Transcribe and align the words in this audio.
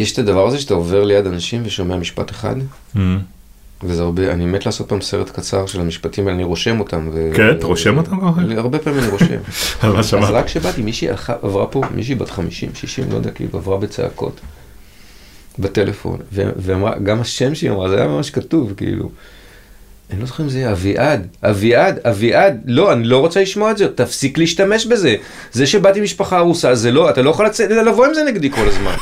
יש 0.00 0.12
את 0.12 0.18
הדבר 0.18 0.46
הזה 0.46 0.58
שאתה 0.58 0.74
עובר 0.74 1.04
ליד 1.04 1.26
אנשים 1.26 1.62
ושומע 1.64 1.96
משפט 1.96 2.30
אחד, 2.30 2.54
Mm. 2.96 2.98
וזה 3.82 4.02
הרבה, 4.02 4.32
אני 4.32 4.46
מת 4.46 4.66
לעשות 4.66 4.88
פעם 4.88 5.00
סרט 5.00 5.30
קצר 5.30 5.66
של 5.66 5.80
המשפטים 5.80 6.24
האלה, 6.26 6.34
אני 6.36 6.44
רושם 6.44 6.80
אותם. 6.80 7.08
ו... 7.12 7.30
כן, 7.34 7.50
אתה 7.50 7.66
רושם 7.66 7.98
אותם? 7.98 8.16
אני- 8.38 8.56
הרבה 8.56 8.78
פעמים 8.78 8.98
אני 8.98 9.08
רושם. 9.08 9.36
אז? 9.98 10.14
רק 10.14 10.46
כשבאתי, 10.46 10.82
מישהי 10.82 11.08
עברה 11.42 11.66
פה, 11.66 11.82
מישהי 11.94 12.14
בת 12.14 12.30
50, 12.30 12.70
60, 12.74 13.04
לא 13.10 13.16
יודע, 13.16 13.30
כאילו, 13.30 13.58
עברה 13.58 13.76
בצעקות. 13.76 14.40
בטלפון, 15.58 16.18
ו- 16.32 16.50
ואמרה, 16.56 16.98
גם 16.98 17.20
השם 17.20 17.54
שהיא 17.54 17.70
אמרה, 17.70 17.88
זה 17.88 17.96
היה 17.96 18.08
ממש 18.08 18.30
כתוב, 18.30 18.72
כאילו. 18.76 19.10
אני 20.12 20.20
לא 20.20 20.26
זוכר 20.26 20.42
אם 20.42 20.48
זה 20.48 20.58
יהיה 20.58 20.72
אביעד, 20.72 21.26
אביעד, 21.42 21.98
אביעד, 21.98 22.60
לא, 22.66 22.92
אני 22.92 23.04
לא 23.04 23.18
רוצה 23.18 23.42
לשמוע 23.42 23.70
את 23.70 23.78
זה, 23.78 23.88
תפסיק 23.94 24.38
להשתמש 24.38 24.86
בזה. 24.86 25.16
זה 25.52 25.66
שבאתי 25.66 26.00
משפחה 26.00 26.38
ארוסה, 26.38 26.74
זה 26.74 26.90
לא, 26.90 27.10
אתה 27.10 27.22
לא 27.22 27.30
יכול 27.30 27.46
לצאת, 27.46 27.70
לבוא 27.70 28.06
עם 28.06 28.14
זה 28.14 28.22
נגדי 28.22 28.50
כל 28.50 28.68
הזמן. 28.68 28.94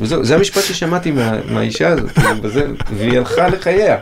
וזהו, 0.00 0.24
זה 0.24 0.34
המשפט 0.34 0.62
ששמעתי 0.62 1.10
מה, 1.10 1.32
מהאישה 1.50 1.88
הזאת, 1.88 2.10
כאילו, 2.10 2.42
בזה, 2.42 2.66
והיא 2.96 3.18
הלכה 3.18 3.48
לחייה. 3.48 3.96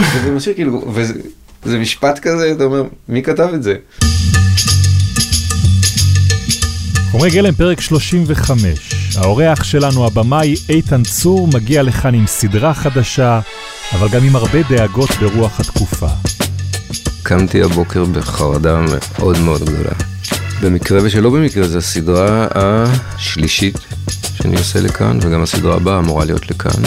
וזה 0.00 0.30
משאיר, 0.30 0.54
כאילו, 0.54 0.92
וזה 0.94 1.14
זה 1.64 1.78
משפט 1.78 2.18
כזה, 2.18 2.52
אתה 2.52 2.64
אומר, 2.64 2.82
מי 3.08 3.22
כתב 3.22 3.48
את 3.54 3.62
זה? 3.62 3.74
חומרי 7.10 7.30
גלם, 7.30 7.54
פרק 7.54 7.80
35. 7.80 8.94
האורח 9.16 9.64
שלנו, 9.64 10.06
הבמאי 10.06 10.54
איתן 10.68 11.02
צור, 11.02 11.48
מגיע 11.54 11.82
לכאן 11.82 12.14
עם 12.14 12.26
סדרה 12.26 12.74
חדשה, 12.74 13.40
אבל 13.92 14.08
גם 14.08 14.24
עם 14.24 14.36
הרבה 14.36 14.58
דאגות 14.68 15.10
ברוח 15.20 15.60
התקופה. 15.60 16.08
קמתי 17.22 17.62
הבוקר 17.62 18.04
בחרדה 18.04 18.80
מאוד 18.80 19.38
מאוד 19.38 19.62
גדולה. 19.62 20.13
במקרה 20.62 21.00
ושלא 21.02 21.30
במקרה, 21.30 21.68
זו 21.68 21.78
הסדרה 21.78 22.46
השלישית 22.54 23.78
שאני 24.34 24.56
עושה 24.56 24.80
לכאן, 24.80 25.18
וגם 25.22 25.42
הסדרה 25.42 25.76
הבאה 25.76 25.98
אמורה 25.98 26.24
להיות 26.24 26.50
לכאן. 26.50 26.82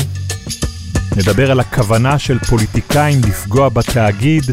נדבר 1.17 1.52
על 1.52 1.59
הכוונה 1.59 2.19
של 2.19 2.39
פוליטיקאים 2.39 3.22
לפגוע 3.28 3.69
בתאגיד 3.69 4.44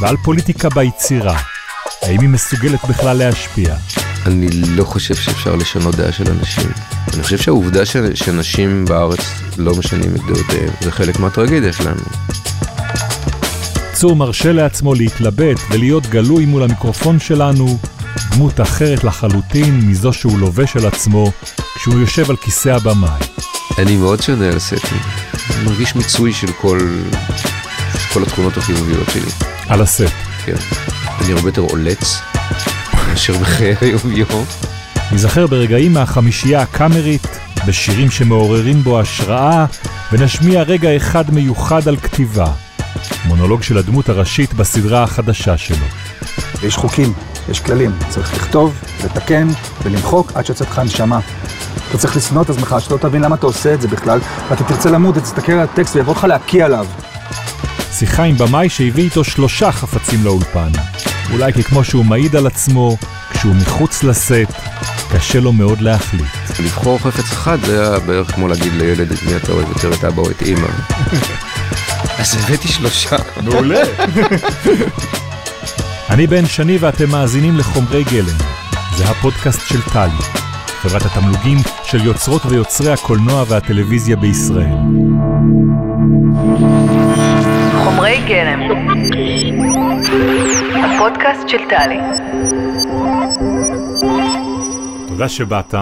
ועל 0.00 0.16
פוליטיקה 0.24 0.68
ביצירה. 0.68 1.38
האם 2.02 2.20
היא 2.20 2.28
מסוגלת 2.28 2.80
בכלל 2.88 3.16
להשפיע? 3.16 3.76
אני 4.26 4.48
לא 4.50 4.84
חושב 4.84 5.14
שאפשר 5.14 5.56
לשנות 5.56 5.94
דעה 5.94 6.12
של 6.12 6.24
אנשים. 6.30 6.70
אני 7.14 7.22
חושב 7.22 7.38
שהעובדה 7.38 7.86
ש... 7.86 7.96
שאנשים 8.14 8.84
בארץ 8.84 9.20
לא 9.58 9.74
משנים 9.74 10.14
את 10.14 10.20
דעותיהם, 10.26 10.70
זה 10.80 10.90
חלק 10.90 11.18
מהטרגדיה 11.18 11.72
שלנו. 11.72 12.02
צור 13.92 14.16
מרשה 14.16 14.52
לעצמו 14.52 14.94
להתלבט 14.94 15.56
ולהיות 15.70 16.06
גלוי 16.06 16.46
מול 16.46 16.62
המיקרופון 16.62 17.20
שלנו, 17.20 17.78
דמות 18.34 18.60
אחרת 18.60 19.04
לחלוטין 19.04 19.80
מזו 19.80 20.12
שהוא 20.12 20.38
לובש 20.38 20.76
על 20.76 20.86
עצמו 20.86 21.32
כשהוא 21.74 22.00
יושב 22.00 22.30
על 22.30 22.36
כיסא 22.36 22.68
הבמאי. 22.68 23.20
אני 23.78 23.96
מאוד 23.96 24.22
שונה 24.22 24.46
על 24.46 24.58
סטים. 24.58 25.00
אני 25.50 25.64
מרגיש 25.64 25.96
מיצוי 25.96 26.32
של 26.32 26.52
כל, 26.52 26.78
כל 28.12 28.22
התכונות 28.22 28.56
החיוביות 28.56 29.08
שלי. 29.12 29.30
על 29.68 29.80
הסט. 29.82 30.12
כן. 30.44 30.54
אני 31.20 31.32
הרבה 31.32 31.48
יותר 31.48 31.60
עולץ 31.60 32.20
מאשר 33.08 33.38
בחיי 33.38 33.74
היום-יום. 33.80 34.44
ניזכר 35.12 35.46
ברגעים 35.46 35.92
מהחמישייה 35.92 36.62
הקאמרית, 36.62 37.26
בשירים 37.66 38.10
שמעוררים 38.10 38.82
בו 38.82 39.00
השראה, 39.00 39.66
ונשמיע 40.12 40.62
רגע 40.62 40.96
אחד 40.96 41.34
מיוחד 41.34 41.88
על 41.88 41.96
כתיבה. 41.96 42.52
מונולוג 43.24 43.62
של 43.62 43.78
הדמות 43.78 44.08
הראשית 44.08 44.54
בסדרה 44.54 45.02
החדשה 45.02 45.56
שלו. 45.56 45.86
יש 46.62 46.76
חוקים, 46.76 47.12
יש 47.48 47.60
כללים, 47.60 47.90
צריך 48.08 48.34
לכתוב, 48.34 48.74
לתקן 49.04 49.48
ולמחוק 49.82 50.32
עד 50.34 50.46
שיוצאת 50.46 50.68
לך 50.68 50.78
נשמה. 50.78 51.20
אתה 51.88 51.98
צריך 51.98 52.16
לשנוא 52.16 52.42
את 52.42 52.50
עצמך, 52.50 52.76
שאתה 52.78 52.94
לא 52.94 52.98
תבין 52.98 53.22
למה 53.22 53.36
אתה 53.36 53.46
עושה 53.46 53.74
את 53.74 53.80
זה 53.80 53.88
בכלל, 53.88 54.18
ואתה 54.48 54.64
תרצה 54.64 54.90
למות, 54.90 55.14
תסתכל 55.14 55.52
על 55.52 55.58
הטקסט 55.58 55.96
ויבוא 55.96 56.12
לך 56.14 56.24
להקיא 56.24 56.64
עליו. 56.64 56.86
שיחה 57.92 58.22
עם 58.22 58.38
במאי 58.38 58.68
שהביא 58.68 59.04
איתו 59.04 59.24
שלושה 59.24 59.72
חפצים 59.72 60.24
לאולפן. 60.24 60.70
אולי 61.32 61.52
כי 61.52 61.62
כמו 61.62 61.84
שהוא 61.84 62.04
מעיד 62.04 62.36
על 62.36 62.46
עצמו, 62.46 62.96
כשהוא 63.30 63.54
מחוץ 63.54 64.02
לסט, 64.02 64.52
קשה 65.12 65.40
לו 65.40 65.52
מאוד 65.52 65.80
להחליט. 65.80 66.60
לבחור 66.60 66.98
חפץ 66.98 67.32
אחד 67.32 67.58
זה 67.64 67.80
היה 67.80 67.98
בערך 67.98 68.34
כמו 68.34 68.48
להגיד 68.48 68.72
לילד 68.72 69.12
את 69.12 69.22
מי 69.22 69.36
אתה 69.36 69.52
אוהב 69.52 69.68
יותר 69.68 69.92
את 69.92 70.04
אבא 70.04 70.22
או 70.22 70.30
את 70.30 70.42
אימא. 70.42 70.68
אז 72.18 72.36
הבאתי 72.44 72.68
שלושה. 72.68 73.16
מעולה. 73.42 73.80
אני 76.10 76.26
בן 76.26 76.46
שני 76.46 76.78
ואתם 76.80 77.10
מאזינים 77.10 77.56
לחומרי 77.56 78.04
גלם. 78.04 78.38
זה 78.96 79.04
הפודקאסט 79.04 79.60
של 79.68 79.82
טלי, 79.92 80.24
חברת 80.66 81.02
התמלוגים 81.02 81.58
של 81.84 82.04
יוצרות 82.04 82.46
ויוצרי 82.46 82.92
הקולנוע 82.92 83.44
והטלוויזיה 83.48 84.16
בישראל. 84.16 84.76
חומרי 87.84 88.20
גלם. 88.28 88.60
הפודקאסט 90.84 91.48
של 91.48 91.58
טלי. 91.70 91.98
תודה 95.08 95.28
שבאת, 95.28 95.74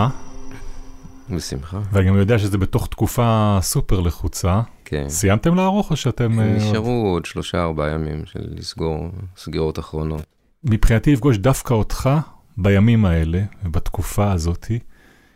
בשמחה. 1.36 1.80
ואני 1.92 2.08
גם 2.08 2.16
יודע 2.16 2.38
שזה 2.38 2.58
בתוך 2.58 2.86
תקופה 2.86 3.58
סופר 3.62 4.00
לחוצה. 4.00 4.60
כן. 4.84 5.08
סיימתם 5.08 5.54
לערוך 5.54 5.90
או 5.90 5.96
שאתם... 5.96 6.40
אה, 6.40 6.44
עוד- 6.46 6.56
נשארו 6.56 7.06
עוד 7.12 7.24
שלושה 7.24 7.62
ארבעה 7.62 7.90
ימים 7.90 8.26
של 8.26 8.40
לסגור 8.50 9.08
סגירות 9.36 9.78
אחרונות. 9.78 10.22
מבחינתי 10.64 11.12
לפגוש 11.12 11.36
דווקא 11.38 11.74
אותך 11.74 12.10
בימים 12.56 13.04
האלה 13.04 13.42
ובתקופה 13.64 14.32
הזאתי, 14.32 14.78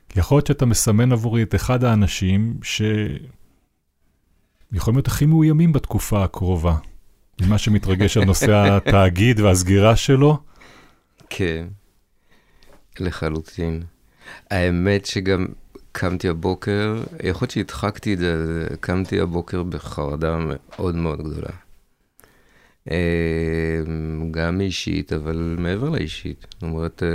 כי 0.08 0.20
יכול 0.20 0.36
להיות 0.36 0.46
שאתה 0.46 0.66
מסמן 0.66 1.12
עבורי 1.12 1.42
את 1.42 1.54
אחד 1.54 1.84
האנשים 1.84 2.54
שיכולים 2.62 3.06
להיות 4.96 5.06
הכי 5.06 5.26
מאוימים 5.26 5.72
בתקופה 5.72 6.24
הקרובה. 6.24 6.76
ממה 7.42 7.58
שמתרגש 7.58 8.16
על 8.16 8.24
נושא 8.24 8.52
התאגיד 8.76 9.40
והסגירה 9.40 9.96
שלו. 9.96 10.38
כן, 11.30 11.66
לחלוטין. 13.00 13.82
האמת 14.50 15.06
שגם 15.06 15.46
קמתי 15.98 16.28
הבוקר, 16.28 17.02
יכול 17.24 17.46
להיות 17.46 17.50
שהדחקתי 17.50 18.14
את 18.14 18.18
זה, 18.18 18.66
קמתי 18.80 19.20
הבוקר 19.20 19.62
בחרדה 19.62 20.38
מאוד 20.40 20.94
מאוד 20.94 21.22
גדולה. 21.22 21.50
אה, 22.90 23.80
גם 24.30 24.60
אישית, 24.60 25.12
אבל 25.12 25.56
מעבר 25.58 25.90
לאישית. 25.90 26.46
זאת 26.52 26.62
אומרת, 26.62 27.02
אה, 27.02 27.08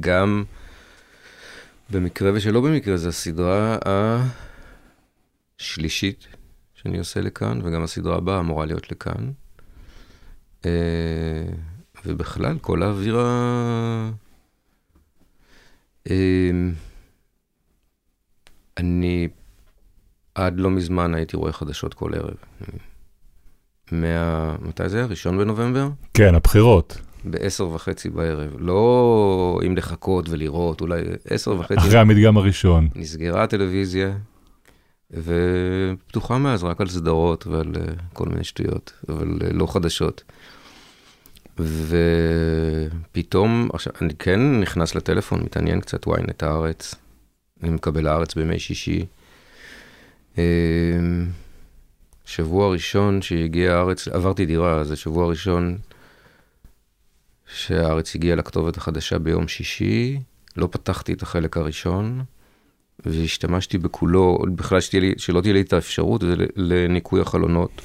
גם 0.00 0.44
במקרה 1.90 2.30
ושלא 2.34 2.60
במקרה, 2.60 2.96
זו 2.96 3.08
הסדרה 3.08 3.78
השלישית 5.58 6.26
שאני 6.74 6.98
עושה 6.98 7.20
לכאן, 7.20 7.60
וגם 7.64 7.82
הסדרה 7.82 8.16
הבאה 8.16 8.40
אמורה 8.40 8.66
להיות 8.66 8.92
לכאן. 8.92 9.30
אה, 10.64 11.44
ובכלל, 12.06 12.58
כל 12.58 12.82
האווירה... 12.82 14.10
אני 18.78 19.28
עד 20.34 20.60
לא 20.60 20.70
מזמן 20.70 21.14
הייתי 21.14 21.36
רואה 21.36 21.52
חדשות 21.52 21.94
כל 21.94 22.14
ערב. 22.14 22.34
מה... 23.92 24.56
מתי 24.60 24.88
זה? 24.88 25.04
ראשון 25.04 25.38
בנובמבר? 25.38 25.88
כן, 26.14 26.34
הבחירות. 26.34 26.98
בעשר 27.24 27.68
וחצי 27.68 28.10
בערב. 28.10 28.56
לא 28.58 29.60
אם 29.66 29.76
לחכות 29.76 30.28
ולראות, 30.28 30.80
אולי 30.80 31.02
עשר 31.30 31.50
וחצי. 31.60 31.74
אחרי 31.74 31.98
המדגם 31.98 32.36
הראשון. 32.36 32.88
נסגרה 32.94 33.42
הטלוויזיה, 33.42 34.12
ופתוחה 35.12 36.38
מאז 36.38 36.64
רק 36.64 36.80
על 36.80 36.88
סדרות 36.88 37.46
ועל 37.46 37.72
אה, 37.76 37.92
כל 38.12 38.28
מיני 38.28 38.44
שטויות, 38.44 38.92
אבל 39.08 39.38
אה, 39.44 39.52
לא 39.52 39.66
חדשות. 39.66 40.22
ופתאום, 43.12 43.68
עכשיו, 43.72 43.92
אני 44.02 44.14
כן 44.18 44.60
נכנס 44.60 44.94
לטלפון, 44.94 45.42
מתעניין 45.42 45.80
קצת 45.80 46.06
ynet 46.06 46.42
הארץ, 46.42 46.94
אני 47.62 47.70
מקבל 47.70 48.06
הארץ 48.06 48.34
בימי 48.34 48.58
שישי. 48.58 49.04
אה, 50.38 50.44
שבוע 52.24 52.68
ראשון 52.68 53.22
שהגיע 53.22 53.74
הארץ, 53.74 54.08
עברתי 54.08 54.46
דירה, 54.46 54.84
זה 54.84 54.96
שבוע 54.96 55.26
ראשון 55.26 55.78
שהארץ 57.54 58.14
הגיעה 58.14 58.36
לכתובת 58.36 58.76
החדשה 58.76 59.18
ביום 59.18 59.48
שישי, 59.48 60.20
לא 60.56 60.68
פתחתי 60.70 61.12
את 61.12 61.22
החלק 61.22 61.56
הראשון, 61.56 62.22
והשתמשתי 63.06 63.78
בכולו, 63.78 64.38
בכלל 64.54 64.80
שתהיה 64.80 65.00
לי, 65.00 65.14
שלא 65.16 65.40
תהיה 65.40 65.54
לי 65.54 65.60
את 65.60 65.72
האפשרות, 65.72 66.20
זה 66.20 66.34
לניקוי 66.56 67.20
החלונות. 67.20 67.82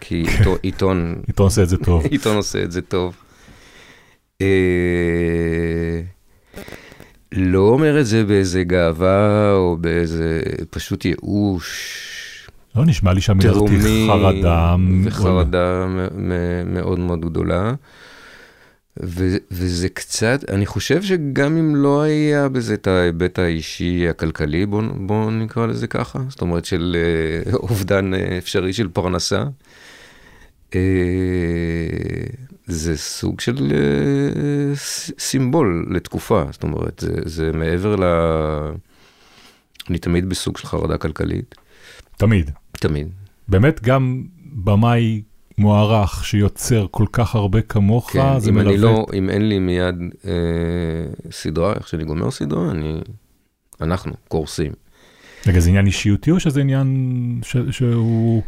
כי 0.00 0.14
עיתון, 0.14 0.56
עיתון, 0.62 1.22
עיתון 1.26 1.46
עושה 1.46 1.62
את 1.62 1.68
זה 1.68 1.76
טוב. 1.76 2.04
עיתון 2.10 2.36
עושה 2.36 2.62
את 2.62 2.72
זה 2.72 2.82
טוב. 2.82 3.16
לא 7.60 7.68
אומר 7.68 8.00
את 8.00 8.06
זה 8.06 8.24
באיזה 8.24 8.64
גאווה 8.64 9.52
או 9.52 9.76
באיזה 9.80 10.40
פשוט 10.70 11.04
ייאוש. 11.04 11.68
לא 12.76 12.84
נשמע 12.86 13.12
לי 13.12 13.20
תהומי 13.40 14.08
חרדה. 14.08 14.76
וחרדה 15.04 15.86
מאוד 16.66 16.98
מאוד 16.98 17.20
גדולה. 17.20 17.72
ו- 19.02 19.36
וזה 19.50 19.88
קצת, 19.88 20.50
אני 20.50 20.66
חושב 20.66 21.02
שגם 21.02 21.56
אם 21.56 21.76
לא 21.76 22.02
היה 22.02 22.48
בזה 22.48 22.74
את 22.74 22.86
ההיבט 22.86 23.38
האישי 23.38 24.08
הכלכלי, 24.08 24.66
בוא, 24.66 24.82
בוא 24.96 25.30
נקרא 25.30 25.66
לזה 25.66 25.86
ככה, 25.86 26.18
זאת 26.28 26.40
אומרת 26.40 26.64
של 26.64 26.96
אה, 26.96 27.52
אובדן 27.52 28.14
אפשרי 28.14 28.72
של 28.72 28.88
פרנסה, 28.88 29.44
אה, 30.74 30.80
זה 32.70 32.96
סוג 32.96 33.40
של 33.40 33.72
אה, 33.72 34.74
סימבול 35.18 35.86
לתקופה, 35.90 36.44
זאת 36.52 36.62
אומרת, 36.62 36.98
זה, 37.06 37.12
זה 37.24 37.50
מעבר 37.52 37.96
ל... 37.96 38.04
אני 39.90 39.98
תמיד 39.98 40.28
בסוג 40.28 40.56
של 40.58 40.66
חרדה 40.66 40.98
כלכלית, 40.98 41.54
תמיד. 42.16 42.50
תמיד. 42.72 43.08
באמת 43.48 43.82
גם 43.82 44.22
במאי 44.52 45.22
מוערך 45.58 46.24
שיוצר 46.24 46.86
כל 46.90 47.06
כך 47.12 47.34
הרבה 47.34 47.62
כמוך, 47.62 48.10
כן, 48.12 48.38
זה 48.38 48.50
אם 48.50 48.54
מלווה. 48.54 48.72
אני 48.72 48.78
לא, 48.82 49.06
אם 49.14 49.30
אין 49.30 49.48
לי 49.48 49.58
מיד 49.58 49.94
אה, 50.24 50.32
סדרה, 51.30 51.72
איך 51.72 51.88
שאני 51.88 52.04
גומר 52.04 52.30
סדרה, 52.30 52.70
אני, 52.70 53.00
אנחנו 53.80 54.12
קורסים. 54.28 54.72
רגע, 55.46 55.60
זה 55.60 55.68
עניין 55.68 55.86
אישיותי 55.86 56.30
או 56.30 56.40
שזה 56.40 56.60
עניין 56.60 56.96
ש, 57.42 57.56
שהוא... 57.70 58.42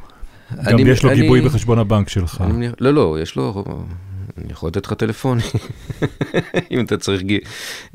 גם 0.64 0.78
אני- 0.78 0.90
יש 0.90 1.04
לו 1.04 1.10
אני- 1.10 1.20
גיבוי 1.20 1.40
בחשבון 1.40 1.78
הבנק 1.78 2.08
שלך. 2.08 2.40
אני 2.40 2.68
לא, 2.80 2.90
לא, 2.94 3.16
יש 3.22 3.36
לו, 3.36 3.64
אני 4.38 4.52
יכול 4.52 4.68
לתת 4.68 4.86
לך 4.86 4.92
טלפונים, 4.92 5.46
אם 6.70 6.84
אתה 6.84 6.96
צריך, 6.96 7.22
גי- 7.22 7.40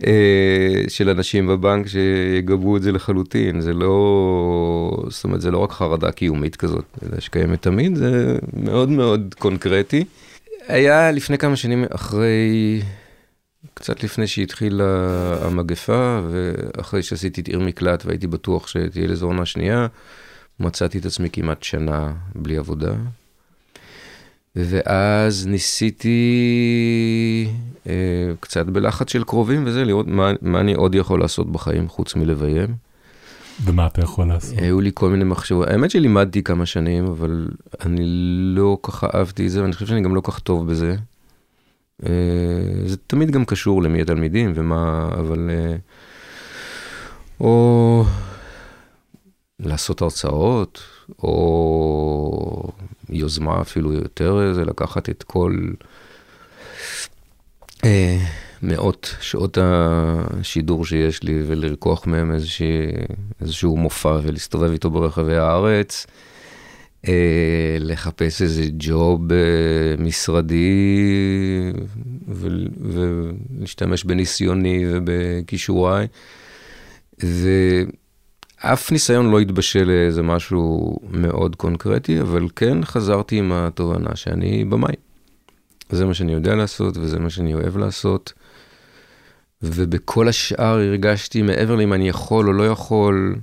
אה, 0.07 0.83
של 0.87 1.09
אנשים 1.09 1.47
בבנק 1.47 1.87
שיגבו 1.87 2.77
את 2.77 2.81
זה 2.81 2.91
לחלוטין, 2.91 3.61
זה 3.61 3.73
לא, 3.73 5.03
זאת 5.09 5.23
אומרת, 5.23 5.41
זה 5.41 5.51
לא 5.51 5.57
רק 5.57 5.71
חרדה 5.71 6.11
קיומית 6.11 6.55
כזאת, 6.55 6.85
אלא 7.03 7.19
שקיימת 7.19 7.61
תמיד, 7.61 7.95
זה 7.95 8.37
מאוד 8.53 8.89
מאוד 8.89 9.35
קונקרטי. 9.39 10.03
היה 10.67 11.11
לפני 11.11 11.37
כמה 11.37 11.55
שנים 11.55 11.85
אחרי, 11.95 12.81
קצת 13.73 14.03
לפני 14.03 14.27
שהתחילה 14.27 14.85
המגפה, 15.41 16.19
ואחרי 16.31 17.03
שעשיתי 17.03 17.41
את 17.41 17.47
עיר 17.47 17.59
מקלט 17.59 18.05
והייתי 18.05 18.27
בטוח 18.27 18.67
שתהיה 18.67 19.07
לזה 19.07 19.25
עונה 19.25 19.45
שנייה, 19.45 19.87
מצאתי 20.59 20.97
את 20.97 21.05
עצמי 21.05 21.29
כמעט 21.29 21.63
שנה 21.63 22.11
בלי 22.35 22.57
עבודה. 22.57 22.93
ואז 24.57 25.47
ניסיתי 25.47 26.17
אה, 27.87 27.93
קצת 28.39 28.65
בלחץ 28.65 29.11
של 29.11 29.23
קרובים 29.23 29.63
וזה, 29.65 29.85
לראות 29.85 30.07
מה, 30.07 30.31
מה 30.41 30.59
אני 30.59 30.73
עוד 30.73 30.95
יכול 30.95 31.19
לעשות 31.19 31.51
בחיים 31.51 31.87
חוץ 31.87 32.15
מלביים. 32.15 32.75
ומה 33.63 33.87
אתה 33.87 34.01
יכול 34.01 34.27
לעשות? 34.27 34.57
היו 34.57 34.81
לי 34.81 34.91
כל 34.93 35.09
מיני 35.09 35.23
מחשבות, 35.23 35.67
האמת 35.67 35.91
שלימדתי 35.91 36.43
כמה 36.43 36.65
שנים, 36.65 37.05
אבל 37.05 37.47
אני 37.85 38.03
לא 38.55 38.77
כך 38.83 39.03
אהבתי 39.03 39.45
את 39.45 39.51
זה, 39.51 39.61
ואני 39.61 39.73
חושב 39.73 39.85
שאני 39.85 40.01
גם 40.01 40.15
לא 40.15 40.21
כך 40.21 40.39
טוב 40.39 40.71
בזה. 40.71 40.95
אה, 42.05 42.11
זה 42.85 42.97
תמיד 42.97 43.31
גם 43.31 43.45
קשור 43.45 43.83
למי 43.83 44.01
התלמידים 44.01 44.51
ומה, 44.55 45.09
אבל... 45.13 45.49
אה, 45.49 45.75
או 47.39 48.03
לעשות 49.59 50.01
הרצאות, 50.01 50.81
או 51.23 52.71
יוזמה 53.09 53.61
אפילו 53.61 53.93
יותר, 53.93 54.53
זה 54.53 54.65
לקחת 54.65 55.09
את 55.09 55.23
כל 55.23 55.57
אה, 57.85 58.17
מאות 58.61 59.15
שעות 59.21 59.57
השידור 59.61 60.85
שיש 60.85 61.23
לי 61.23 61.43
ולרקוח 61.47 62.07
מהם 62.07 62.31
איזושהי, 62.31 62.87
איזשהו 63.41 63.77
מופע 63.77 64.19
ולהסתובב 64.23 64.71
איתו 64.71 64.89
ברחבי 64.89 65.37
הארץ. 65.37 66.07
אה, 67.07 67.77
לחפש 67.79 68.41
איזה 68.41 68.63
ג'וב 68.77 69.31
אה, 69.31 69.37
משרדי 69.97 70.91
ו- 72.27 72.47
ולהשתמש 72.81 74.03
בניסיוני 74.03 74.85
ובכישוריי. 74.91 76.07
ואף 78.63 78.91
ניסיון 78.91 79.31
לא 79.31 79.39
התבשל 79.39 79.83
לאיזה 79.83 80.23
משהו 80.23 80.97
מאוד 81.11 81.55
קונקרטי, 81.55 82.21
אבל 82.21 82.47
כן 82.55 82.85
חזרתי 82.85 83.37
עם 83.37 83.51
התובנה 83.51 84.15
שאני 84.15 84.65
במאי. 84.65 84.95
זה 85.89 86.05
מה 86.05 86.13
שאני 86.13 86.33
יודע 86.33 86.55
לעשות 86.55 86.97
וזה 86.97 87.19
מה 87.19 87.29
שאני 87.29 87.53
אוהב 87.53 87.77
לעשות. 87.77 88.33
ובכל 89.61 90.27
השאר 90.27 90.79
הרגשתי 90.79 91.41
מעבר 91.41 91.75
לאם 91.75 91.93
אני 91.93 92.09
יכול 92.09 92.47
או 92.47 92.53
לא 92.53 92.67
יכול, 92.67 93.35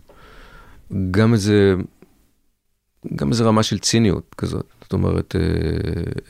גם 1.10 1.32
איזה, 1.32 1.74
גם 3.14 3.30
איזה 3.30 3.44
רמה 3.44 3.62
של 3.62 3.78
ציניות 3.78 4.34
כזאת. 4.38 4.66
זאת 4.82 4.92
אומרת, 4.92 5.36
אה, 5.36 5.40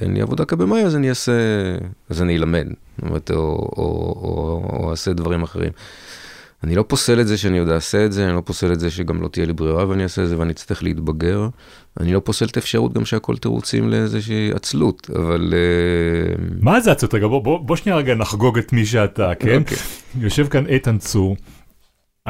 אין 0.00 0.14
לי 0.14 0.20
עבודה 0.20 0.44
כבמאי, 0.44 0.84
אז 0.84 0.96
אני 0.96 1.08
אעשה, 1.10 1.32
אז 2.08 2.22
אני 2.22 2.36
אלמד, 2.36 2.66
זאת 2.68 3.08
אומרת, 3.08 3.30
או, 3.30 3.36
או, 3.36 3.82
או, 4.22 4.68
או 4.72 4.90
אעשה 4.90 5.12
דברים 5.12 5.42
אחרים. 5.42 5.72
אני 6.64 6.74
לא 6.74 6.84
פוסל 6.88 7.20
את 7.20 7.26
זה 7.26 7.38
שאני 7.38 7.58
עוד 7.58 7.68
אעשה 7.68 8.04
את 8.04 8.12
זה, 8.12 8.26
אני 8.26 8.36
לא 8.36 8.40
פוסל 8.40 8.72
את 8.72 8.80
זה 8.80 8.90
שגם 8.90 9.22
לא 9.22 9.28
תהיה 9.28 9.46
לי 9.46 9.52
ברירה 9.52 9.88
ואני 9.88 10.02
אעשה 10.02 10.22
את 10.22 10.28
זה 10.28 10.38
ואני 10.38 10.52
אצטרך 10.52 10.82
להתבגר. 10.82 11.48
אני 12.00 12.12
לא 12.12 12.20
פוסל 12.24 12.44
את 12.44 12.56
האפשרות 12.56 12.92
גם 12.92 13.04
שהכל 13.04 13.36
תירוצים 13.36 13.88
לאיזושהי 13.88 14.50
עצלות, 14.54 15.10
אבל... 15.16 15.54
אה, 15.54 16.34
מה 16.60 16.80
זה 16.80 16.92
עצות? 16.92 17.14
רגע, 17.14 17.26
בוא, 17.26 17.42
בוא, 17.42 17.58
בוא 17.58 17.76
שנייה 17.76 17.98
רגע 17.98 18.14
נחגוג 18.14 18.58
את 18.58 18.72
מי 18.72 18.86
שאתה, 18.86 19.34
כן? 19.34 19.60
אוקיי. 19.60 19.78
יושב 20.18 20.48
כאן 20.48 20.66
איתן 20.66 20.98
צור, 20.98 21.36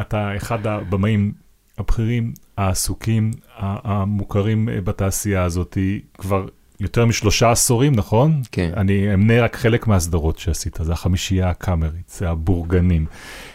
אתה 0.01 0.37
אחד 0.37 0.67
הבמאים 0.67 1.33
הבכירים, 1.79 2.33
העסוקים, 2.57 3.31
המוכרים 3.59 4.69
אה, 4.69 4.81
בתעשייה 4.81 5.43
הזאת 5.43 5.79
כבר 6.19 6.47
יותר 6.81 7.07
משלושה 7.07 7.51
עשורים, 7.51 7.93
נכון? 7.95 8.43
כן. 8.53 8.73
אני 8.77 9.15
אמנה 9.15 9.43
רק 9.43 9.57
חלק 9.57 9.87
מהסדרות 9.87 10.39
שעשית, 10.39 10.79
זה 10.83 10.93
החמישייה 10.93 11.51
הקאמרית, 11.51 12.09
זה 12.09 12.31
הבורגנים. 12.31 13.07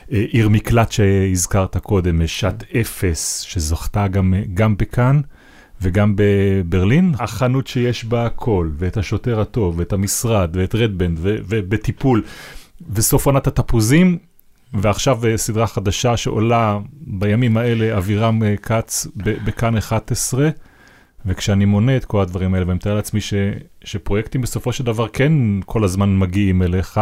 עיר 0.09 0.49
מקלט 0.49 0.91
שהזכרת 0.91 1.77
קודם, 1.77 2.27
שעת 2.27 2.63
אפס, 2.81 3.39
שזכתה 3.39 4.07
גם, 4.07 4.33
גם 4.53 4.77
בכאן. 4.77 5.21
וגם 5.81 6.13
בברלין, 6.15 7.13
החנות 7.19 7.67
שיש 7.67 8.05
בה 8.05 8.25
הכל, 8.25 8.69
ואת 8.77 8.97
השוטר 8.97 9.39
הטוב, 9.39 9.79
ואת 9.79 9.93
המשרד, 9.93 10.49
ואת 10.53 10.75
רדבנד, 10.75 11.17
ובטיפול, 11.21 12.23
וסוף 12.93 13.25
עונת 13.25 13.47
התפוזים, 13.47 14.17
ועכשיו 14.73 15.25
אה, 15.25 15.37
סדרה 15.37 15.67
חדשה 15.67 16.17
שעולה 16.17 16.79
בימים 17.01 17.57
האלה, 17.57 17.97
אבירם 17.97 18.43
אה, 18.43 18.55
כץ 18.57 19.07
בכאן 19.15 19.77
11, 19.77 20.49
וכשאני 21.25 21.65
מונה 21.65 21.97
את 21.97 22.05
כל 22.05 22.21
הדברים 22.21 22.53
האלה, 22.53 22.65
ואני 22.65 22.75
מתאר 22.75 22.95
לעצמי 22.95 23.21
ש- 23.21 23.33
שפרויקטים 23.83 24.41
בסופו 24.41 24.73
של 24.73 24.83
דבר 24.83 25.07
כן 25.07 25.33
כל 25.65 25.83
הזמן 25.83 26.17
מגיעים 26.17 26.63
אליך, 26.63 26.99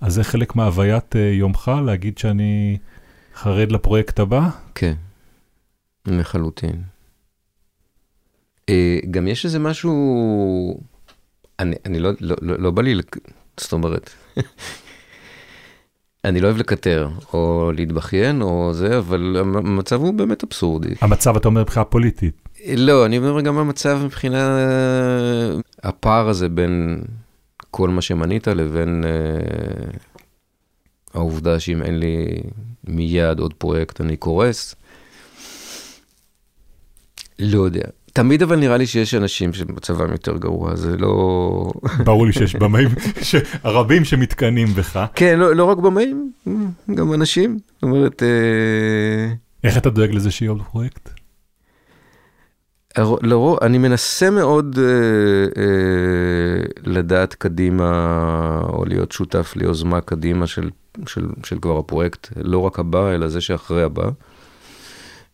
אז 0.00 0.14
זה 0.14 0.24
חלק 0.24 0.56
מהוויית 0.56 1.16
אה, 1.16 1.20
יומך, 1.20 1.70
להגיד 1.86 2.18
שאני 2.18 2.78
חרד 3.34 3.72
לפרויקט 3.72 4.20
הבא? 4.20 4.48
כן, 4.74 4.94
לחלוטין. 6.06 6.82
אה, 8.68 8.98
גם 9.10 9.28
יש 9.28 9.44
איזה 9.44 9.58
משהו, 9.58 10.80
אני, 11.58 11.76
אני 11.86 11.98
לא, 11.98 12.10
לא, 12.20 12.36
לא, 12.42 12.58
לא 12.58 12.70
בא 12.70 12.82
לי, 12.82 12.94
לק- 12.94 13.16
זאת 13.60 13.72
אומרת, 13.72 14.10
אני 16.24 16.40
לא 16.40 16.46
אוהב 16.46 16.58
לקטר, 16.58 17.08
או 17.32 17.72
להתבכיין, 17.74 18.42
או 18.42 18.70
זה, 18.74 18.98
אבל 18.98 19.36
המ- 19.40 19.56
המצב 19.56 20.00
הוא 20.00 20.14
באמת 20.14 20.44
אבסורדי. 20.44 20.94
המצב, 21.00 21.36
אתה 21.36 21.48
אומר, 21.48 21.60
מבחינה 21.60 21.84
פוליטית. 21.84 22.34
לא, 22.76 23.06
אני 23.06 23.18
אומר 23.18 23.40
גם 23.40 23.58
המצב 23.58 24.00
מבחינה, 24.04 24.58
הפער 25.82 26.28
הזה 26.28 26.48
בין 26.48 27.02
כל 27.70 27.88
מה 27.88 28.02
שמנית 28.02 28.48
לבין 28.48 29.04
אה, 29.04 29.98
העובדה 31.14 31.60
שאם 31.60 31.82
אין 31.82 31.98
לי 31.98 32.40
מיד 32.84 33.38
עוד 33.38 33.54
פרויקט 33.54 34.00
אני 34.00 34.16
קורס. 34.16 34.74
לא 37.38 37.62
יודע. 37.64 37.84
תמיד 38.12 38.42
אבל 38.42 38.56
נראה 38.56 38.76
לי 38.76 38.86
שיש 38.86 39.14
אנשים 39.14 39.52
שמצבם 39.52 40.12
יותר 40.12 40.36
גרוע, 40.36 40.76
זה 40.76 40.96
לא... 40.96 41.72
ברור 42.04 42.26
לי 42.26 42.32
שיש 42.32 42.54
במאים 42.54 42.88
רבים 43.64 44.04
שמתקנאים 44.04 44.68
בך. 44.68 45.06
כן, 45.14 45.38
לא, 45.38 45.56
לא 45.56 45.64
רק 45.64 45.78
במאים, 45.78 46.32
גם 46.94 47.14
אנשים. 47.14 47.58
זאת 47.74 47.82
אומרת, 47.82 48.22
אה, 48.22 49.32
איך 49.64 49.76
אתה 49.76 49.90
דואג 49.90 50.10
לזה 50.10 50.30
שיהיה 50.30 50.50
עוד 50.50 50.62
פרויקט? 50.62 51.10
לרוב, 53.22 53.58
אני 53.62 53.78
מנסה 53.78 54.30
מאוד 54.30 54.78
אה, 54.78 54.84
אה, 55.62 55.72
לדעת 56.90 57.34
קדימה, 57.34 58.60
או 58.68 58.84
להיות 58.84 59.12
שותף 59.12 59.52
ליוזמה 59.56 60.00
קדימה 60.00 60.46
של, 60.46 60.70
של, 61.06 61.26
של 61.44 61.58
כבר 61.58 61.78
הפרויקט, 61.78 62.28
לא 62.36 62.58
רק 62.58 62.78
הבא, 62.78 63.14
אלא 63.14 63.28
זה 63.28 63.40
שאחרי 63.40 63.82
הבא. 63.82 64.10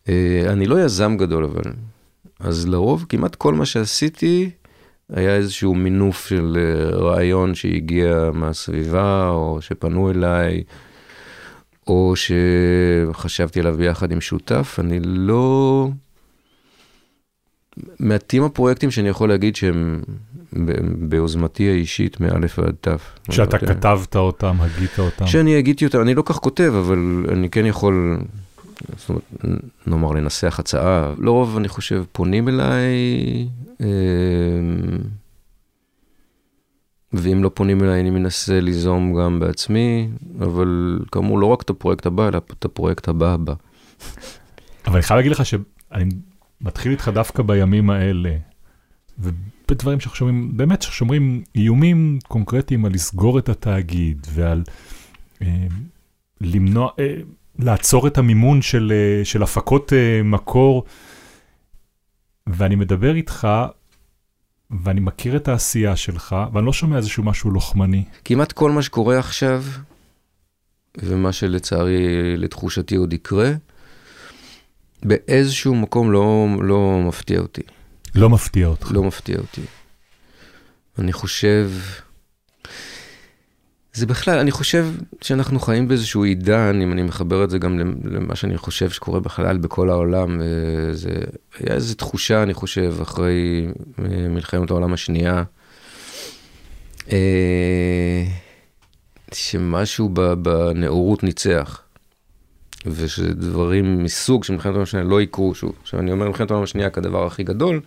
אה, 0.08 0.42
אני 0.46 0.66
לא 0.66 0.84
יזם 0.84 1.16
גדול, 1.16 1.44
אבל. 1.44 1.72
אז 2.40 2.68
לרוב, 2.68 3.06
כמעט 3.08 3.34
כל 3.34 3.54
מה 3.54 3.66
שעשיתי, 3.66 4.50
היה 5.12 5.36
איזשהו 5.36 5.74
מינוף 5.74 6.26
של 6.26 6.56
אה, 6.58 6.96
רעיון 6.96 7.54
שהגיע 7.54 8.30
מהסביבה, 8.34 9.28
או 9.28 9.58
שפנו 9.60 10.10
אליי, 10.10 10.62
או 11.86 12.14
שחשבתי 12.16 13.60
עליו 13.60 13.76
ביחד 13.76 14.12
עם 14.12 14.20
שותף. 14.20 14.76
אני 14.80 15.00
לא... 15.04 15.88
מעטים 18.00 18.42
הפרויקטים 18.42 18.90
שאני 18.90 19.08
יכול 19.08 19.28
להגיד 19.28 19.56
שהם 19.56 20.00
ביוזמתי 20.98 21.70
האישית 21.70 22.20
מאלף 22.20 22.58
ועד 22.58 22.74
תף. 22.80 23.18
שאתה 23.30 23.58
כן. 23.58 23.66
כתבת 23.66 24.16
אותם, 24.16 24.56
הגית 24.60 24.98
אותם. 24.98 25.26
שאני 25.26 25.56
הגיתי 25.56 25.86
אותם, 25.86 26.00
אני 26.00 26.14
לא 26.14 26.22
כך 26.26 26.36
כותב, 26.36 26.72
אבל 26.78 27.26
אני 27.32 27.50
כן 27.50 27.66
יכול, 27.66 28.18
זאת 28.96 29.08
אומרת, 29.08 29.22
נאמר, 29.86 30.12
לנסח 30.12 30.56
הצעה. 30.58 31.12
לרוב, 31.18 31.56
אני 31.56 31.68
חושב, 31.68 32.04
פונים 32.12 32.48
אליי, 32.48 32.94
אה, 33.80 33.86
ואם 37.12 37.42
לא 37.42 37.50
פונים 37.54 37.82
אליי, 37.82 38.00
אני 38.00 38.10
מנסה 38.10 38.60
ליזום 38.60 39.14
גם 39.14 39.40
בעצמי, 39.40 40.08
אבל 40.38 40.98
כאמור, 41.12 41.38
לא 41.38 41.46
רק 41.46 41.62
את 41.62 41.70
הפרויקט 41.70 42.06
הבא, 42.06 42.28
אלא 42.28 42.38
את 42.58 42.64
הפרויקט 42.64 43.08
הבא 43.08 43.32
הבא. 43.32 43.54
אבל 44.86 44.94
אני 44.94 45.02
חייב 45.02 45.16
להגיד 45.16 45.32
לך 45.32 45.46
שאני 45.46 46.04
מתחיל 46.60 46.92
איתך 46.92 47.10
דווקא 47.14 47.42
בימים 47.42 47.90
האלה, 47.90 48.36
ובדברים 49.18 50.00
שאנחנו 50.00 50.16
שומעים, 50.16 50.56
באמת 50.56 50.82
ששומרים 50.82 51.42
איומים 51.54 52.18
קונקרטיים 52.28 52.84
על 52.84 52.92
לסגור 52.92 53.38
את 53.38 53.48
התאגיד 53.48 54.26
ועל 54.30 54.62
אה, 55.42 55.66
למנוע, 56.40 56.90
אה, 56.98 57.14
לעצור 57.58 58.06
את 58.06 58.18
המימון 58.18 58.62
של, 58.62 58.92
אה, 58.92 59.24
של 59.24 59.42
הפקות 59.42 59.92
אה, 59.92 60.22
מקור, 60.24 60.84
ואני 62.46 62.74
מדבר 62.74 63.14
איתך, 63.14 63.48
ואני 64.70 65.00
מכיר 65.00 65.36
את 65.36 65.48
העשייה 65.48 65.96
שלך, 65.96 66.36
ואני 66.52 66.66
לא 66.66 66.72
שומע 66.72 66.96
איזשהו 66.96 67.22
משהו 67.22 67.50
לוחמני. 67.50 68.04
כמעט 68.24 68.52
כל 68.52 68.70
מה 68.70 68.82
שקורה 68.82 69.18
עכשיו, 69.18 69.64
ומה 70.98 71.32
שלצערי, 71.32 72.36
לתחושתי 72.36 72.96
עוד 72.96 73.12
יקרה, 73.12 73.52
באיזשהו 75.02 75.74
מקום 75.74 76.12
לא, 76.12 76.46
לא 76.60 77.00
מפתיע 77.08 77.40
אותי. 77.40 77.62
לא 78.14 78.30
מפתיע 78.30 78.66
אותך. 78.66 78.90
לא 78.90 79.02
מפתיע 79.02 79.36
אותי. 79.38 79.62
אני 80.98 81.12
חושב... 81.12 81.70
זה 83.92 84.06
בכלל, 84.06 84.38
אני 84.38 84.50
חושב 84.50 84.86
שאנחנו 85.20 85.60
חיים 85.60 85.88
באיזשהו 85.88 86.24
עידן, 86.24 86.80
אם 86.82 86.92
אני 86.92 87.02
מחבר 87.02 87.44
את 87.44 87.50
זה 87.50 87.58
גם 87.58 87.78
למה 88.04 88.36
שאני 88.36 88.58
חושב 88.58 88.90
שקורה 88.90 89.20
בכלל 89.20 89.58
בכל 89.58 89.90
העולם, 89.90 90.40
זה 90.92 91.10
היה 91.58 91.74
איזו 91.74 91.94
תחושה, 91.94 92.42
אני 92.42 92.54
חושב, 92.54 92.94
אחרי 93.02 93.66
אה, 93.98 94.28
מלחמת 94.28 94.70
העולם 94.70 94.92
השנייה, 94.92 95.42
אה, 97.12 98.24
שמשהו 99.32 100.08
בנאורות 100.42 101.22
ניצח, 101.22 101.85
ושדברים 102.86 104.04
מסוג 104.04 104.44
של 104.44 104.52
מלחמת 104.52 104.66
העולם 104.70 104.82
השנייה 104.82 105.04
לא 105.04 105.22
יקרו 105.22 105.54
שוב. 105.54 105.72
עכשיו, 105.82 106.00
אני 106.00 106.12
אומר 106.12 106.26
מלחמת 106.26 106.50
העולם 106.50 106.64
השנייה 106.64 106.90
כדבר 106.90 107.26
הכי 107.26 107.44
גדול, 107.44 107.80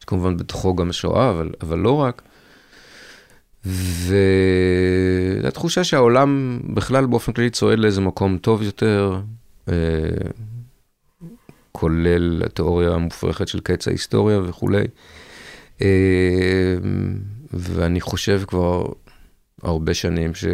שכמובן 0.00 0.36
בתוכו 0.36 0.76
גם 0.76 0.90
השואה, 0.90 1.30
אבל, 1.30 1.50
אבל 1.60 1.78
לא 1.78 1.96
רק. 1.96 2.22
והתחושה 5.42 5.84
שהעולם 5.84 6.60
בכלל 6.74 7.06
באופן 7.06 7.32
כללי 7.32 7.50
צועד 7.50 7.78
לאיזה 7.78 8.00
מקום 8.00 8.38
טוב 8.38 8.62
יותר, 8.62 9.20
אה, 9.68 9.74
כולל 11.72 12.42
התיאוריה 12.46 12.90
המופרכת 12.90 13.48
של 13.48 13.60
קץ 13.60 13.88
ההיסטוריה 13.88 14.40
וכולי. 14.44 14.84
אה, 15.82 16.76
ואני 17.52 18.00
חושב 18.00 18.42
כבר 18.46 18.86
הרבה 19.62 19.94
שנים 19.94 20.34
ש... 20.34 20.44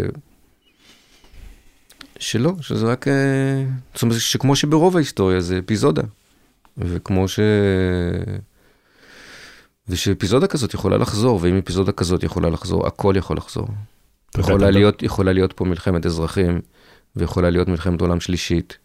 שלא, 2.18 2.52
שזה 2.60 2.86
רק, 2.86 3.08
אה, 3.08 3.64
זאת 3.94 4.02
אומרת, 4.02 4.20
שכמו 4.20 4.56
שברוב 4.56 4.96
ההיסטוריה 4.96 5.40
זה 5.40 5.58
אפיזודה, 5.58 6.02
וכמו 6.78 7.28
ש... 7.28 7.40
ושאפיזודה 9.88 10.46
כזאת 10.46 10.74
יכולה 10.74 10.96
לחזור, 10.96 11.38
ואם 11.42 11.58
אפיזודה 11.58 11.92
כזאת 11.92 12.22
יכולה 12.22 12.50
לחזור, 12.50 12.86
הכל 12.86 13.14
יכול 13.16 13.36
לחזור. 13.36 13.68
יכולה 14.38 14.70
להיות, 14.70 15.02
יכולה 15.02 15.32
להיות 15.32 15.52
פה 15.52 15.64
מלחמת 15.64 16.06
אזרחים, 16.06 16.60
ויכולה 17.16 17.50
להיות 17.50 17.68
מלחמת 17.68 18.00
עולם 18.00 18.20
שלישית, 18.20 18.78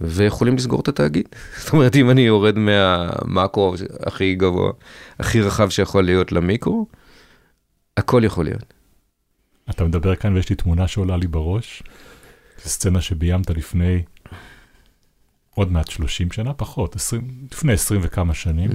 ויכולים 0.00 0.56
לסגור 0.56 0.80
את 0.80 0.88
התאגיד. 0.88 1.28
זאת 1.60 1.72
אומרת, 1.72 1.96
אם 1.96 2.10
אני 2.10 2.20
יורד 2.20 2.58
מהמאקרו 2.58 3.74
הכי 4.06 4.34
גבוה, 4.34 4.72
הכי 5.18 5.40
רחב 5.40 5.68
שיכול 5.68 6.04
להיות 6.04 6.32
למיקרו, 6.32 6.86
הכל 7.96 8.22
יכול 8.24 8.44
להיות. 8.44 8.74
אתה 9.70 9.84
מדבר 9.84 10.16
כאן 10.16 10.34
ויש 10.34 10.50
לי 10.50 10.56
תמונה 10.56 10.88
שעולה 10.88 11.16
לי 11.16 11.26
בראש, 11.26 11.82
סצנה 12.66 13.00
שביימת 13.00 13.50
לפני 13.50 14.02
עוד 15.54 15.72
מעט 15.72 15.88
30 15.88 16.32
שנה, 16.32 16.54
פחות, 16.54 16.96
20, 16.96 17.28
לפני 17.52 17.72
20 17.72 18.00
וכמה 18.04 18.34
שנים. 18.34 18.70
Mm. 18.70 18.74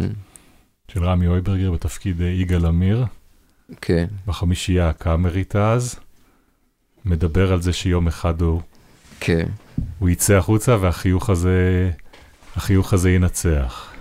של 0.93 1.03
רמי 1.03 1.27
אויברגר 1.27 1.71
בתפקיד 1.71 2.21
יגאל 2.21 2.65
עמיר. 2.65 3.05
כן. 3.81 4.05
בחמישייה 4.27 4.89
הקאמרית 4.89 5.55
אז. 5.55 5.99
מדבר 7.05 7.53
על 7.53 7.61
זה 7.61 7.73
שיום 7.73 8.07
אחד 8.07 8.41
הוא... 8.41 8.61
כן. 9.19 9.45
הוא 9.99 10.09
יצא 10.09 10.33
החוצה 10.33 10.77
והחיוך 10.81 11.29
הזה, 11.29 11.91
החיוך 12.55 12.93
הזה 12.93 13.11
ינצח. 13.11 13.93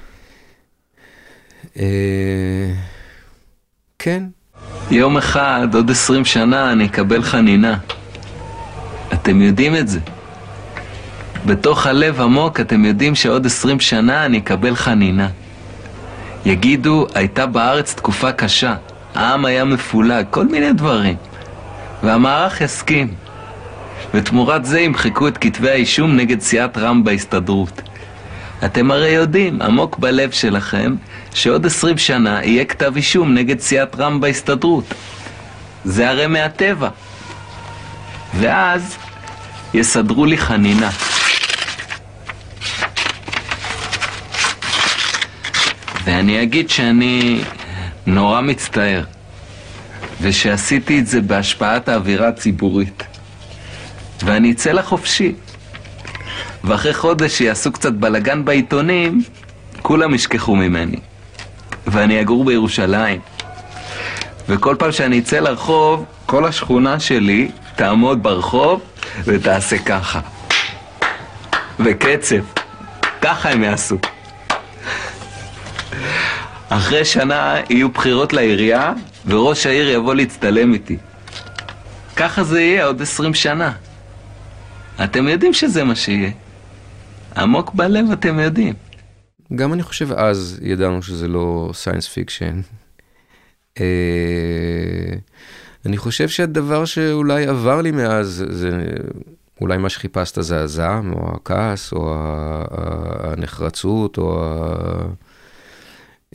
אה, 1.76 2.74
כן. 3.98 4.22
יום 4.90 5.16
אחד, 5.16 5.68
עוד 5.74 5.90
עשרים 5.90 6.24
שנה, 6.24 6.72
אני 6.72 6.86
אקבל 6.86 7.22
חנינה. 7.22 7.78
אתם 9.12 9.42
יודעים 9.42 9.76
את 9.76 9.88
זה. 9.88 10.00
בתוך 11.46 11.86
הלב 11.86 12.20
עמוק 12.20 12.60
אתם 12.60 12.84
יודעים 12.84 13.14
שעוד 13.14 13.46
עשרים 13.46 13.80
שנה 13.80 14.26
אני 14.26 14.38
אקבל 14.38 14.74
חנינה. 14.74 15.28
יגידו, 16.46 17.06
הייתה 17.14 17.46
בארץ 17.46 17.94
תקופה 17.94 18.32
קשה, 18.32 18.74
העם 19.14 19.44
היה 19.44 19.64
מפולג, 19.64 20.24
כל 20.30 20.46
מיני 20.46 20.72
דברים. 20.72 21.16
והמערך 22.02 22.60
יסכים. 22.60 23.14
ותמורת 24.14 24.64
זה 24.64 24.80
ימחקו 24.80 25.28
את 25.28 25.38
כתבי 25.38 25.70
האישום 25.70 26.16
נגד 26.16 26.40
סיעת 26.40 26.78
רע"מ 26.78 27.04
בהסתדרות. 27.04 27.82
אתם 28.64 28.90
הרי 28.90 29.08
יודעים, 29.08 29.62
עמוק 29.62 29.98
בלב 29.98 30.30
שלכם, 30.30 30.94
שעוד 31.34 31.66
עשרים 31.66 31.98
שנה 31.98 32.44
יהיה 32.44 32.64
כתב 32.64 32.92
אישום 32.96 33.34
נגד 33.34 33.60
סיעת 33.60 33.96
רע"מ 33.96 34.20
בהסתדרות. 34.20 34.84
זה 35.84 36.10
הרי 36.10 36.26
מהטבע. 36.26 36.88
ואז 38.34 38.96
יסדרו 39.74 40.26
לי 40.26 40.38
חנינה. 40.38 40.90
ואני 46.04 46.42
אגיד 46.42 46.70
שאני 46.70 47.40
נורא 48.06 48.40
מצטער, 48.40 49.04
ושעשיתי 50.20 50.98
את 50.98 51.06
זה 51.06 51.20
בהשפעת 51.20 51.88
האווירה 51.88 52.28
הציבורית. 52.28 53.02
ואני 54.22 54.52
אצא 54.52 54.72
לחופשי. 54.72 55.32
ואחרי 56.64 56.94
חודש 56.94 57.38
שיעשו 57.38 57.72
קצת 57.72 57.92
בלגן 57.92 58.44
בעיתונים, 58.44 59.22
כולם 59.82 60.14
ישכחו 60.14 60.56
ממני. 60.56 60.96
ואני 61.86 62.20
אגור 62.20 62.44
בירושלים. 62.44 63.20
וכל 64.48 64.76
פעם 64.78 64.92
שאני 64.92 65.18
אצא 65.18 65.38
לרחוב, 65.38 66.04
כל 66.26 66.44
השכונה 66.44 67.00
שלי 67.00 67.50
תעמוד 67.80 68.22
ברחוב 68.22 68.80
ותעשה 69.24 69.78
ככה. 69.78 70.20
וקצב. 71.78 72.36
ככה 73.22 73.50
הם 73.50 73.62
יעשו. 73.62 73.96
אחרי 76.68 77.04
שנה 77.04 77.56
יהיו 77.70 77.88
בחירות 77.88 78.32
לעירייה, 78.32 78.92
וראש 79.26 79.66
העיר 79.66 79.88
יבוא 79.88 80.14
להצטלם 80.14 80.74
איתי. 80.74 80.96
ככה 82.16 82.44
זה 82.44 82.60
יהיה 82.60 82.84
עוד 82.84 83.02
עשרים 83.02 83.34
שנה. 83.34 83.72
אתם 85.04 85.28
יודעים 85.28 85.52
שזה 85.52 85.84
מה 85.84 85.94
שיהיה. 85.94 86.30
עמוק 87.36 87.74
בלב 87.74 88.10
אתם 88.12 88.40
יודעים. 88.40 88.74
גם 89.54 89.72
אני 89.72 89.82
חושב 89.82 90.12
אז 90.12 90.60
ידענו 90.62 91.02
שזה 91.02 91.28
לא 91.28 91.70
science 91.74 92.08
fiction. 92.08 92.60
אני 95.86 95.96
חושב 95.96 96.28
שהדבר 96.28 96.84
שאולי 96.84 97.46
עבר 97.46 97.80
לי 97.80 97.90
מאז 97.90 98.44
זה 98.48 98.70
אולי 99.60 99.78
מה 99.78 99.88
שחיפשת 99.88 100.42
זה 100.42 100.60
הזעם 100.60 101.12
או 101.12 101.34
הכעס 101.34 101.92
או 101.92 102.14
הנחרצות 103.20 104.18
או 104.18 104.44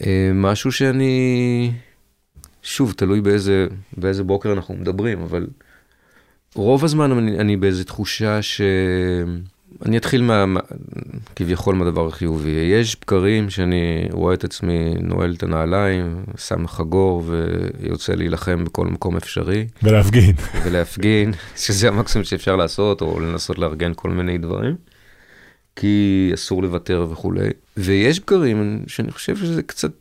אה, 0.01 0.31
משהו 0.33 0.71
שאני, 0.71 1.71
שוב, 2.63 2.93
תלוי 2.97 3.21
באיזה, 3.21 3.67
באיזה 3.97 4.23
בוקר 4.23 4.53
אנחנו 4.53 4.75
מדברים, 4.75 5.21
אבל 5.21 5.47
רוב 6.55 6.83
הזמן 6.83 7.11
אני, 7.11 7.39
אני 7.39 7.57
באיזה 7.57 7.83
תחושה 7.83 8.41
ש... 8.41 8.61
אני 9.85 9.97
אתחיל 9.97 10.21
מה, 10.21 10.45
כביכול 11.35 11.75
מהדבר 11.75 12.07
החיובי. 12.07 12.49
יש 12.49 12.97
בקרים 13.01 13.49
שאני 13.49 14.07
רואה 14.11 14.33
את 14.33 14.43
עצמי 14.43 14.93
נועל 15.01 15.33
את 15.37 15.43
הנעליים, 15.43 16.23
שם 16.37 16.67
חגור 16.67 17.23
ויוצא 17.25 18.13
להילחם 18.13 18.65
בכל 18.65 18.87
מקום 18.87 19.17
אפשרי. 19.17 19.67
ולהפגין. 19.83 20.35
ולהפגין, 20.63 21.31
שזה 21.55 21.87
המקסימום 21.87 22.25
שאפשר 22.25 22.55
לעשות, 22.55 23.01
או 23.01 23.19
לנסות 23.19 23.57
לארגן 23.57 23.91
כל 23.95 24.09
מיני 24.09 24.37
דברים. 24.37 24.75
כי 25.75 26.31
אסור 26.33 26.63
לוותר 26.63 27.07
וכולי. 27.11 27.49
ויש 27.77 28.19
בקרים 28.19 28.83
שאני 28.87 29.11
חושב 29.11 29.37
שזה 29.37 29.63
קצת, 29.63 29.91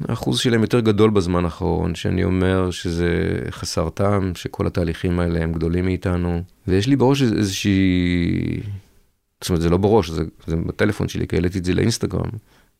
האחוז 0.00 0.38
שלהם 0.38 0.60
יותר 0.60 0.80
גדול 0.80 1.10
בזמן 1.10 1.44
האחרון, 1.44 1.94
שאני 1.94 2.24
אומר 2.24 2.70
שזה 2.70 3.38
חסר 3.50 3.88
טעם, 3.88 4.34
שכל 4.34 4.66
התהליכים 4.66 5.20
האלה 5.20 5.42
הם 5.42 5.52
גדולים 5.52 5.84
מאיתנו. 5.84 6.42
ויש 6.68 6.86
לי 6.86 6.96
בראש 6.96 7.22
איזושהי... 7.22 8.60
זאת 9.40 9.48
אומרת, 9.48 9.62
זה 9.62 9.70
לא 9.70 9.76
בראש, 9.76 10.10
זה, 10.10 10.24
זה 10.46 10.56
בטלפון 10.56 11.08
שלי, 11.08 11.28
כי 11.28 11.36
העליתי 11.36 11.58
את 11.58 11.64
זה 11.64 11.74
לאינסטגרם, 11.74 12.30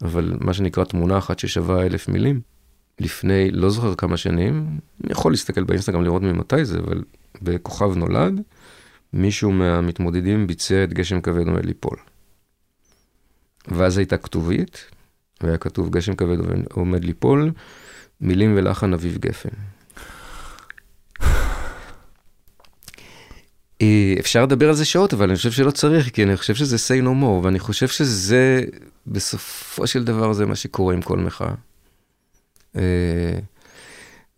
אבל 0.02 0.37
מה 0.40 0.54
שנקרא 0.54 0.85
תמונה 0.85 1.18
אחת 1.18 1.38
ששווה 1.38 1.87
אלף 1.87 2.09
מילים. 2.09 2.40
לפני, 3.00 3.50
לא 3.50 3.71
זוכר 3.71 3.94
כמה 3.94 4.16
שנים, 4.16 4.78
אני 5.04 5.12
יכול 5.12 5.33
להסתכל 5.33 5.64
באינסטגרם 5.64 6.02
לראות 6.02 6.23
ממתי 6.23 6.64
זה, 6.64 6.78
אבל 6.78 7.02
בכוכב 7.42 7.97
נולד, 7.97 8.40
מישהו 9.12 9.52
מהמתמודדים 9.52 10.47
ביצע 10.47 10.85
את 10.85 10.92
גשם 10.92 11.21
כבד 11.21 11.47
עומד 11.47 11.64
ליפול. 11.66 11.97
ואז 13.68 13.99
הייתה 13.99 14.16
כתובית, 14.16 14.85
והיה 15.44 15.58
כתוב 15.58 15.90
גשם 15.90 16.14
כבד 16.14 16.36
עומד 16.72 17.04
ליפול, 17.04 17.52
מילים 18.20 18.54
ולחן 18.56 18.92
אביב 18.92 19.18
גפן. 19.20 19.48
אה, 23.82 24.14
אפשר 24.20 24.42
לדבר 24.42 24.68
על 24.68 24.74
זה 24.74 24.84
שעות, 24.84 25.14
אבל 25.14 25.28
אני 25.28 25.36
חושב 25.36 25.50
שלא 25.50 25.70
צריך, 25.70 26.10
כי 26.10 26.22
אני 26.22 26.36
חושב 26.36 26.54
שזה 26.54 26.76
say 26.76 27.04
no 27.04 27.22
more, 27.22 27.44
ואני 27.44 27.58
חושב 27.58 27.88
שזה, 27.88 28.64
בסופו 29.06 29.86
של 29.86 30.04
דבר, 30.04 30.32
זה 30.32 30.46
מה 30.46 30.56
שקורה 30.56 30.94
עם 30.94 31.02
כל 31.02 31.18
מחאה. 31.18 31.54
אה, 32.76 33.38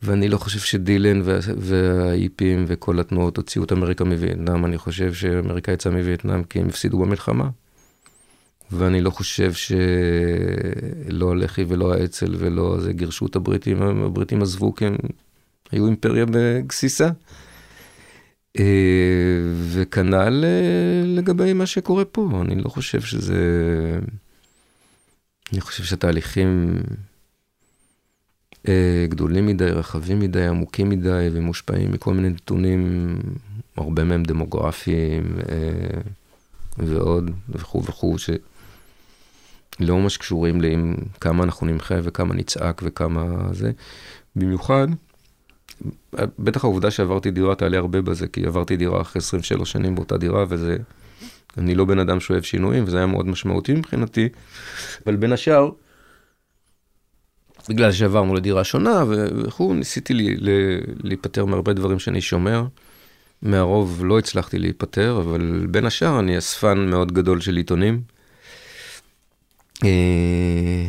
ואני 0.02 0.28
לא 0.28 0.38
חושב 0.38 0.58
שדילן 0.58 1.20
והאיפים 1.58 2.64
וכל 2.68 3.00
התנועות 3.00 3.36
הוציאו 3.36 3.64
את 3.64 3.72
אמריקה 3.72 4.04
מווייטנאם, 4.04 4.64
אני 4.64 4.78
חושב 4.78 5.14
שאמריקה 5.14 5.72
יצאה 5.72 5.92
מווייטנאם 5.92 6.42
כי 6.42 6.60
הם 6.60 6.68
הפסידו 6.68 6.98
במלחמה. 6.98 7.48
ואני 8.70 9.00
לא 9.00 9.10
חושב 9.10 9.52
שלא 9.52 11.30
הלח"י 11.30 11.64
ולא 11.68 11.94
האצ"ל 11.94 12.34
ולא 12.38 12.80
זה 12.80 12.92
גירשו 12.92 13.26
את 13.26 13.36
הבריטים, 13.36 13.82
הבריטים 13.82 14.42
עזבו 14.42 14.74
כי 14.74 14.86
הם 14.86 14.96
היו 15.72 15.86
אימפריה 15.86 16.24
בגסיסה. 16.30 17.10
אה, 18.58 18.64
וכנ"ל 19.70 20.44
אה, 20.44 21.02
לגבי 21.06 21.52
מה 21.52 21.66
שקורה 21.66 22.04
פה, 22.04 22.42
אני 22.44 22.62
לא 22.62 22.68
חושב 22.68 23.00
שזה... 23.00 23.40
אני 25.52 25.60
חושב 25.60 25.84
שהתהליכים 25.84 26.78
אה, 28.68 29.06
גדולים 29.08 29.46
מדי, 29.46 29.64
רחבים 29.64 30.20
מדי, 30.20 30.46
עמוקים 30.46 30.88
מדי 30.88 31.28
ומושפעים 31.32 31.92
מכל 31.92 32.14
מיני 32.14 32.28
נתונים, 32.28 33.16
הרבה 33.76 34.04
מהם 34.04 34.22
דמוגרפיים 34.22 35.36
ועוד 36.78 37.30
וכו' 37.48 37.84
וכו', 37.84 38.16
שלא 39.78 39.98
ממש 39.98 40.16
קשורים 40.16 40.60
לעם 40.60 40.94
כמה 41.20 41.44
אנחנו 41.44 41.66
נמחה 41.66 41.94
וכמה 42.02 42.34
נצעק 42.34 42.82
וכמה 42.84 43.48
זה. 43.52 43.72
במיוחד, 44.36 44.86
בטח 46.38 46.64
העובדה 46.64 46.90
שעברתי 46.90 47.30
דירה 47.30 47.54
תעלה 47.54 47.78
הרבה 47.78 48.02
בזה, 48.02 48.26
כי 48.26 48.46
עברתי 48.46 48.76
דירה 48.76 49.00
אחרי 49.00 49.20
23 49.20 49.72
שנים 49.72 49.94
באותה 49.94 50.16
דירה, 50.16 50.44
וזה... 50.48 50.76
אני 51.58 51.74
לא 51.74 51.84
בן 51.84 51.98
אדם 51.98 52.20
שאוהב 52.20 52.42
שינויים, 52.42 52.84
וזה 52.86 52.96
היה 52.96 53.06
מאוד 53.06 53.26
משמעותי 53.26 53.74
מבחינתי, 53.74 54.28
אבל 55.06 55.16
בין 55.16 55.32
השאר, 55.32 55.70
בגלל 57.68 57.92
שעברנו 57.92 58.34
לדירה 58.34 58.64
שונה 58.64 59.04
וכו', 59.08 59.74
ניסיתי 59.74 60.14
לי, 60.14 60.36
להיפטר 61.02 61.44
מהרבה 61.44 61.72
דברים 61.72 61.98
שאני 61.98 62.20
שומר. 62.20 62.64
מהרוב 63.42 64.04
לא 64.04 64.18
הצלחתי 64.18 64.58
להיפטר, 64.58 65.20
אבל 65.20 65.66
בין 65.70 65.86
השאר 65.86 66.18
אני 66.18 66.38
אספן 66.38 66.78
מאוד 66.90 67.12
גדול 67.12 67.40
של 67.40 67.56
עיתונים. 67.56 68.02
אה, 69.84 70.88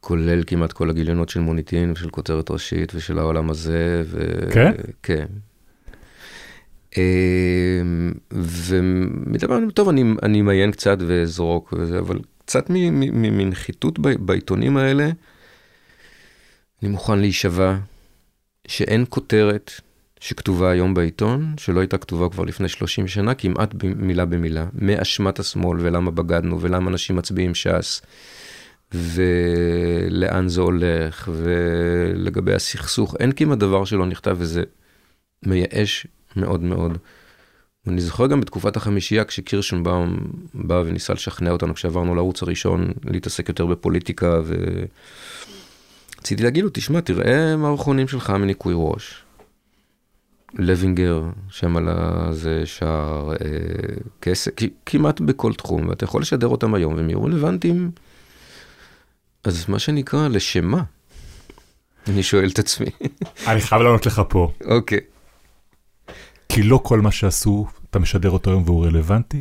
כולל 0.00 0.42
כמעט 0.46 0.72
כל 0.72 0.90
הגיליונות 0.90 1.28
של 1.28 1.40
מוניטין 1.40 1.92
ושל 1.92 2.10
כותרת 2.10 2.50
ראשית 2.50 2.92
ושל 2.94 3.18
העולם 3.18 3.50
הזה. 3.50 4.02
ו... 4.06 4.38
כן? 4.52 4.72
כן. 5.02 5.26
אמ, 6.96 8.12
ומדי 8.30 9.46
פעם, 9.46 9.70
טוב, 9.70 9.88
אני, 9.88 10.04
אני 10.22 10.42
מעיין 10.42 10.72
קצת 10.72 10.98
ואזרוק 11.06 11.74
וזה, 11.76 11.98
אבל 11.98 12.18
קצת 12.44 12.64
מנחיתות 12.70 13.98
בעיתונים 13.98 14.76
האלה, 14.76 15.10
אני 16.82 16.90
מוכן 16.90 17.18
להישבע 17.18 17.76
שאין 18.68 19.04
כותרת 19.08 19.70
שכתובה 20.22 20.70
היום 20.70 20.94
בעיתון, 20.94 21.54
שלא 21.56 21.80
הייתה 21.80 21.98
כתובה 21.98 22.28
כבר 22.28 22.44
לפני 22.44 22.68
30 22.68 23.08
שנה, 23.08 23.34
כמעט 23.34 23.74
מילה 23.96 24.24
במילה, 24.24 24.66
מאשמת 24.74 25.38
השמאל 25.38 25.78
ולמה 25.80 26.10
בגדנו 26.10 26.60
ולמה 26.60 26.90
אנשים 26.90 27.16
מצביעים 27.16 27.54
ש"ס. 27.54 28.02
ולאן 28.92 30.48
זה 30.48 30.60
הולך, 30.60 31.28
ולגבי 31.32 32.54
הסכסוך, 32.54 33.16
אין 33.20 33.32
כמעט 33.32 33.58
דבר 33.58 33.84
שלא 33.84 34.06
נכתב, 34.06 34.36
וזה 34.38 34.62
מייאש 35.46 36.06
מאוד 36.36 36.60
מאוד. 36.60 36.98
ואני 37.86 38.00
זוכר 38.00 38.26
גם 38.26 38.40
בתקופת 38.40 38.76
החמישייה, 38.76 39.24
כשקירשנבאום 39.24 40.16
בא 40.54 40.82
וניסה 40.86 41.12
לשכנע 41.12 41.50
אותנו, 41.50 41.74
כשעברנו 41.74 42.14
לערוץ 42.14 42.42
הראשון, 42.42 42.92
להתעסק 43.04 43.48
יותר 43.48 43.66
בפוליטיקה, 43.66 44.40
ורציתי 46.18 46.42
להגיד 46.42 46.64
לו, 46.64 46.70
תשמע, 46.72 47.00
תראה 47.00 47.56
מערכונים 47.56 48.08
שלך 48.08 48.30
מניקוי 48.30 48.74
ראש. 48.76 49.21
לוינגר, 50.54 51.22
שם 51.50 51.76
על 51.76 51.88
זה 52.32 52.66
שער, 52.66 53.32
אה, 53.32 53.36
כסף, 54.22 54.50
כמעט 54.86 55.20
בכל 55.20 55.54
תחום, 55.54 55.88
ואתה 55.88 56.04
יכול 56.04 56.22
לשדר 56.22 56.46
אותם 56.46 56.74
היום, 56.74 56.94
והם 56.94 57.08
יהיו 57.08 57.24
רלוונטיים. 57.24 57.90
אז 59.44 59.68
מה 59.68 59.78
שנקרא, 59.78 60.28
לשמה? 60.28 60.82
אני 62.08 62.22
שואל 62.22 62.48
את 62.48 62.58
עצמי. 62.58 62.86
אני 63.48 63.60
חייב 63.60 63.82
לענות 63.82 64.06
לך 64.06 64.22
פה. 64.28 64.52
אוקיי. 64.64 65.00
כי 66.48 66.62
לא 66.62 66.80
כל 66.82 67.00
מה 67.00 67.10
שעשו, 67.10 67.66
אתה 67.90 67.98
משדר 67.98 68.30
אותו 68.30 68.50
היום 68.50 68.62
והוא 68.66 68.86
רלוונטי, 68.86 69.40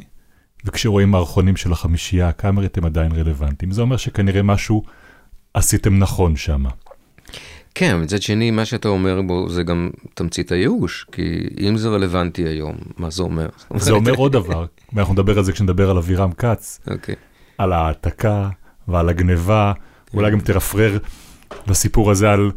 וכשרואים 0.65 1.11
מערכונים 1.11 1.55
של 1.57 1.71
החמישייה 1.71 2.29
הקאמרית 2.29 2.77
הם 2.77 2.85
עדיין 2.85 3.11
רלוונטיים. 3.11 3.71
זה 3.71 3.81
אומר 3.81 3.97
שכנראה 3.97 4.43
משהו 4.43 4.83
עשיתם 5.53 5.99
נכון 5.99 6.35
שם. 6.35 6.65
כן, 7.75 8.01
מצד 8.01 8.21
שני, 8.21 8.51
מה 8.51 8.65
שאתה 8.65 8.87
אומר 8.87 9.21
בו 9.21 9.49
זה 9.49 9.63
גם 9.63 9.89
תמצית 10.13 10.51
הייאוש, 10.51 11.05
כי 11.11 11.47
אם 11.59 11.77
זה 11.77 11.89
רלוונטי 11.89 12.47
היום, 12.47 12.75
מה 12.97 13.09
זה 13.09 13.23
אומר? 13.23 13.49
זה 13.75 13.91
אומר 13.91 14.13
עוד 14.13 14.31
דבר, 14.31 14.65
ואנחנו 14.93 15.13
נדבר 15.13 15.37
על 15.37 15.43
זה 15.43 15.51
כשנדבר 15.51 15.89
על 15.89 15.97
אבירם 15.97 16.31
כץ, 16.31 16.79
אוקיי. 16.91 17.15
על 17.57 17.73
העתקה 17.73 18.49
ועל 18.87 19.09
הגניבה, 19.09 19.73
אולי 20.13 20.31
גם 20.31 20.39
תרפרר 20.39 20.97
בסיפור 21.67 22.11
הזה 22.11 22.31
על, 22.31 22.51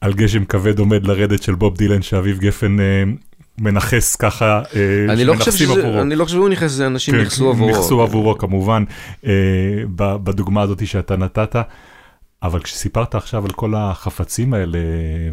על 0.00 0.12
גשם 0.12 0.44
כבד 0.44 0.78
עומד 0.78 1.06
לרדת 1.06 1.42
של 1.42 1.54
בוב 1.54 1.76
דילן 1.76 2.02
שאביב 2.02 2.38
גפן 2.38 2.80
אה, 2.80 3.04
מנכס 3.58 4.16
ככה, 4.16 4.62
אה, 4.76 5.12
אני 5.12 5.24
לא 5.24 5.34
חושב 5.34 5.52
שזה, 5.52 6.00
אני 6.02 6.16
לא 6.16 6.24
חושב 6.24 6.36
שהוא 6.36 6.48
נכנס, 6.48 6.70
זה 6.70 6.86
אנשים 6.86 7.14
כן, 7.14 7.20
נכסו 7.20 7.50
עבורו. 7.50 7.70
נכסו 7.70 8.02
עבורו 8.02 8.38
כמובן, 8.38 8.84
אה, 9.26 9.32
בדוגמה 9.96 10.62
הזאת 10.62 10.86
שאתה 10.86 11.16
נתת. 11.16 11.56
אבל 12.42 12.62
כשסיפרת 12.62 13.14
עכשיו 13.14 13.44
על 13.44 13.50
כל 13.50 13.74
החפצים 13.74 14.54
האלה 14.54 14.78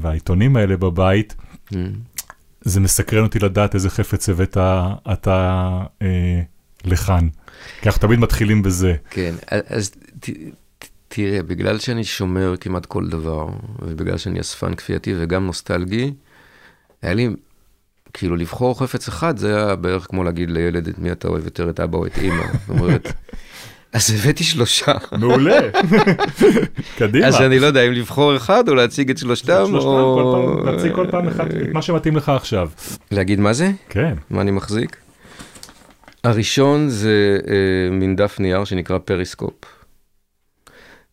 והעיתונים 0.01 0.55
האלה 0.55 0.77
בבית, 0.77 1.35
mm. 1.73 1.75
זה 2.61 2.79
מסקרן 2.79 3.23
אותי 3.23 3.39
לדעת 3.39 3.75
איזה 3.75 3.89
חפץ 3.89 4.29
הבאת 4.29 4.57
אתה 5.13 5.69
אה, 6.01 6.41
לכאן. 6.85 7.27
כי 7.81 7.89
אנחנו 7.89 8.01
תמיד 8.01 8.19
מתחילים 8.19 8.63
בזה. 8.63 8.95
כן, 9.09 9.35
אז 9.47 9.91
ת, 10.19 10.29
תראה, 11.07 11.43
בגלל 11.43 11.79
שאני 11.79 12.03
שומר 12.03 12.55
כמעט 12.59 12.85
כל 12.85 13.07
דבר, 13.07 13.47
ובגלל 13.81 14.17
שאני 14.17 14.39
אספן 14.39 14.75
כפייתי 14.75 15.13
וגם 15.17 15.45
נוסטלגי, 15.45 16.13
היה 17.01 17.13
לי, 17.13 17.29
כאילו 18.13 18.35
לבחור 18.35 18.79
חפץ 18.79 19.07
אחד 19.07 19.37
זה 19.37 19.55
היה 19.55 19.75
בערך 19.75 20.07
כמו 20.09 20.23
להגיד 20.23 20.49
לילד 20.49 20.87
את 20.87 20.99
מי 20.99 21.11
אתה 21.11 21.27
אוהב 21.27 21.45
יותר, 21.45 21.69
את 21.69 21.79
אבא 21.79 21.97
או 21.97 22.05
את 22.05 22.17
אימא. 22.17 22.43
זאת 22.67 22.69
אומרת, 22.69 23.07
אז 23.93 24.11
הבאתי 24.11 24.43
שלושה. 24.43 24.91
מעולה, 25.19 25.59
קדימה. 26.97 27.27
אז 27.27 27.41
אני 27.41 27.59
לא 27.59 27.65
יודע 27.65 27.87
אם 27.87 27.91
לבחור 27.91 28.35
אחד 28.35 28.69
או 28.69 28.75
להציג 28.75 29.09
את 29.09 29.17
שלושתם, 29.17 29.75
או... 29.75 30.63
להציג 30.65 30.95
כל 30.95 31.07
פעם 31.11 31.27
אחד, 31.27 31.51
את 31.51 31.73
מה 31.73 31.81
שמתאים 31.81 32.15
לך 32.15 32.29
עכשיו. 32.29 32.69
להגיד 33.11 33.39
מה 33.39 33.53
זה? 33.53 33.71
כן. 33.89 34.13
מה 34.29 34.41
אני 34.41 34.51
מחזיק? 34.51 34.97
הראשון 36.23 36.89
זה 36.89 37.39
אה, 37.47 37.91
מין 37.91 38.15
דף 38.15 38.39
נייר 38.39 38.63
שנקרא 38.63 38.97
פריסקופ. 38.97 39.53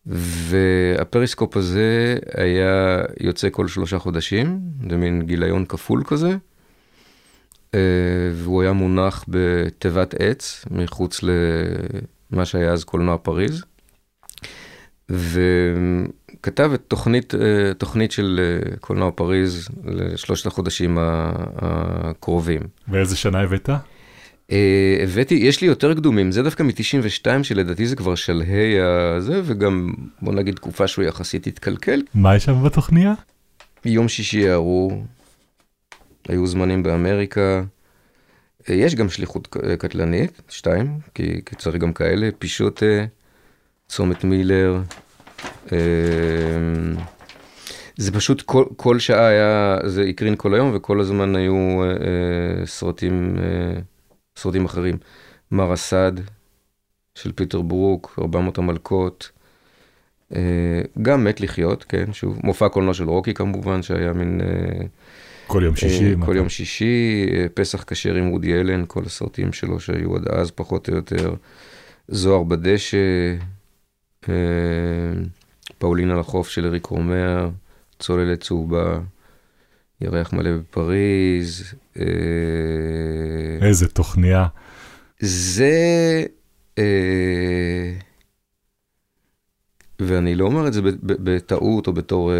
והפריסקופ 0.07 1.57
הזה 1.57 2.17
היה 2.37 3.01
יוצא 3.19 3.47
כל 3.51 3.67
שלושה 3.67 3.99
חודשים, 3.99 4.59
זה 4.89 4.97
מין 4.97 5.21
גיליון 5.21 5.65
כפול 5.65 6.03
כזה. 6.07 6.35
אה, 7.73 7.79
והוא 8.33 8.61
היה 8.61 8.73
מונח 8.73 9.25
בתיבת 9.27 10.15
עץ 10.19 10.65
מחוץ 10.71 11.19
למה 12.31 12.45
שהיה 12.45 12.71
אז 12.71 12.83
קולנוע 12.83 13.17
פריז. 13.17 13.63
וכתב 15.09 16.71
את 16.73 16.81
תוכנית, 16.87 17.35
אה, 17.35 17.73
תוכנית 17.73 18.11
של 18.11 18.39
אה, 18.39 18.77
קולנוע 18.77 19.11
פריז 19.11 19.69
לשלושת 19.83 20.45
החודשים 20.45 20.97
הקרובים. 21.01 22.61
ואיזה 22.87 23.15
שנה 23.15 23.41
הבאת? 23.41 23.69
אה, 24.51 24.97
הבאתי, 25.03 25.35
יש 25.35 25.61
לי 25.61 25.67
יותר 25.67 25.93
קדומים, 25.93 26.31
זה 26.31 26.43
דווקא 26.43 26.63
מ-92 26.63 27.43
שלדעתי 27.43 27.87
זה 27.87 27.95
כבר 27.95 28.15
שלהי 28.15 28.79
הזה, 28.81 29.41
וגם 29.45 29.93
בוא 30.21 30.33
נגיד 30.33 30.55
תקופה 30.55 30.87
שהוא 30.87 31.05
יחסית 31.05 31.47
התקלקל. 31.47 32.01
מה 32.13 32.35
יש 32.35 32.43
שם 32.43 32.63
בתוכניה? 32.63 33.13
יום 33.85 34.07
שישי 34.07 34.39
יערו, 34.39 35.03
היו 36.27 36.47
זמנים 36.47 36.83
באמריקה. 36.83 37.63
אה, 38.69 38.75
יש 38.75 38.95
גם 38.95 39.09
שליחות 39.09 39.57
אה, 39.63 39.77
קטלנית, 39.77 40.41
שתיים, 40.49 40.99
כי, 41.13 41.41
כי 41.45 41.55
צריך 41.55 41.75
גם 41.75 41.93
כאלה, 41.93 42.29
פישוטה, 42.39 43.05
צומת 43.87 44.23
מילר. 44.23 44.81
אה, 45.71 45.77
זה 47.97 48.11
פשוט 48.11 48.41
כל, 48.41 48.65
כל 48.75 48.99
שעה 48.99 49.27
היה, 49.27 49.77
זה 49.85 50.03
הקרין 50.03 50.35
כל 50.35 50.53
היום 50.53 50.71
וכל 50.75 50.99
הזמן 50.99 51.35
היו 51.35 51.83
אה, 51.83 51.89
אה, 51.89 52.65
סרטים, 52.65 53.35
אה, 53.39 53.79
סרטים 54.37 54.65
אחרים. 54.65 54.97
מר 55.51 55.73
אסד 55.73 56.11
של 57.15 57.31
פיטר 57.31 57.61
ברוק, 57.61 58.19
400 58.21 58.57
המלכות. 58.57 59.31
אה, 60.35 60.81
גם 61.01 61.23
מת 61.23 61.41
לחיות, 61.41 61.83
כן, 61.83 62.13
שוב, 62.13 62.39
מופע 62.43 62.69
קולנוע 62.69 62.93
של 62.93 63.09
רוקי 63.09 63.33
כמובן, 63.33 63.81
שהיה 63.81 64.13
מין... 64.13 64.41
אה, 64.41 64.85
כל 65.47 65.63
יום 65.65 65.75
שישי. 65.75 66.13
אה, 66.13 66.25
כל 66.25 66.35
יום 66.35 66.49
שישי, 66.49 67.27
אה, 67.33 67.45
פסח 67.53 67.83
כשר 67.87 68.15
עם 68.15 68.27
רודי 68.27 68.53
אלן, 68.53 68.83
כל 68.87 69.03
הסרטים 69.05 69.53
שלו 69.53 69.79
שהיו 69.79 70.15
עד 70.15 70.27
אז 70.27 70.51
פחות 70.51 70.89
או 70.89 70.95
יותר. 70.95 71.35
זוהר 72.07 72.43
בדשא, 72.43 72.97
אה, 74.29 74.33
פאולין 75.77 76.11
על 76.11 76.19
החוף 76.19 76.49
של 76.49 76.65
אריק 76.65 76.85
רומר, 76.85 77.49
צוללת 77.99 78.41
צהובה, 78.41 78.99
ירח 80.01 80.33
מלא 80.33 80.51
בפריז. 80.57 81.73
איזה 83.61 83.87
תוכניה. 83.87 84.47
זה... 85.19 86.23
אה, 86.77 87.93
ואני 89.99 90.35
לא 90.35 90.45
אומר 90.45 90.67
את 90.67 90.73
זה 90.73 90.81
בטעות 91.03 91.87
או 91.87 91.93
בתור 91.93 92.31
אה, 92.33 92.37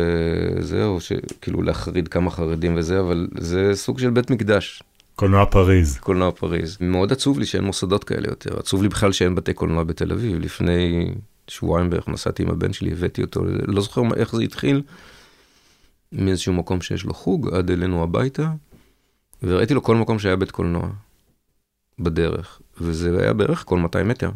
זה, 0.64 0.86
או 0.86 1.02
שכאילו 1.02 1.62
להחריד 1.62 2.08
כמה 2.08 2.32
חרדים 2.32 2.76
וזה, 2.78 3.00
אבל 3.00 3.28
זה 3.38 3.72
סוג 3.74 4.00
של 4.00 4.10
בית 4.10 4.30
מקדש, 4.30 4.84
קולנוע 5.16 5.46
פריז. 5.46 5.98
קולנוע 5.98 6.32
פריז. 6.32 6.78
מאוד 6.82 7.12
עצוב 7.12 7.40
לי 7.40 7.46
שאין 7.46 7.64
מוסדות 7.64 8.04
כאלה 8.04 8.28
יותר, 8.28 8.60
עצוב 8.60 8.84
לי 8.84 8.90
בכלל 8.90 9.12
שאין 9.12 9.36
בתי 9.36 9.54
קולנוע 9.54 9.84
בתל 9.84 10.12
אביב. 10.12 10.40
לפני 10.40 11.12
שבועיים 11.48 11.90
בערך 11.90 12.08
נסעתי 12.08 12.44
עם 12.44 12.50
הבן 12.50 12.74
שלי, 12.74 12.92
הבאתי 12.92 13.22
אותו, 13.22 13.44
לא 13.68 13.82
זוכר 13.82 14.02
איך 14.16 14.36
זה 14.36 14.44
התחיל, 14.44 14.82
מאיזשהו 16.12 16.54
מקום 16.54 16.82
שיש 16.82 17.06
לו 17.06 17.14
חוג, 17.14 17.54
עד 17.54 17.72
אלינו 17.72 18.04
הביתה, 18.04 18.52
וראיתי 19.44 19.74
לו 19.74 19.84
כל 19.84 19.96
מקום 19.96 20.20
שהיה 20.20 20.36
בית 20.36 20.52
קולנוע, 20.52 20.90
בדרך, 22.00 22.62
וזה 22.82 23.22
היה 23.22 23.34
בערך 23.34 23.64
כל 23.66 23.78
200 23.78 24.08
מטר. 24.08 24.30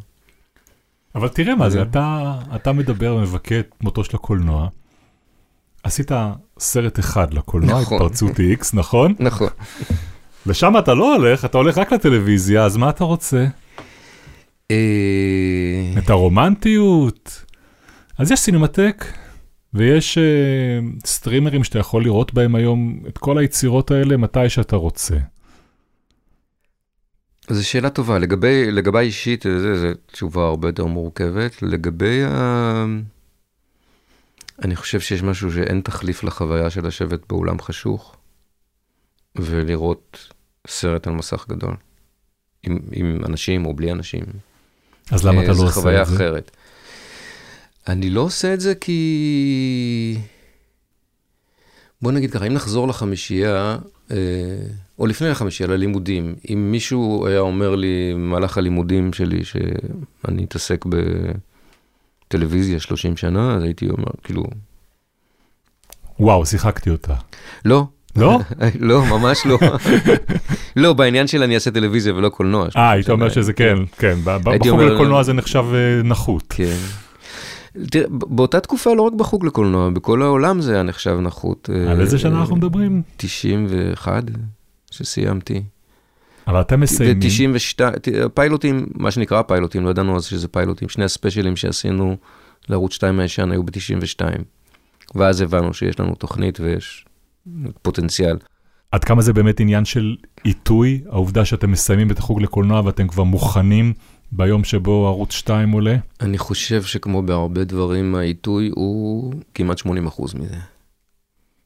אבל 1.19 1.27
תראה 1.27 1.55
מה 1.55 1.69
זה. 1.69 1.82
אתה, 1.82 2.36
אתה 2.55 2.71
מדבר 2.71 3.15
ומבכה 3.15 3.60
את 3.60 3.75
מותו 3.82 4.03
של 4.03 4.15
הקולנוע. 4.15 4.67
עשית 5.84 6.12
סרט 6.60 6.99
אחד 6.99 7.34
לקולנוע, 7.34 7.82
נכון. 7.82 7.97
התפרצות 7.97 8.32
X, 8.62 8.69
נכון? 8.73 9.13
נכון. 9.19 9.47
לשם 10.45 10.73
אתה 10.79 10.93
לא 10.93 11.15
הולך, 11.15 11.45
אתה 11.45 11.58
הולך 11.58 11.77
רק 11.77 11.93
לטלוויזיה, 11.93 12.65
אז 12.65 12.77
מה 12.77 12.89
אתה 12.89 13.03
רוצה? 13.03 13.45
אה, 14.71 15.93
את 15.97 16.10
הרומנטיות? 16.10 17.45
אז 18.17 18.32
יש 18.32 18.39
סינמטק, 18.39 19.05
ויש 19.73 20.17
uh, 20.17 21.08
סטרימרים 21.08 21.63
שאתה 21.63 21.79
יכול 21.79 22.03
לראות 22.03 22.34
בהם 22.34 22.55
היום 22.55 22.99
את 23.08 23.17
כל 23.17 23.38
היצירות 23.38 23.91
האלה 23.91 24.17
מתי 24.17 24.49
שאתה 24.49 24.75
רוצה. 24.75 25.15
זו 27.49 27.67
שאלה 27.67 27.89
טובה. 27.89 28.19
לגבי, 28.19 28.71
לגבי 28.71 28.99
אישית, 28.99 29.45
זה 29.59 29.93
תשובה 30.12 30.43
הרבה 30.43 30.67
יותר 30.67 30.85
מורכבת. 30.85 31.62
לגבי 31.62 32.23
ה... 32.23 32.85
אני 34.63 34.75
חושב 34.75 34.99
שיש 34.99 35.23
משהו 35.23 35.51
שאין 35.51 35.81
תחליף 35.81 36.23
לחוויה 36.23 36.69
של 36.69 36.88
לשבת 36.88 37.19
באולם 37.29 37.62
חשוך 37.62 38.15
ולראות 39.35 40.33
סרט 40.67 41.07
על 41.07 41.13
מסך 41.13 41.45
גדול. 41.49 41.75
עם, 42.63 42.79
עם 42.91 43.19
אנשים 43.25 43.65
או 43.65 43.73
בלי 43.73 43.91
אנשים. 43.91 44.23
אז 45.12 45.25
למה 45.25 45.38
אה, 45.38 45.43
אתה 45.43 45.51
לא 45.51 45.57
זו 45.57 45.63
עושה 45.63 45.73
חוויה 45.73 46.01
את 46.01 46.07
זה? 46.07 46.15
אחרת. 46.15 46.51
אני 47.88 48.09
לא 48.09 48.21
עושה 48.21 48.53
את 48.53 48.62
זה 48.62 48.75
כי... 48.75 50.17
בוא 52.01 52.12
נגיד 52.12 52.31
ככה, 52.31 52.47
אם 52.47 52.53
נחזור 52.53 52.88
לחמישייה, 52.88 53.77
או 54.99 55.07
לפני 55.07 55.29
החמישייה, 55.29 55.69
ללימודים, 55.69 56.35
אם 56.49 56.71
מישהו 56.71 57.27
היה 57.27 57.39
אומר 57.39 57.75
לי 57.75 58.11
במהלך 58.13 58.57
הלימודים 58.57 59.13
שלי 59.13 59.43
שאני 59.43 60.43
אתעסק 60.43 60.85
בטלוויזיה 62.27 62.79
30 62.79 63.17
שנה, 63.17 63.55
אז 63.55 63.63
הייתי 63.63 63.89
אומר, 63.89 64.11
כאילו, 64.23 64.43
וואו, 66.19 66.45
שיחקתי 66.45 66.89
אותה. 66.89 67.13
לא. 67.65 67.85
לא? 68.15 68.39
לא, 68.79 69.05
ממש 69.05 69.45
לא. 69.45 69.59
לא, 70.75 70.93
בעניין 70.93 71.27
של 71.27 71.43
אני 71.43 71.55
אעשה 71.55 71.71
טלוויזיה 71.71 72.13
ולא 72.15 72.29
קולנוע. 72.29 72.67
אה, 72.77 72.91
היית 72.91 73.09
אומר 73.09 73.29
שזה 73.29 73.53
כן, 73.53 73.75
כן, 73.97 74.15
בחוג 74.23 74.81
לקולנוע 74.81 75.23
זה 75.23 75.33
נחשב 75.33 75.65
אה, 75.73 76.01
נחות. 76.03 76.43
כן. 76.49 76.77
תראה, 77.91 78.05
באותה 78.09 78.59
תקופה 78.59 78.93
לא 78.93 79.01
רק 79.01 79.13
בחוג 79.13 79.45
לקולנוע, 79.45 79.89
בכל 79.89 80.21
העולם 80.21 80.61
זה 80.61 80.73
היה 80.73 80.83
נחשב 80.83 81.17
נחות. 81.21 81.69
על 81.69 81.97
אה, 81.97 82.01
איזה 82.01 82.19
שנה 82.19 82.39
אנחנו 82.39 82.55
מדברים? 82.55 83.01
91 83.17 84.23
שסיימתי. 84.91 85.63
אבל 86.47 86.61
אתם 86.61 86.79
מסיימים. 86.79 87.19
ב-92, 87.53 88.29
פיילוטים, 88.33 88.85
מה 88.95 89.11
שנקרא 89.11 89.41
פיילוטים, 89.41 89.85
לא 89.85 89.89
ידענו 89.89 90.15
אז 90.15 90.25
שזה 90.25 90.47
פיילוטים, 90.47 90.89
שני 90.89 91.03
הספיישלים 91.03 91.55
שעשינו 91.55 92.17
לערוץ 92.69 92.93
2 92.93 93.19
הישן 93.19 93.51
היו 93.51 93.63
ב-92. 93.63 94.25
ואז 95.15 95.41
הבנו 95.41 95.73
שיש 95.73 95.99
לנו 95.99 96.15
תוכנית 96.15 96.59
ויש 96.59 97.05
פוטנציאל. 97.81 98.37
עד 98.91 99.03
כמה 99.03 99.21
זה 99.21 99.33
באמת 99.33 99.59
עניין 99.59 99.85
של 99.85 100.15
עיתוי, 100.43 101.01
העובדה 101.09 101.45
שאתם 101.45 101.71
מסיימים 101.71 102.11
את 102.11 102.19
החוג 102.19 102.41
לקולנוע 102.41 102.81
ואתם 102.85 103.07
כבר 103.07 103.23
מוכנים 103.23 103.93
ביום 104.31 104.63
שבו 104.63 105.07
ערוץ 105.07 105.31
2 105.31 105.71
עולה? 105.71 105.95
אני 106.21 106.37
חושב 106.37 106.83
שכמו 106.83 107.21
בהרבה 107.21 107.63
דברים, 107.63 108.15
העיתוי 108.15 108.71
הוא 108.75 109.33
כמעט 109.53 109.77
80 109.77 110.07
אחוז 110.07 110.33
מזה. 110.33 110.55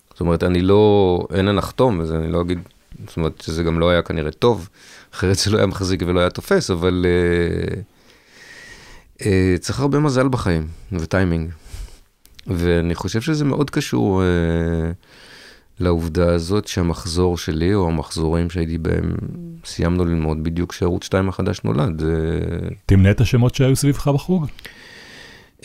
זאת 0.10 0.20
אומרת, 0.20 0.44
אני 0.44 0.62
לא, 0.62 1.20
אין 1.34 1.48
הנחתום, 1.48 2.00
וזה 2.00 2.18
אני 2.18 2.32
לא 2.32 2.42
אגיד, 2.42 2.60
זאת 3.08 3.18
אומרת, 3.18 3.42
שזה 3.42 3.64
גם 3.64 3.80
לא 3.80 3.90
היה 3.90 4.02
כנראה 4.02 4.32
טוב, 4.32 4.70
אחרת 5.14 5.36
זה 5.36 5.52
לא 5.52 5.58
היה 5.58 5.68
מחזיק 5.68 6.04
ולא 6.08 6.20
היה 6.20 6.30
תופס, 6.30 6.72
אבל 6.72 7.06
אה, 7.06 7.82
אה, 9.26 9.56
צריך 9.60 9.80
הרבה 9.80 10.00
מזל 10.00 10.28
בחיים 10.28 10.68
וטיימינג. 10.92 11.52
ואני 12.48 12.96
חושב 12.96 13.22
שזה 13.22 13.46
מאוד 13.46 13.70
קשור 13.70 14.24
אה, 14.24 14.92
לעובדה 15.84 16.34
הזאת 16.34 16.68
שהמחזור 16.68 17.38
שלי, 17.38 17.74
או 17.74 17.88
המחזורים 17.88 18.50
שהייתי 18.50 18.78
בהם, 18.78 19.16
סיימנו 19.66 20.06
ללמוד 20.06 20.44
בדיוק 20.44 20.72
כשערוץ 20.72 21.04
2 21.04 21.30
החדש 21.30 21.62
נולד. 21.64 22.04
אה, 22.04 22.08
תמנה 22.86 23.12
את 23.12 23.22
השמות 23.22 23.56
שהיו 23.56 23.76
סביבך 23.76 24.08
בחוג. 24.08 24.46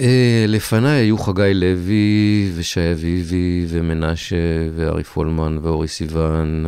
אה, 0.00 0.44
לפניי 0.48 1.00
היו 1.00 1.18
חגי 1.18 1.54
לוי 1.54 2.52
ושי 2.57 2.92
אביבי 2.92 3.66
ומנשה 3.68 4.37
וארי 4.76 5.04
פולמן 5.04 5.59
ואורי 5.62 5.88
סיוון. 5.88 6.66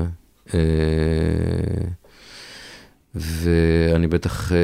ואני 3.14 4.06
בטח 4.06 4.52
אה, 4.52 4.58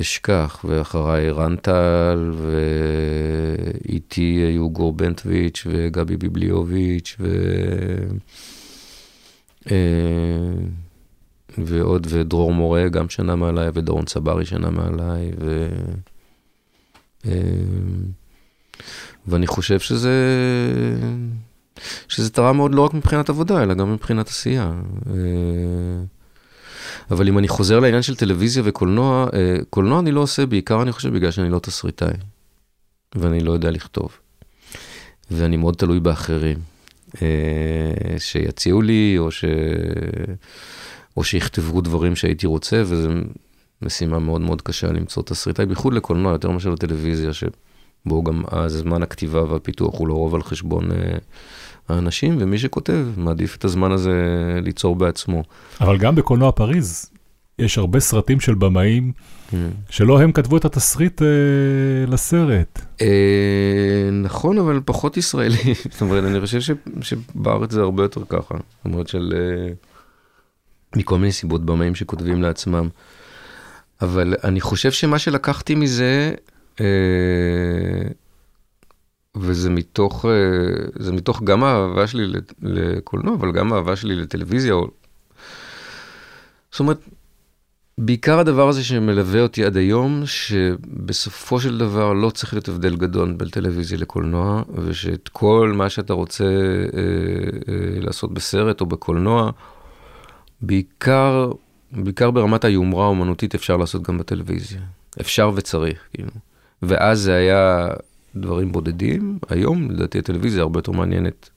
אשכח, 0.00 0.64
ואחריי 0.68 1.30
רן 1.30 1.56
טל, 1.56 2.32
ואיתי 3.86 4.22
היו 4.22 4.70
גור 4.70 4.92
בנטוויץ' 4.92 5.66
וגבי 5.66 6.16
ביבליוביץ', 6.16 7.16
ו... 7.20 7.28
אה, 9.70 9.76
ועוד, 11.58 12.06
ודרור 12.10 12.54
מורה 12.54 12.88
גם 12.88 13.08
שנה 13.08 13.36
מעליי, 13.36 13.70
ודורון 13.74 14.04
צברי 14.04 14.46
שנה 14.46 14.70
מעליי, 14.70 15.32
ו... 15.40 15.68
אה, 17.26 17.32
ואני 19.26 19.46
חושב 19.46 19.78
שזה, 19.78 20.12
שזה 22.08 22.30
תרם 22.30 22.56
מאוד 22.56 22.74
לא 22.74 22.84
רק 22.84 22.94
מבחינת 22.94 23.28
עבודה, 23.28 23.62
אלא 23.62 23.74
גם 23.74 23.92
מבחינת 23.92 24.28
עשייה. 24.28 24.72
אבל 27.10 27.28
אם 27.28 27.38
אני 27.38 27.48
חוזר 27.48 27.80
לעניין 27.80 28.02
של 28.02 28.16
טלוויזיה 28.16 28.62
וקולנוע, 28.66 29.26
אה, 29.32 29.56
קולנוע 29.70 30.00
אני 30.00 30.12
לא 30.12 30.20
עושה 30.20 30.46
בעיקר, 30.46 30.82
אני 30.82 30.92
חושב, 30.92 31.14
בגלל 31.14 31.30
שאני 31.30 31.50
לא 31.50 31.58
תסריטאי, 31.58 32.14
ואני 33.14 33.40
לא 33.40 33.52
יודע 33.52 33.70
לכתוב. 33.70 34.18
ואני 35.30 35.56
מאוד 35.56 35.74
תלוי 35.74 36.00
באחרים, 36.00 36.58
אה, 37.22 38.18
שיציעו 38.18 38.82
לי, 38.82 39.14
או, 39.18 39.30
ש... 39.30 39.44
או 41.16 41.24
שיכתבו 41.24 41.80
דברים 41.80 42.16
שהייתי 42.16 42.46
רוצה, 42.46 42.82
וזו 42.86 43.10
משימה 43.82 44.18
מאוד 44.18 44.40
מאוד 44.40 44.62
קשה 44.62 44.92
למצוא 44.92 45.22
תסריטאי, 45.22 45.66
בייחוד 45.66 45.94
לקולנוע, 45.94 46.32
יותר 46.32 46.50
מאשר 46.50 46.70
לטלוויזיה, 46.70 47.30
שבו 48.06 48.22
גם 48.22 48.42
אז 48.50 48.72
זמן 48.72 49.02
הכתיבה 49.02 49.44
והפיתוח 49.52 49.98
הוא 49.98 50.08
לרוב 50.08 50.34
על 50.34 50.42
חשבון 50.42 50.92
אה, 50.92 51.18
האנשים, 51.88 52.36
ומי 52.40 52.58
שכותב 52.58 53.06
מעדיף 53.16 53.56
את 53.56 53.64
הזמן 53.64 53.92
הזה 53.92 54.12
ליצור 54.62 54.96
בעצמו. 54.96 55.42
אבל 55.80 55.98
גם 55.98 56.14
בקולנוע 56.14 56.52
פריז, 56.52 57.10
יש 57.58 57.78
הרבה 57.78 58.00
סרטים 58.00 58.40
של 58.40 58.54
במאים 58.54 59.12
שלא 59.90 60.20
הם 60.20 60.32
כתבו 60.32 60.56
את 60.56 60.64
התסריט 60.64 61.22
אה, 61.22 61.26
לסרט. 62.06 62.80
אה, 63.00 64.10
נכון, 64.12 64.58
אבל 64.58 64.80
פחות 64.84 65.16
ישראלי. 65.16 65.74
זאת 65.92 66.00
אומרת, 66.00 66.24
אני 66.24 66.40
חושב 66.40 66.60
ש, 66.60 66.70
שבארץ 67.00 67.72
זה 67.72 67.80
הרבה 67.80 68.02
יותר 68.02 68.20
ככה. 68.28 68.54
זאת 68.54 68.84
אומרת, 68.84 69.08
של... 69.08 69.32
אה, 69.36 69.72
מכל 70.96 71.18
מיני 71.18 71.32
סיבות 71.32 71.66
במאים 71.66 71.94
שכותבים 71.94 72.42
לעצמם. 72.42 72.88
אבל 74.02 74.34
אני 74.44 74.60
חושב 74.60 74.92
שמה 74.92 75.18
שלקחתי 75.18 75.74
מזה, 75.74 76.34
וזה 79.36 79.70
מתוך, 79.70 80.24
אה, 80.24 80.30
זה 80.98 81.12
מתוך 81.12 81.42
גם 81.42 81.64
האהבה 81.64 82.06
שלי 82.06 82.32
לקולנוע, 82.62 83.34
אבל 83.34 83.52
גם 83.52 83.72
האהבה 83.72 83.96
שלי 83.96 84.14
לטלוויזיה. 84.14 84.74
זאת 86.70 86.80
אומרת, 86.80 86.98
בעיקר 87.98 88.38
הדבר 88.38 88.68
הזה 88.68 88.84
שמלווה 88.84 89.40
אותי 89.40 89.64
עד 89.64 89.76
היום, 89.76 90.22
שבסופו 90.26 91.60
של 91.60 91.78
דבר 91.78 92.12
לא 92.12 92.30
צריך 92.30 92.54
להיות 92.54 92.68
הבדל 92.68 92.96
גדול 92.96 93.32
בין 93.32 93.48
טלוויזיה 93.48 93.98
לקולנוע, 93.98 94.62
ושאת 94.74 95.28
כל 95.28 95.72
מה 95.74 95.90
שאתה 95.90 96.12
רוצה 96.12 96.44
אה, 96.44 96.50
אה, 97.68 98.00
לעשות 98.00 98.34
בסרט 98.34 98.80
או 98.80 98.86
בקולנוע, 98.86 99.50
בעיקר, 100.60 101.52
בעיקר 101.92 102.30
ברמת 102.30 102.64
היומרה 102.64 103.04
האומנותית 103.04 103.54
אפשר 103.54 103.76
לעשות 103.76 104.02
גם 104.02 104.18
בטלוויזיה. 104.18 104.80
אפשר 105.20 105.50
וצריך, 105.54 105.98
כאילו. 106.14 106.30
ואז 106.82 107.20
זה 107.20 107.34
היה 107.34 107.88
דברים 108.36 108.72
בודדים, 108.72 109.38
היום 109.48 109.90
לדעתי 109.90 110.18
הטלוויזיה 110.18 110.62
הרבה 110.62 110.78
יותר 110.78 110.92
מעניינת 110.92 111.50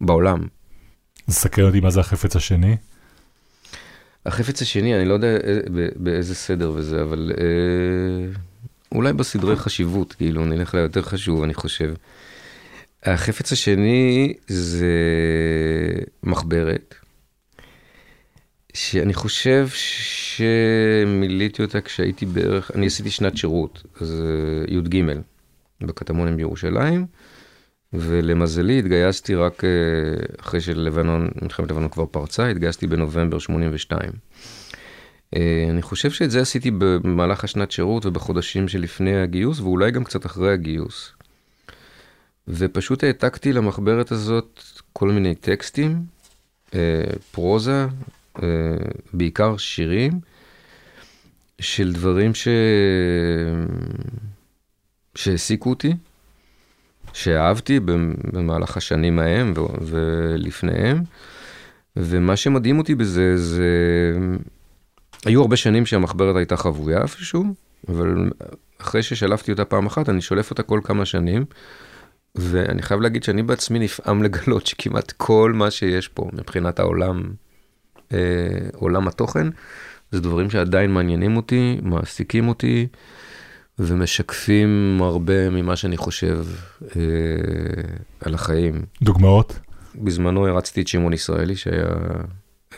בעולם. 0.00 0.46
אז 1.28 1.34
סקרן 1.34 1.66
אותי 1.66 1.80
מה 1.80 1.90
זה 1.90 2.00
החפץ 2.00 2.36
השני. 2.36 2.76
החפץ 4.26 4.62
השני, 4.62 4.96
אני 4.96 5.04
לא 5.04 5.14
יודע 5.14 5.36
באיזה 5.96 6.34
סדר 6.34 6.72
וזה, 6.74 7.02
אבל 7.02 7.32
אה, 7.38 8.40
אולי 8.92 9.12
בסדרי 9.12 9.56
חשיבות, 9.56 10.12
כאילו, 10.12 10.44
נלך 10.44 10.74
ליותר 10.74 11.02
חשוב, 11.02 11.42
אני 11.42 11.54
חושב. 11.54 11.94
החפץ 13.02 13.52
השני 13.52 14.34
זה 14.46 14.94
מחברת, 16.22 16.94
שאני 18.74 19.14
חושב 19.14 19.68
שמילאתי 19.68 21.62
אותה 21.62 21.80
כשהייתי 21.80 22.26
בערך, 22.26 22.70
אני 22.74 22.86
עשיתי 22.86 23.10
שנת 23.10 23.36
שירות, 23.36 23.82
אז 24.00 24.22
אה, 24.22 24.74
י"ג, 24.74 25.02
בקטמונים 25.80 26.36
בירושלים, 26.36 27.06
ולמזלי 27.92 28.78
התגייסתי 28.78 29.34
רק 29.34 29.64
אה, 29.64 29.70
אחרי 30.40 30.60
שלבנון, 30.60 31.28
מלחמת 31.42 31.70
לבנון 31.70 31.88
כבר 31.88 32.06
פרצה, 32.06 32.48
התגייסתי 32.48 32.86
בנובמבר 32.86 33.38
82. 33.38 34.10
אה, 35.36 35.66
אני 35.70 35.82
חושב 35.82 36.10
שאת 36.10 36.30
זה 36.30 36.40
עשיתי 36.40 36.70
במהלך 36.78 37.44
השנת 37.44 37.70
שירות 37.70 38.06
ובחודשים 38.06 38.68
שלפני 38.68 39.22
הגיוס, 39.22 39.60
ואולי 39.60 39.90
גם 39.90 40.04
קצת 40.04 40.26
אחרי 40.26 40.52
הגיוס. 40.52 41.12
ופשוט 42.48 43.04
העתקתי 43.04 43.52
למחברת 43.52 44.12
הזאת 44.12 44.62
כל 44.92 45.10
מיני 45.10 45.34
טקסטים, 45.34 46.04
פרוזה, 47.30 47.86
אה, 48.42 48.48
בעיקר 49.12 49.56
שירים, 49.56 50.20
של 51.60 51.92
דברים 51.92 52.34
ש... 52.34 52.48
שהעסיקו 55.14 55.70
אותי, 55.70 55.94
שאהבתי 57.12 57.80
במהלך 58.32 58.76
השנים 58.76 59.18
ההם 59.18 59.54
ו- 59.56 59.84
ולפניהם, 59.86 61.02
ומה 61.96 62.36
שמדהים 62.36 62.78
אותי 62.78 62.94
בזה 62.94 63.36
זה, 63.36 63.70
היו 65.24 65.40
הרבה 65.40 65.56
שנים 65.56 65.86
שהמחברת 65.86 66.36
הייתה 66.36 66.56
חבויה 66.56 67.02
איפשהו, 67.02 67.44
אבל 67.88 68.30
אחרי 68.80 69.02
ששלפתי 69.02 69.52
אותה 69.52 69.64
פעם 69.64 69.86
אחת, 69.86 70.08
אני 70.08 70.20
שולף 70.20 70.50
אותה 70.50 70.62
כל 70.62 70.80
כמה 70.84 71.04
שנים, 71.04 71.44
ואני 72.34 72.82
חייב 72.82 73.00
להגיד 73.00 73.22
שאני 73.22 73.42
בעצמי 73.42 73.78
נפעם 73.78 74.22
לגלות 74.22 74.66
שכמעט 74.66 75.12
כל 75.16 75.52
מה 75.54 75.70
שיש 75.70 76.08
פה 76.08 76.28
מבחינת 76.32 76.78
העולם, 76.78 77.22
אה, 78.12 78.18
עולם 78.74 79.08
התוכן, 79.08 79.46
זה 80.10 80.20
דברים 80.20 80.50
שעדיין 80.50 80.90
מעניינים 80.90 81.36
אותי, 81.36 81.78
מעסיקים 81.82 82.48
אותי. 82.48 82.86
ומשקפים 83.78 84.98
הרבה 85.00 85.50
ממה 85.50 85.76
שאני 85.76 85.96
חושב 85.96 86.44
אה, 86.96 87.00
על 88.20 88.34
החיים. 88.34 88.84
דוגמאות? 89.02 89.58
בזמנו 89.94 90.46
הרצתי 90.46 90.82
את 90.82 90.88
שמעון 90.88 91.12
ישראלי, 91.12 91.56
שהיה 91.56 91.86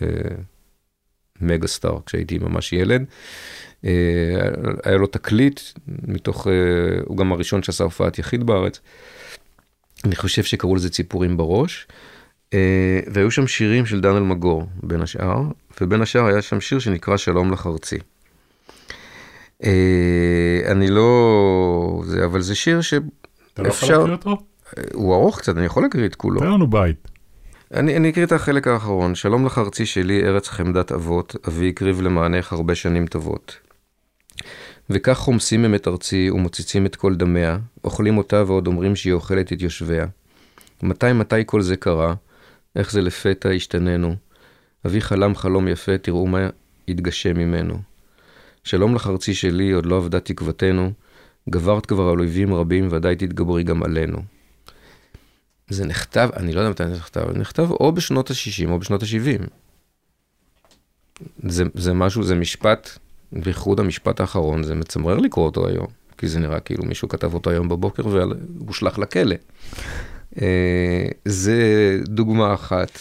אה, 0.03 0.09
מגה 1.41 1.67
סטאר 1.67 1.99
כשהייתי 2.07 2.39
ממש 2.39 2.73
ילד. 2.73 3.05
אה, 3.85 3.91
היה 4.85 4.97
לו 4.97 5.07
תקליט 5.07 5.61
מתוך, 5.89 6.47
אה, 6.47 6.53
הוא 7.05 7.17
גם 7.17 7.33
הראשון 7.33 7.63
שעשה 7.63 7.85
הופעת 7.85 8.19
יחיד 8.19 8.45
בארץ. 8.45 8.81
אני 10.05 10.17
חושב 10.17 10.43
שקראו 10.43 10.77
לזה 10.77 10.91
ציפורים 10.91 11.37
בראש. 11.37 11.87
אה, 11.91 12.14
והיו 13.13 13.31
שם 13.31 13.47
שירים 13.47 13.87
של 13.87 14.01
דן 14.01 14.17
אלמגור, 14.17 14.67
בין 14.83 15.01
השאר, 15.01 15.43
ובין 15.81 16.03
השאר 16.03 16.27
היה 16.27 16.43
שם 16.43 16.61
שיר 16.61 16.79
שנקרא 16.79 17.17
שלום 17.17 17.53
לחרצי. 17.53 17.99
אה, 19.65 20.61
אני 20.67 20.91
לא... 20.91 22.03
זה, 22.07 22.25
אבל 22.25 22.41
זה 22.41 22.55
שיר 22.55 22.81
שאפשר... 22.81 23.09
אתה 23.55 23.63
לא 23.63 23.69
יכול 23.69 23.89
להקריא 23.89 24.13
אותו? 24.13 24.37
הוא 24.93 25.15
ארוך 25.15 25.39
קצת, 25.39 25.57
אני 25.57 25.67
יכול 25.67 25.83
להקריא 25.83 26.07
את 26.07 26.15
כולו. 26.15 26.41
תן 26.41 26.47
לנו 26.47 26.67
בית. 26.67 27.09
אני, 27.75 27.97
אני 27.97 28.11
אקריא 28.11 28.27
את 28.27 28.33
החלק 28.33 28.69
האחרון. 28.69 29.15
שלום 29.15 29.47
לך 29.47 29.59
ארצי 29.59 29.87
שלי, 29.87 30.25
ארץ 30.25 30.49
חמדת 30.49 30.93
אבות, 30.93 31.37
אבי 31.49 31.69
הקריב 31.69 32.03
למענך 32.03 32.53
הרבה 32.53 32.75
שנים 32.75 33.07
טובות. 33.07 33.57
וכך 34.91 35.13
חומסים 35.13 35.65
הם 35.65 35.75
את 35.75 35.89
ארצי 35.89 36.31
ומוציצים 36.31 36.87
את 36.87 36.97
כל 36.97 37.15
דמיה, 37.15 37.59
אוכלים 37.85 38.19
אותה 38.19 38.45
ועוד 38.47 38.67
אומרים 38.67 38.97
שהיא 38.97 39.13
אוכלת 39.13 39.53
את 39.53 39.63
יושביה. 39.63 40.07
מתי 40.83 41.13
מתי 41.13 41.37
כל 41.47 41.63
זה 41.63 41.77
קרה? 41.77 42.15
איך 42.77 42.93
זה 42.93 43.03
לפתע 43.03 43.49
השתננו? 43.49 44.17
אבי 44.87 45.01
חלם 45.01 45.35
חלום 45.35 45.69
יפה, 45.69 45.99
תראו 45.99 46.27
מה 46.27 46.49
יתגשם 46.89 47.37
ממנו. 47.37 47.79
שלום 48.65 48.95
לך 48.95 49.07
ארצי 49.07 49.35
שלי, 49.35 49.71
עוד 49.71 49.87
לא 49.87 49.99
אבדה 49.99 50.21
תקוותנו, 50.21 50.93
גברת 51.51 51.87
כבר 51.87 52.09
על 52.09 52.19
אויבים 52.19 52.55
רבים, 52.55 52.89
ודאי 52.91 53.17
תתגברי 53.17 53.63
גם 53.63 53.83
עלינו. 53.83 54.19
זה 55.69 55.87
נכתב, 55.87 56.29
אני 56.37 56.53
לא 56.53 56.61
יודע 56.61 56.71
מתי 56.71 56.85
זה 56.87 56.97
נכתב, 56.97 57.33
זה 57.33 57.39
נכתב 57.39 57.71
או 57.71 57.93
בשנות 57.93 58.31
ה-60 58.31 58.71
או 58.71 58.79
בשנות 58.79 59.03
ה-70. 59.03 59.47
זה, 61.49 61.65
זה 61.75 61.93
משהו, 61.93 62.23
זה 62.23 62.35
משפט, 62.35 62.99
בייחוד 63.33 63.81
המשפט 63.81 64.21
האחרון, 64.21 64.63
זה 64.63 64.75
מצמרר 64.75 65.19
לקרוא 65.19 65.47
אותו 65.47 65.69
היום, 65.69 65.87
כי 66.19 66.29
זה 66.29 66.39
נראה 66.39 66.61
כאילו 66.61 66.85
מישהו 66.85 67.09
כתב 67.09 67.35
אותו 67.35 67.51
היום 67.51 67.69
בבוקר 67.69 68.03
והושלך 68.07 68.99
לכלא. 68.99 69.37
אה, 70.43 71.07
זה 71.25 71.59
דוגמה 72.05 72.55
אחת. 72.55 72.99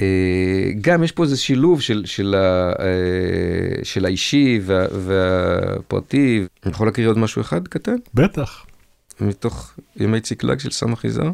אה, 0.00 0.70
גם 0.80 1.04
יש 1.04 1.12
פה 1.12 1.22
איזה 1.22 1.36
שילוב 1.36 1.80
של, 1.80 2.02
של, 2.06 2.34
ה, 2.34 2.72
אה, 2.78 3.84
של 3.84 4.04
האישי 4.04 4.60
וה, 4.62 4.86
והפרטי. 4.90 6.46
אני 6.64 6.72
יכול 6.72 6.86
להקריא 6.86 7.08
עוד 7.08 7.18
משהו 7.18 7.42
אחד 7.42 7.68
קטן? 7.68 7.96
בטח. 8.14 8.66
מתוך 9.20 9.74
ימי 9.96 10.20
ציקלג 10.20 10.58
של 10.58 10.70
סמך 10.70 11.04
יזהר. 11.04 11.30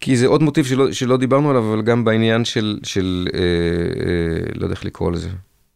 כי 0.00 0.16
זה 0.16 0.26
עוד 0.26 0.42
מוטיב 0.42 0.64
שלא, 0.64 0.92
שלא 0.92 1.16
דיברנו 1.16 1.50
עליו, 1.50 1.72
אבל 1.72 1.82
גם 1.82 2.04
בעניין 2.04 2.44
של, 2.44 2.78
של 2.82 3.28
אה, 3.34 3.40
אה, 3.40 4.52
לא 4.54 4.64
יודע 4.64 4.74
איך 4.74 4.84
לקרוא 4.84 5.12
לזה, 5.12 5.28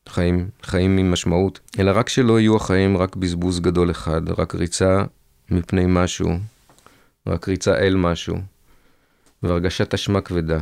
חיים, 0.08 0.48
חיים 0.62 0.98
עם 0.98 1.12
משמעות. 1.12 1.60
אלא 1.78 1.92
רק 1.94 2.08
שלא 2.08 2.40
יהיו 2.40 2.56
החיים 2.56 2.96
רק 2.96 3.16
בזבוז 3.16 3.60
גדול 3.60 3.90
אחד, 3.90 4.22
רק 4.38 4.54
ריצה 4.54 5.04
מפני 5.50 5.84
משהו, 5.88 6.30
רק 7.28 7.48
ריצה 7.48 7.78
אל 7.78 7.96
משהו, 7.96 8.36
והרגשת 9.42 9.94
אשמה 9.94 10.20
כבדה. 10.20 10.58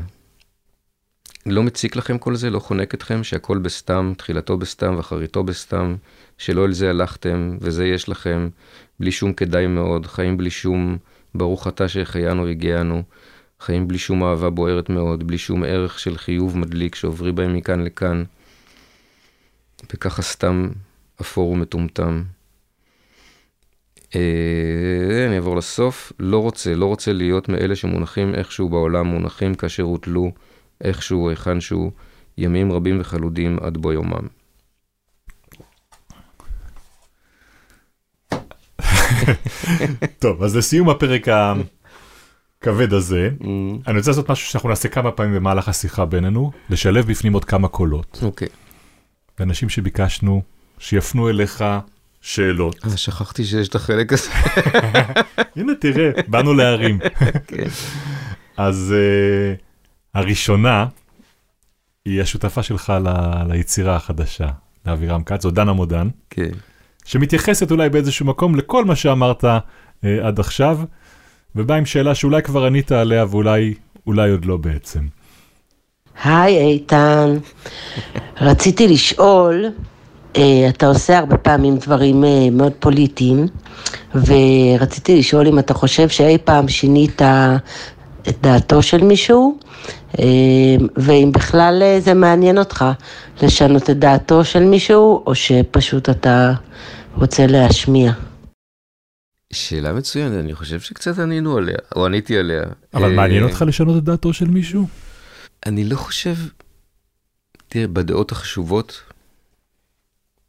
לא 1.47 1.63
מציק 1.63 1.97
לכם 1.97 2.19
כל 2.19 2.37
זה? 2.37 2.51
לא 2.51 2.59
חונק 2.59 2.95
אתכם 2.95 3.25
שהכל 3.25 3.59
בסתם, 3.59 4.13
תחילתו 4.17 4.59
בסתם 4.59 4.95
ואחריתו 4.97 5.45
בסתם, 5.45 5.97
שלא 6.39 6.65
אל 6.65 6.73
זה 6.73 6.91
הלכתם, 6.91 7.57
וזה 7.61 7.87
יש 7.87 8.09
לכם, 8.09 8.49
בלי 9.01 9.13
שום 9.13 9.33
כדאי 9.33 9.67
מאוד, 9.67 10.07
חיים 10.07 10.37
בלי 10.37 10.51
שום 10.51 10.99
ברוך 11.35 11.69
אתה 11.69 11.89
שהחיינו 11.89 12.45
והגיענו, 12.45 13.03
חיים 13.61 13.89
בלי 13.89 13.99
שום 13.99 14.25
אהבה 14.25 14.51
בוערת 14.51 14.89
מאוד, 14.89 15.27
בלי 15.27 15.39
שום 15.39 15.65
ערך 15.65 15.99
של 15.99 16.19
חיוב 16.19 16.59
מדליק 16.59 16.95
שעוברי 16.95 17.33
בהם 17.33 17.55
מכאן 17.55 17.85
לכאן, 17.85 18.25
וככה 19.93 20.23
סתם 20.23 20.69
אפור 21.21 21.51
ומטומטם. 21.51 22.23
אה, 24.17 25.27
אני 25.27 25.37
אעבור 25.37 25.57
לסוף, 25.57 26.13
לא 26.19 26.39
רוצה, 26.39 26.75
לא 26.75 26.87
רוצה 26.87 27.13
להיות 27.13 27.49
מאלה 27.49 27.77
שמונחים 27.77 28.35
איכשהו 28.35 28.69
בעולם, 28.69 29.07
מונחים 29.07 29.55
כאשר 29.55 29.83
הוטלו 29.83 30.33
איכשהו, 30.81 31.31
היכן 31.31 31.61
שהוא, 31.61 31.93
ימים 32.39 32.73
רבים 32.73 33.01
וחלודים 33.01 33.59
עד 33.63 33.79
בוא 33.79 33.93
יומם. 33.93 34.27
טוב, 40.19 40.43
אז 40.43 40.57
לסיום 40.57 40.91
הפרק 40.91 41.29
הכבד 41.29 42.93
הזה, 42.93 43.31
אני 43.87 43.99
רוצה 43.99 44.11
לעשות 44.11 44.31
משהו 44.31 44.51
שאנחנו 44.51 44.69
נעשה 44.69 44.89
כמה 44.89 45.11
פעמים 45.11 45.35
במהלך 45.35 45.69
השיחה 45.69 46.05
בינינו, 46.05 46.53
לשלב 46.71 47.07
בפנים 47.07 47.33
עוד 47.33 47.45
כמה 47.45 47.69
קולות. 47.69 48.19
אוקיי. 48.23 48.49
ואנשים 49.39 49.69
שביקשנו 49.69 50.43
שיפנו 50.79 51.29
אליך 51.29 51.65
שאלות. 52.23 52.77
אה, 52.85 52.97
שכחתי 52.97 53.45
שיש 53.45 53.69
את 53.69 53.75
החלק 53.75 54.13
הזה. 54.13 54.31
הנה 55.57 55.73
תראה, 55.81 56.11
באנו 56.29 56.55
להרים. 56.55 56.99
כן. 57.47 57.65
אז 58.57 58.95
uh, 58.95 59.61
הראשונה 60.15 60.87
היא 62.05 62.23
השותפה 62.23 62.63
שלך 62.63 62.93
ל- 63.05 63.53
ליצירה 63.53 63.97
החדשה, 63.97 64.49
לאבירם 64.87 65.23
כץ, 65.23 65.45
או 65.45 65.51
דנה 65.51 65.73
מודן, 65.73 66.09
כן. 66.31 66.51
שמתייחסת 67.05 67.71
אולי 67.71 67.89
באיזשהו 67.89 68.27
מקום 68.27 68.57
לכל 68.57 68.85
מה 68.85 68.97
שאמרת 68.97 69.45
uh, 69.45 70.07
עד 70.23 70.41
עכשיו, 70.41 70.79
ובאה 71.57 71.77
עם 71.77 71.87
שאלה 71.87 72.15
שאולי 72.15 72.43
כבר 72.43 72.65
ענית 72.65 72.93
עליה 72.93 73.25
ואולי 73.31 73.75
אולי 74.07 74.31
עוד 74.31 74.45
לא 74.45 74.57
בעצם. 74.57 75.01
היי 76.25 76.59
איתן, 76.59 77.37
רציתי 78.41 78.89
לשאול, 78.89 79.65
אתה 80.69 80.87
עושה 80.87 81.19
הרבה 81.19 81.37
פעמים 81.37 81.77
דברים 81.77 82.25
אה, 82.25 82.49
מאוד 82.53 82.73
פוליטיים, 82.79 83.47
ורציתי 84.15 85.19
לשאול 85.19 85.47
אם 85.47 85.59
אתה 85.59 85.75
חושב 85.75 86.09
שאי 86.09 86.39
פעם 86.45 86.69
שינית 86.69 87.23
את 88.29 88.41
דעתו 88.41 88.83
של 88.83 89.05
מישהו, 89.05 89.59
אה, 90.19 90.25
ואם 90.97 91.31
בכלל 91.33 91.83
אה, 91.83 92.01
זה 92.01 92.15
מעניין 92.15 92.59
אותך 92.59 92.85
לשנות 93.43 93.91
את 93.91 93.99
דעתו 93.99 94.45
של 94.45 94.65
מישהו, 94.65 95.23
או 95.27 95.35
שפשוט 95.35 96.09
אתה 96.09 96.53
רוצה 97.15 97.47
להשמיע. 97.47 98.13
שאלה 99.53 99.93
מצוינת, 99.93 100.33
אני 100.41 100.55
חושב 100.55 100.81
שקצת 100.81 101.19
ענינו 101.19 101.57
עליה, 101.57 101.79
או 101.97 102.07
עניתי 102.07 102.39
עליה. 102.39 102.63
אבל 102.95 103.05
אה, 103.11 103.17
מעניין 103.17 103.43
אותך 103.43 103.65
לשנות 103.67 103.97
את 103.99 104.05
דעתו 104.05 104.33
של 104.33 104.49
מישהו? 104.49 104.87
אני 105.67 105.85
לא 105.85 105.97
חושב, 105.97 106.35
תראה, 107.69 107.87
בדעות 107.87 108.33
החשובות, 108.33 109.03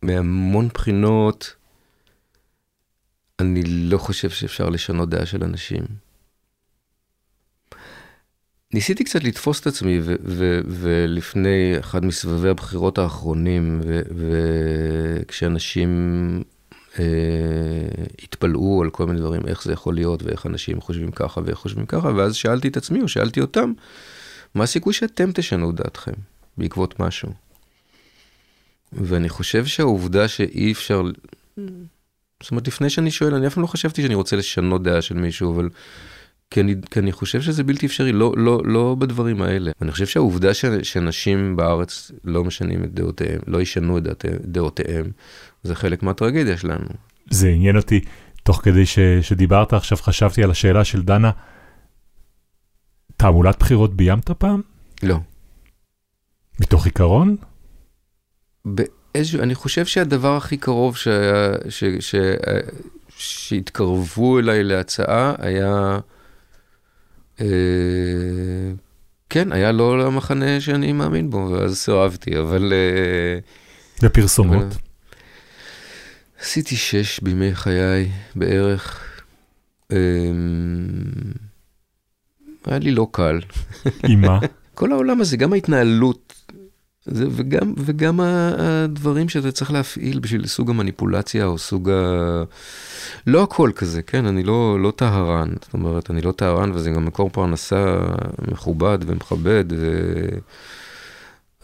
מהמון 0.04 0.68
בחינות, 0.74 1.56
אני 3.39 3.63
לא 3.66 3.98
חושב 3.98 4.30
שאפשר 4.30 4.70
לשנות 4.70 5.10
דעה 5.10 5.26
של 5.26 5.44
אנשים. 5.44 5.84
ניסיתי 8.74 9.04
קצת 9.04 9.24
לתפוס 9.24 9.62
את 9.62 9.68
עצמי, 9.68 10.00
ולפני 10.66 11.76
אחד 11.80 12.06
מסבבי 12.06 12.50
הבחירות 12.50 12.98
האחרונים, 12.98 13.82
וכשאנשים 14.16 15.89
אה, 17.00 17.06
התפלאו 18.24 18.82
על 18.84 18.89
כל 18.89 19.06
מיני 19.06 19.20
דברים, 19.20 19.42
איך 19.48 19.63
זה 19.63 19.74
יכול 19.74 19.96
להיות, 19.96 20.24
ואיך 20.24 20.46
אנשים 20.46 20.82
חושבים 20.82 21.12
ככה 21.12 21.42
ואיך 21.46 21.58
חושבים 21.58 21.86
ככה, 21.86 22.08
ואז 22.16 22.36
שאלתי 22.36 22.68
את 22.68 22.78
עצמי, 22.78 23.02
או 23.02 23.08
שאלתי 23.08 23.42
אותם, 23.42 23.74
מה 24.56 24.63
הסיכוי 24.63 24.94
שאתם 24.94 25.32
תשנו 25.32 25.72
דעתכם 25.72 26.13
בעקבות 26.58 27.00
משהו? 27.00 27.43
ואני 28.96 29.30
חושב 29.30 29.66
שהעובדה 29.66 30.28
שאי 30.28 30.72
אפשר, 30.72 31.02
זאת 32.44 32.52
אומרת, 32.52 32.68
לפני 32.68 32.90
שאני 32.90 33.12
שואל, 33.12 33.36
אני 33.36 33.48
אף 33.48 33.54
פעם 33.54 33.62
לא 33.62 33.68
חשבתי 33.68 34.02
שאני 34.02 34.16
רוצה 34.16 34.36
לשנות 34.36 34.84
דעה 34.84 35.02
של 35.02 35.16
מישהו, 35.16 35.56
אבל 35.56 35.70
כי 36.54 36.62
אני, 36.62 36.76
כי 36.92 37.00
אני 37.00 37.12
חושב 37.12 37.42
שזה 37.42 37.64
בלתי 37.64 37.86
אפשרי, 37.86 38.12
לא, 38.12 38.34
לא, 38.38 38.62
לא 38.66 38.96
בדברים 39.00 39.42
האלה. 39.42 39.72
אני 39.82 39.92
חושב 39.92 40.06
שהעובדה 40.06 40.54
ש, 40.54 40.66
שאנשים 40.84 41.56
בארץ 41.56 42.12
לא 42.24 42.44
משנים 42.44 42.84
את 42.84 42.94
דעותיהם, 42.94 43.40
לא 43.48 43.62
ישנו 43.62 43.98
את 43.98 44.04
דעותיהם, 44.04 44.38
דעותיהם, 44.46 45.12
זה 45.64 45.76
חלק 45.76 46.04
מהטרגדיה 46.04 46.58
שלנו. 46.58 46.86
זה 47.30 47.50
עניין 47.50 47.78
אותי, 47.78 48.00
תוך 48.44 48.62
כדי 48.64 48.86
ש, 48.86 49.00
שדיברת 49.22 49.74
עכשיו, 49.74 49.98
חשבתי 49.98 50.44
על 50.44 50.52
השאלה 50.52 50.84
של 50.84 51.02
דנה, 51.02 51.32
תעמולת 53.18 53.60
בחירות 53.60 53.96
ביימת 53.96 54.32
פעם? 54.32 54.62
לא. 55.04 55.20
מתוך 56.60 56.86
עיקרון? 56.86 57.36
באיזשהו, 58.65 59.41
אני 59.41 59.56
חושב 59.56 59.86
שהדבר 59.86 60.36
הכי 60.38 60.58
קרוב 60.58 60.97
שהיה, 60.97 61.54
ש, 61.69 61.84
ש, 61.99 62.15
שהתקרבו 63.17 64.39
אליי 64.39 64.63
להצעה 64.63 65.34
היה, 65.38 65.99
אה, 67.41 67.45
כן, 69.30 69.52
היה 69.52 69.71
לא 69.71 69.99
למחנה 69.99 70.62
שאני 70.62 70.93
מאמין 70.93 71.30
בו, 71.30 71.49
ואז 71.52 71.78
סירבתי, 71.78 72.39
אבל... 72.39 72.73
אה, 72.73 73.39
בפרסומות. 74.08 74.63
אבל- 74.63 74.69
עשיתי 76.41 76.76
שש 76.76 77.19
בימי 77.19 77.56
חיי 77.56 78.12
בערך. 78.36 78.99
אה, 79.91 79.97
היה 82.65 82.80
לי 82.80 82.91
לא 82.91 83.08
קל. 83.12 83.39
עם 84.10 84.21
מה? 84.21 84.39
כל 84.76 84.91
העולם 84.91 85.21
הזה, 85.21 85.38
גם 85.38 85.54
ההתנהלות, 85.54 86.34
זה, 87.06 87.26
וגם, 87.32 87.74
וגם 87.78 88.20
הדברים 88.20 89.30
שאתה 89.30 89.52
צריך 89.52 89.72
להפעיל 89.72 90.20
בשביל 90.20 90.48
סוג 90.48 90.70
המניפולציה 90.70 91.46
או 91.46 91.58
סוג 91.58 91.89
ה... 91.89 92.44
לא 93.28 93.44
הכל 93.44 93.72
כזה, 93.76 94.02
כן? 94.02 94.26
אני 94.26 94.44
לא, 94.44 94.80
לא 94.80 94.94
טהרן, 94.96 95.50
זאת 95.62 95.74
אומרת, 95.74 96.12
אני 96.12 96.22
לא 96.22 96.32
טהרן 96.32 96.72
וזה 96.72 96.92
גם 96.92 97.06
מקור 97.06 97.30
פרנסה 97.30 97.98
מכובד 98.48 98.98
ומכבד, 99.06 99.66
ו... 99.72 100.00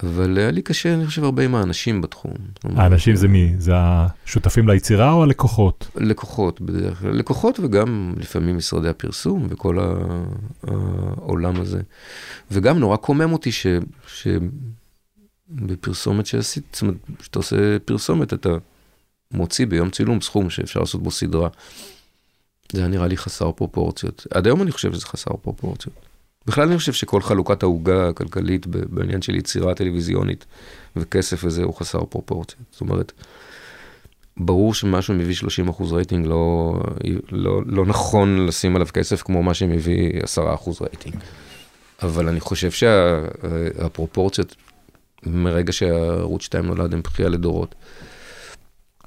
אבל 0.03 0.37
היה 0.37 0.51
לי 0.51 0.61
קשה, 0.61 0.93
אני 0.93 1.05
חושב, 1.05 1.23
הרבה 1.23 1.43
עם 1.43 1.55
האנשים 1.55 2.01
בתחום. 2.01 2.33
האנשים 2.63 3.15
זה 3.15 3.27
מי? 3.27 3.53
זה 3.57 3.71
השותפים 3.75 4.69
ליצירה 4.69 5.11
או 5.11 5.23
הלקוחות? 5.23 5.87
לקוחות 5.95 6.61
בדרך 6.61 6.99
כלל, 6.99 7.11
לקוחות 7.11 7.59
וגם 7.59 8.13
לפעמים 8.17 8.57
משרדי 8.57 8.89
הפרסום 8.89 9.47
וכל 9.49 9.77
העולם 10.67 11.61
הזה. 11.61 11.81
וגם 12.51 12.79
נורא 12.79 12.97
קומם 12.97 13.33
אותי 13.33 13.51
ש... 13.51 13.67
ש... 14.07 14.27
בפרסומת 15.49 16.25
שעשית, 16.25 16.63
זאת 16.73 16.81
אומרת, 16.81 16.95
כשאתה 17.19 17.39
עושה 17.39 17.79
פרסומת, 17.85 18.33
אתה 18.33 18.49
מוציא 19.31 19.65
ביום 19.65 19.89
צילום 19.89 20.21
סכום 20.21 20.49
שאפשר 20.49 20.79
לעשות 20.79 21.03
בו 21.03 21.11
סדרה. 21.11 21.49
זה 22.71 22.87
נראה 22.87 23.07
לי 23.07 23.17
חסר 23.17 23.51
פרופורציות. 23.51 24.27
עד 24.31 24.45
היום 24.45 24.61
אני 24.61 24.71
חושב 24.71 24.93
שזה 24.93 25.05
חסר 25.05 25.31
פרופורציות. 25.41 25.95
בכלל 26.47 26.67
אני 26.67 26.77
חושב 26.77 26.93
שכל 26.93 27.21
חלוקת 27.21 27.63
העוגה 27.63 28.09
הכלכלית 28.09 28.67
בעניין 28.67 29.21
של 29.21 29.35
יצירה 29.35 29.75
טלוויזיונית 29.75 30.45
וכסף 30.95 31.43
וזה 31.43 31.63
הוא 31.63 31.73
חסר 31.73 32.05
פרופורציות. 32.05 32.61
זאת 32.71 32.81
אומרת, 32.81 33.11
ברור 34.37 34.73
שמשהו 34.73 35.13
מביא 35.13 35.35
30 35.35 35.69
אחוז 35.69 35.93
רייטינג, 35.93 36.27
לא, 36.27 36.73
לא, 37.31 37.61
לא 37.65 37.85
נכון 37.85 38.45
לשים 38.45 38.75
עליו 38.75 38.87
כסף 38.93 39.21
כמו 39.21 39.43
מה 39.43 39.53
שמביא 39.53 40.23
10 40.23 40.53
אחוז 40.53 40.81
רייטינג. 40.81 41.15
אבל 42.01 42.27
אני 42.27 42.39
חושב 42.39 42.71
שהפרופורציות, 42.71 44.55
מרגע 45.25 45.71
שערוץ 45.71 46.43
2 46.43 46.65
נולד, 46.65 46.93
הם 46.93 47.01
בכייה 47.01 47.29
לדורות. 47.29 47.75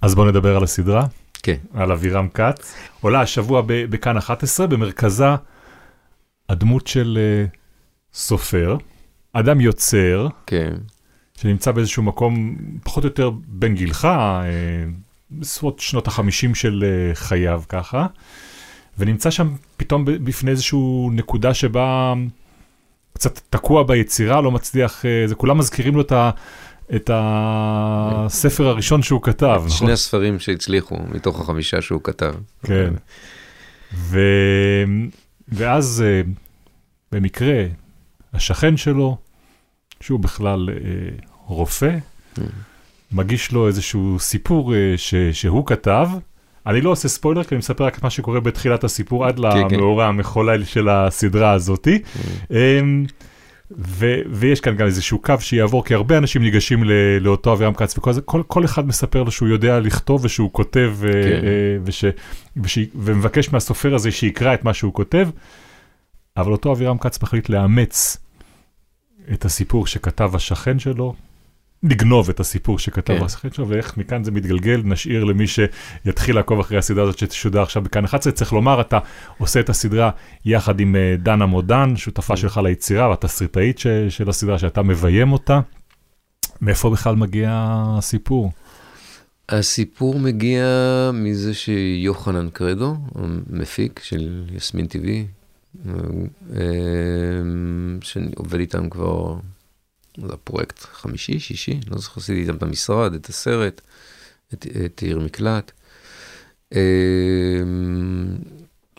אז 0.03 0.15
בואו 0.15 0.27
נדבר 0.27 0.57
על 0.57 0.65
הסדרה, 0.65 1.07
כן. 1.43 1.57
על 1.75 1.93
אבירם 1.93 2.29
כץ. 2.29 2.75
עולה 3.01 3.21
השבוע 3.21 3.63
בכאן 3.67 4.17
11, 4.17 4.67
במרכזה 4.67 5.25
הדמות 6.49 6.87
של 6.87 7.19
אה, 7.21 7.47
סופר, 8.15 8.77
אדם 9.33 9.61
יוצר, 9.61 10.29
כן, 10.47 10.75
שנמצא 11.39 11.73
באיזשהו 11.73 12.03
מקום 12.03 12.57
פחות 12.83 13.05
או 13.05 13.09
יותר 13.09 13.31
בין 13.47 13.75
גילך, 13.75 14.05
אה, 14.05 14.51
בסביבות 15.31 15.81
שנות 15.81 16.07
החמישים 16.07 16.55
של 16.55 16.85
אה, 16.87 17.15
חייו 17.15 17.63
ככה, 17.69 18.07
ונמצא 18.99 19.31
שם 19.31 19.55
פתאום 19.77 20.05
בפני 20.05 20.51
איזושהי 20.51 20.79
נקודה 21.11 21.55
שבה 21.55 22.15
קצת 23.13 23.41
תקוע 23.51 23.83
ביצירה, 23.83 24.41
לא 24.41 24.51
מצליח, 24.51 25.07
אה, 25.07 25.25
זה 25.27 25.35
כולם 25.35 25.59
מזכירים 25.59 25.95
לו 25.95 26.01
את, 26.01 26.13
ה, 26.13 26.31
את 26.95 27.11
הספר 27.15 28.67
הראשון 28.67 29.03
שהוא 29.03 29.23
כתב, 29.23 29.55
נכון? 29.57 29.71
שני 29.71 29.93
הספרים 29.93 30.39
שהצליחו 30.39 30.97
מתוך 31.09 31.41
החמישה 31.41 31.83
שהוא 31.83 32.01
כתב. 32.05 32.35
כן. 32.63 32.95
ו... 33.95 34.21
ואז 35.49 36.05
אה, 36.07 36.23
במקרה, 37.13 37.65
השכן 38.33 38.77
שלו, 38.77 39.17
שהוא 40.01 40.21
בכלל 40.21 40.69
אה, 40.71 40.77
רופא, 41.47 41.97
מגיש 43.13 43.53
לו 43.53 43.67
איזשהו 43.67 44.17
סיפור 44.19 44.75
ש... 44.97 45.15
שהוא 45.33 45.67
כתב. 45.67 46.09
אני 46.67 46.81
לא 46.81 46.91
עושה 46.91 47.09
ספוילר, 47.09 47.45
כי 47.45 47.55
אני 47.55 47.59
מספר 47.59 47.85
רק 47.85 47.99
את 47.99 48.03
מה 48.03 48.11
שקורה 48.11 48.41
בתחילת 48.41 48.85
הסיפור, 48.85 49.27
עד 49.27 49.37
כן. 49.37 49.43
למאורע 49.75 50.07
המחולל 50.07 50.65
של 50.65 50.89
הסדרה 50.89 51.53
הזאתי. 51.53 51.99
אמ, 52.51 53.05
ו- 53.79 54.21
ויש 54.31 54.61
כאן 54.61 54.77
גם 54.77 54.87
איזשהו 54.87 55.19
קו 55.19 55.35
שיעבור, 55.41 55.85
כי 55.85 55.95
הרבה 55.95 56.19
אנשים 56.19 56.43
ניגשים 56.43 56.85
ל- 56.85 56.93
לאותו 57.21 57.53
אבירם 57.53 57.75
כץ, 57.75 57.99
וכל 57.99 58.13
זה- 58.13 58.21
כל, 58.21 58.43
כל 58.47 58.65
אחד 58.65 58.87
מספר 58.87 59.23
לו 59.23 59.31
שהוא 59.31 59.49
יודע 59.49 59.81
לכתוב 59.81 60.25
ושהוא 60.25 60.53
כותב, 60.53 60.95
אה, 61.05 61.13
כן. 61.13 61.29
אה, 61.47 61.77
וש, 61.85 62.05
וש, 62.57 62.79
ומבקש 62.95 63.53
מהסופר 63.53 63.95
הזה 63.95 64.11
שיקרא 64.11 64.55
את 64.55 64.65
מה 64.65 64.75
שהוא 64.75 64.95
כותב, 64.95 65.29
אבל 66.37 66.53
אותו 66.53 66.73
אבירם 66.73 66.99
כץ 66.99 67.23
מחליט 67.23 67.49
לאמץ 67.49 68.17
את 69.33 69.45
הסיפור 69.45 69.87
שכתב 69.87 70.31
השכן 70.35 70.79
שלו, 70.79 71.15
לגנוב 71.83 72.29
את 72.29 72.41
הסיפור 72.41 72.79
שכתב 72.79 73.19
כן. 73.19 73.25
השכן 73.25 73.53
שלו, 73.53 73.69
ואיך 73.69 73.97
מכאן 73.97 74.25
זה 74.25 74.31
מתגלגל, 74.31 74.83
נשאיר 74.85 75.25
למי 75.25 75.45
שיתחיל 75.47 76.37
לעקוב 76.37 76.61
אחרי 76.61 76.79
הסדרה 76.79 77.05
הזאת 77.05 77.19
שתשודר 77.19 77.63
עכשיו 77.63 77.83
בכאן 77.83 78.05
11. 78.05 78.33
צריך 78.33 78.53
לומר, 78.53 78.81
אתה 78.81 78.99
עושה 79.39 79.61
את 79.61 79.69
הסדרה 79.69 80.11
יחד 80.45 80.81
עם 80.81 80.97
אה, 80.97 81.15
דנה 81.19 81.47
מודן, 81.47 81.97
שותפה 81.97 82.37
שלך 82.37 82.61
ליצירה 82.65 83.09
והתסריטאית 83.09 83.79
ש- 83.79 83.87
של 84.09 84.29
הסדרה, 84.29 84.59
שאתה 84.59 84.83
מביים 84.83 85.33
אותה. 85.33 85.61
מאיפה 86.61 86.91
בכלל 86.91 87.17
מגיע 87.17 87.51
הסיפור? 87.99 88.53
הסיפור 89.49 90.19
מגיע 90.19 90.65
מזה 91.15 91.55
שיוחנן 91.55 92.49
קרדו, 92.51 92.97
המפיק 93.15 94.01
של 94.03 94.45
יסמין 94.57 94.87
טבעי, 94.87 95.27
אה, 95.87 95.93
שאני 98.01 98.31
עובד 98.37 98.61
איתם 98.61 98.91
כבר, 98.91 99.35
זה 100.17 100.33
הפרויקט 100.33 100.79
חמישי, 100.93 101.39
שישי, 101.39 101.81
לא 101.91 101.99
זוכר, 101.99 102.21
עשיתי 102.21 102.41
איתם 102.41 102.57
את 102.57 102.63
המשרד, 102.63 103.15
את 103.15 103.27
הסרט, 103.27 103.81
את, 104.55 104.67
את 104.85 105.03
עיר 105.03 105.19
מקלט. 105.19 105.73
אה, 106.75 106.81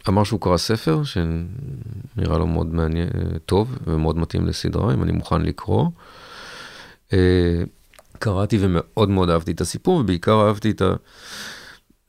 אמר 0.10 0.24
שהוא 0.24 0.42
קרא 0.42 0.58
ספר 0.58 1.02
שנראה 1.04 2.38
לו 2.38 2.48
מאוד 2.48 2.74
מעניין, 2.74 3.10
טוב 3.46 3.78
ומאוד 3.88 4.18
מתאים 4.18 4.48
לסדרה, 4.48 4.94
אם 4.94 5.04
אני 5.04 5.12
מוכן 5.12 5.42
לקרוא. 5.42 5.90
אה, 7.14 7.64
קראתי 8.20 8.58
ומאוד 8.62 9.10
מאוד 9.10 9.30
אהבתי 9.30 9.52
את 9.52 9.62
הסיפור, 9.62 9.96
ובעיקר 10.00 10.48
אהבתי 10.48 10.72
את 10.72 10.82
ה... 10.82 10.94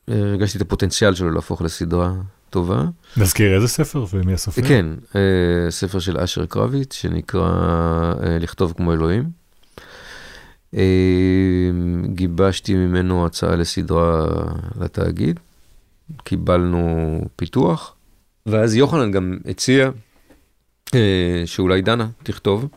הרגשתי 0.08 0.58
את 0.58 0.62
הפוטנציאל 0.62 1.14
שלו 1.14 1.30
להפוך 1.30 1.62
לסדרה 1.62 2.12
טובה. 2.50 2.84
נזכיר 3.16 3.54
איזה 3.54 3.68
ספר 3.68 4.04
ומי 4.12 4.34
הסופר? 4.34 4.62
כן, 4.62 4.86
אה, 5.16 5.70
ספר 5.70 5.98
של 5.98 6.18
אשר 6.18 6.46
קרביץ, 6.46 6.94
שנקרא 6.94 7.50
אה, 8.22 8.38
לכתוב 8.40 8.72
כמו 8.76 8.92
אלוהים. 8.92 9.44
גיבשתי 12.04 12.74
ממנו 12.74 13.26
הצעה 13.26 13.56
לסדרה 13.56 14.26
לתאגיד, 14.80 15.40
קיבלנו 16.24 17.20
פיתוח, 17.36 17.94
ואז 18.46 18.74
יוחנן 18.74 19.10
גם 19.10 19.38
הציע 19.46 19.90
שאולי 21.46 21.82
דנה 21.82 22.08
תכתוב. 22.22 22.68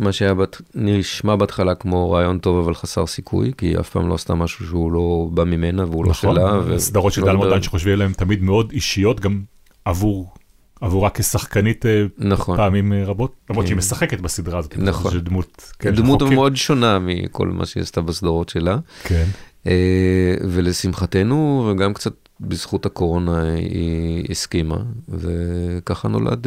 מה 0.00 0.12
שהיה 0.12 0.34
בת, 0.34 0.60
נשמע 0.74 1.36
בהתחלה 1.36 1.74
כמו 1.74 2.10
רעיון 2.10 2.38
טוב 2.38 2.64
אבל 2.64 2.74
חסר 2.74 3.06
סיכוי, 3.06 3.52
כי 3.58 3.66
היא 3.66 3.78
אף 3.80 3.90
פעם 3.90 4.08
לא 4.08 4.14
עשתה 4.14 4.34
משהו 4.34 4.66
שהוא 4.66 4.92
לא 4.92 5.28
בא 5.30 5.44
ממנה 5.44 5.84
והוא 5.84 6.04
לא 6.04 6.10
נכון, 6.10 6.34
שלה. 6.34 6.58
נכון, 6.58 6.78
סדרות 6.78 7.12
של 7.12 7.24
דל 7.24 7.36
מודן 7.36 7.62
שחושבים 7.62 7.92
עליהן 7.94 8.12
תמיד 8.12 8.42
מאוד 8.42 8.70
אישיות, 8.72 9.20
גם 9.20 9.42
עבור, 9.84 10.34
עבורה 10.80 11.10
כשחקנית 11.10 11.86
אה, 11.86 12.04
נכון. 12.18 12.56
פעמים 12.56 12.92
אה, 12.92 13.04
רבות, 13.04 13.34
למרות 13.50 13.66
שהיא 13.66 13.74
כן. 13.74 13.78
משחקת 13.78 14.20
בסדרה 14.20 14.58
הזאת, 14.58 14.78
נכון. 14.78 15.10
שהיא 15.10 15.22
דמות, 15.22 15.72
כן, 15.78 15.94
דמות 15.94 16.18
שחוקרים. 16.20 16.38
מאוד 16.38 16.56
שונה 16.56 16.98
מכל 16.98 17.48
מה 17.48 17.66
שהיא 17.66 17.82
עשתה 17.82 18.00
בסדרות 18.00 18.48
שלה. 18.48 18.78
כן. 19.02 19.24
אה, 19.66 20.34
ולשמחתנו, 20.50 21.68
וגם 21.70 21.94
קצת 21.94 22.12
בזכות 22.40 22.86
הקורונה 22.86 23.42
היא 23.52 24.24
הסכימה, 24.30 24.78
וככה 25.08 26.08
נולד 26.08 26.46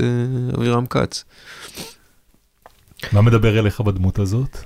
אבירם 0.57 0.85
כץ. 0.85 1.23
מה 3.13 3.21
מדבר 3.21 3.59
אליך 3.59 3.81
בדמות 3.81 4.19
הזאת? 4.19 4.57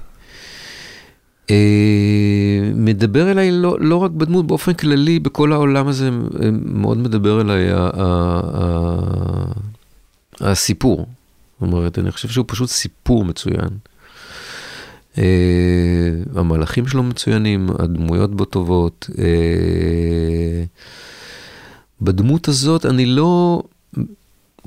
אה, 1.51 2.69
מדבר 2.75 3.31
אליי 3.31 3.51
לא, 3.51 3.77
לא 3.79 3.97
רק 3.97 4.11
בדמות, 4.11 4.47
באופן 4.47 4.73
כללי, 4.73 5.19
בכל 5.19 5.53
העולם 5.53 5.88
הזה 5.88 6.07
אה, 6.07 6.49
מאוד 6.65 6.97
מדבר 6.97 7.41
אליי 7.41 7.71
ה, 7.71 7.89
ה, 7.93 8.39
ה, 8.53 10.51
הסיפור. 10.51 11.07
זאת 11.59 11.61
אומרת, 11.61 11.99
אני 11.99 12.11
חושב 12.11 12.29
שהוא 12.29 12.45
פשוט 12.47 12.69
סיפור 12.69 13.25
מצוין. 13.25 13.69
Uh, 15.15 15.17
המהלכים 16.36 16.88
שלו 16.88 17.03
מצוינים, 17.03 17.69
הדמויות 17.79 18.36
בו 18.36 18.45
טובות. 18.45 19.09
Uh, 19.11 19.15
בדמות 22.01 22.47
הזאת 22.47 22.86
אני 22.86 23.05
לא, 23.05 23.63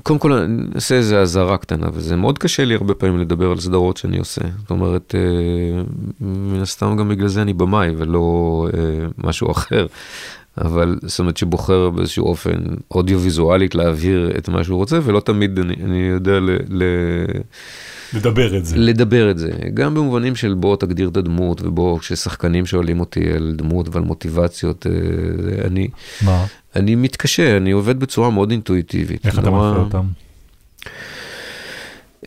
קודם 0.03 0.19
כל 0.19 0.33
אני 0.33 0.63
אעשה 0.75 0.95
איזה 0.95 1.19
אזהרה 1.19 1.57
קטנה, 1.57 1.87
וזה 1.93 2.15
מאוד 2.15 2.37
קשה 2.37 2.65
לי 2.65 2.75
הרבה 2.75 2.93
פעמים 2.93 3.19
לדבר 3.19 3.51
על 3.51 3.59
סדרות 3.59 3.97
שאני 3.97 4.19
עושה. 4.19 4.41
זאת 4.59 4.69
אומרת, 4.69 5.15
uh, 5.15 6.23
מן 6.23 6.61
הסתם 6.61 6.95
גם 6.99 7.09
בגלל 7.09 7.27
זה 7.27 7.41
אני 7.41 7.53
במאי 7.53 7.89
ולא 7.97 8.67
uh, 8.71 8.75
משהו 9.27 9.51
אחר. 9.51 9.87
אבל 10.57 10.99
זאת 11.01 11.19
אומרת 11.19 11.37
שבוחר 11.37 11.89
באיזשהו 11.89 12.25
אופן 12.25 12.57
אודיו-ויזואלית 12.91 13.75
להעביר 13.75 14.31
את 14.37 14.49
מה 14.49 14.63
שהוא 14.63 14.77
רוצה, 14.77 14.99
ולא 15.03 15.19
תמיד 15.19 15.59
אני, 15.59 15.73
אני 15.83 15.97
יודע 15.97 16.39
ל... 16.39 16.49
ל... 16.69 16.83
לדבר 18.13 18.57
את 18.57 18.65
זה. 18.65 18.77
לדבר 18.77 19.31
את 19.31 19.37
זה, 19.37 19.51
גם 19.73 19.93
במובנים 19.93 20.35
של 20.35 20.53
בוא 20.53 20.75
תגדיר 20.75 21.09
את 21.09 21.17
הדמות, 21.17 21.61
ובוא, 21.61 21.99
כששחקנים 21.99 22.65
שואלים 22.65 22.99
אותי 22.99 23.33
על 23.33 23.53
דמות 23.57 23.95
ועל 23.95 24.03
מוטיבציות, 24.03 24.87
אה, 24.87 25.67
אני, 25.67 25.87
מה? 26.21 26.45
אני 26.75 26.95
מתקשה, 26.95 27.57
אני 27.57 27.71
עובד 27.71 27.99
בצורה 27.99 28.29
מאוד 28.29 28.51
אינטואיטיבית. 28.51 29.25
איך 29.25 29.39
אתה 29.39 29.51
מנחה 29.51 29.79
אותם? 29.79 30.05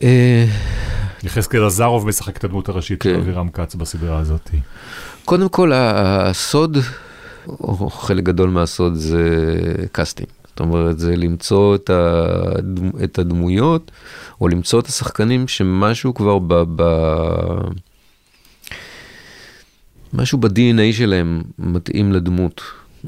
אה, 0.03 0.45
יחזקאל 1.23 1.65
לזרוב 1.65 2.07
משחק 2.07 2.37
את 2.37 2.43
הדמות 2.43 2.69
הראשית 2.69 3.01
של 3.01 3.13
כן. 3.13 3.19
אבירם 3.19 3.49
כץ 3.49 3.75
בסדרה 3.75 4.19
הזאת. 4.19 4.49
קודם 5.25 5.49
כל, 5.49 5.71
הסוד, 5.75 6.77
או 7.47 7.89
חלק 7.89 8.23
גדול 8.23 8.49
מהסוד 8.49 8.93
זה 8.95 9.55
casting. 9.91 10.29
זאת 10.53 10.59
אומרת, 10.59 10.99
זה 10.99 11.15
למצוא 11.15 11.75
את, 11.75 11.89
הדמ, 11.89 12.89
את 13.03 13.19
הדמויות, 13.19 13.91
או 14.41 14.47
למצוא 14.47 14.79
את 14.79 14.87
השחקנים 14.87 15.47
שמשהו 15.47 16.13
כבר 16.13 16.39
ב... 16.39 16.63
ב 16.75 16.83
משהו 20.13 20.37
ב-DNA 20.37 20.93
שלהם 20.93 21.41
מתאים 21.59 22.11
לדמות. 22.11 22.61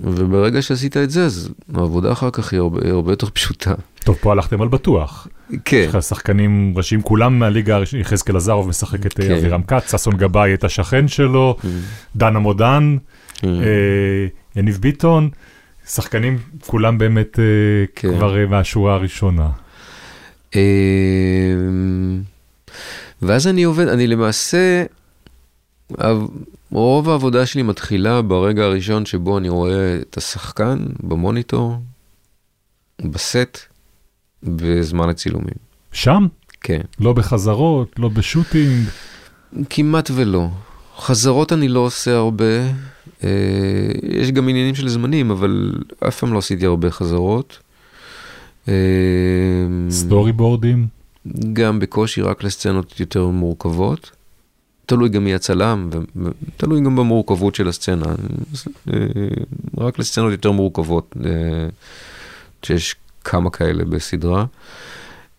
וברגע 0.03 0.61
שעשית 0.61 0.97
את 0.97 1.09
זה, 1.09 1.25
אז 1.25 1.49
העבודה 1.73 2.11
אחר 2.11 2.29
כך 2.31 2.53
היא 2.53 2.59
הרבה, 2.59 2.89
הרבה 2.89 3.11
יותר 3.11 3.27
פשוטה. 3.29 3.73
טוב, 4.03 4.17
פה 4.21 4.31
הלכתם 4.31 4.61
על 4.61 4.67
בטוח. 4.67 5.27
כן, 5.65 5.85
יש 5.89 5.95
לך 5.95 6.03
שחקנים 6.03 6.73
ראשיים, 6.75 7.01
כולם 7.01 7.39
מהליגה 7.39 7.75
הראשונה, 7.75 8.01
יחזקאל 8.01 8.35
עזרוב 8.35 8.69
משחק 8.69 9.05
את 9.05 9.19
אה, 9.19 9.27
כן. 9.27 9.33
אבירם 9.33 9.61
כץ, 9.63 9.91
ששון 9.91 10.17
גבאי 10.17 10.53
את 10.53 10.63
השכן 10.63 11.07
שלו, 11.07 11.57
דנה 12.15 12.39
מודן, 12.39 12.97
כן. 13.33 13.47
אה, 13.47 14.27
יניב 14.55 14.77
ביטון, 14.77 15.29
שחקנים 15.87 16.39
כולם 16.67 16.97
באמת 16.97 17.39
אה, 17.39 17.43
כן. 17.95 18.17
כבר 18.17 18.37
אה, 18.37 18.45
מהשורה 18.45 18.93
הראשונה. 18.93 19.49
אמ, 20.55 22.21
ואז 23.21 23.47
אני 23.47 23.63
עובד, 23.63 23.87
אני 23.87 24.07
למעשה, 24.07 24.85
רוב 26.71 27.09
העבודה 27.09 27.45
שלי 27.45 27.61
מתחילה 27.61 28.21
ברגע 28.21 28.63
הראשון 28.63 29.05
שבו 29.05 29.37
אני 29.37 29.49
רואה 29.49 29.97
את 30.01 30.17
השחקן 30.17 30.85
במוניטור, 30.99 31.77
בסט, 33.01 33.59
בזמן 34.43 35.09
הצילומים. 35.09 35.55
שם? 35.91 36.27
כן, 36.61 36.81
לא 36.99 37.13
בחזרות, 37.13 37.99
לא 37.99 38.09
בשוטינג. 38.09 38.87
כמעט 39.69 40.11
ולא. 40.13 40.49
חזרות 40.99 41.53
אני 41.53 41.67
לא 41.67 41.79
עושה 41.79 42.15
הרבה, 42.15 42.59
אה, 43.23 43.29
יש 44.03 44.31
גם 44.31 44.49
עניינים 44.49 44.75
של 44.75 44.89
זמנים, 44.89 45.31
אבל 45.31 45.73
אף 46.07 46.19
פעם 46.19 46.33
לא 46.33 46.37
עשיתי 46.37 46.65
הרבה 46.65 46.91
חזרות. 46.91 47.59
אמ, 48.67 48.73
סטורי 49.89 50.31
בורדים. 50.31 50.87
גם 51.53 51.79
בקושי 51.79 52.21
רק 52.21 52.43
לסצנות 52.43 52.99
יותר 52.99 53.27
מורכבות. 53.27 54.11
תלוי 54.85 55.09
גם 55.09 55.23
מי 55.23 55.35
הצלם, 55.35 55.89
ותלוי 56.15 56.81
גם 56.81 56.95
במורכבות 56.95 57.55
של 57.55 57.67
הסצנה. 57.67 58.15
אה, 58.93 58.97
רק 59.77 59.99
לסצנות 59.99 60.31
יותר 60.31 60.51
מורכבות, 60.51 61.15
אה, 61.25 61.31
שיש 62.63 62.95
כמה 63.23 63.49
כאלה 63.49 63.85
בסדרה. 63.85 64.45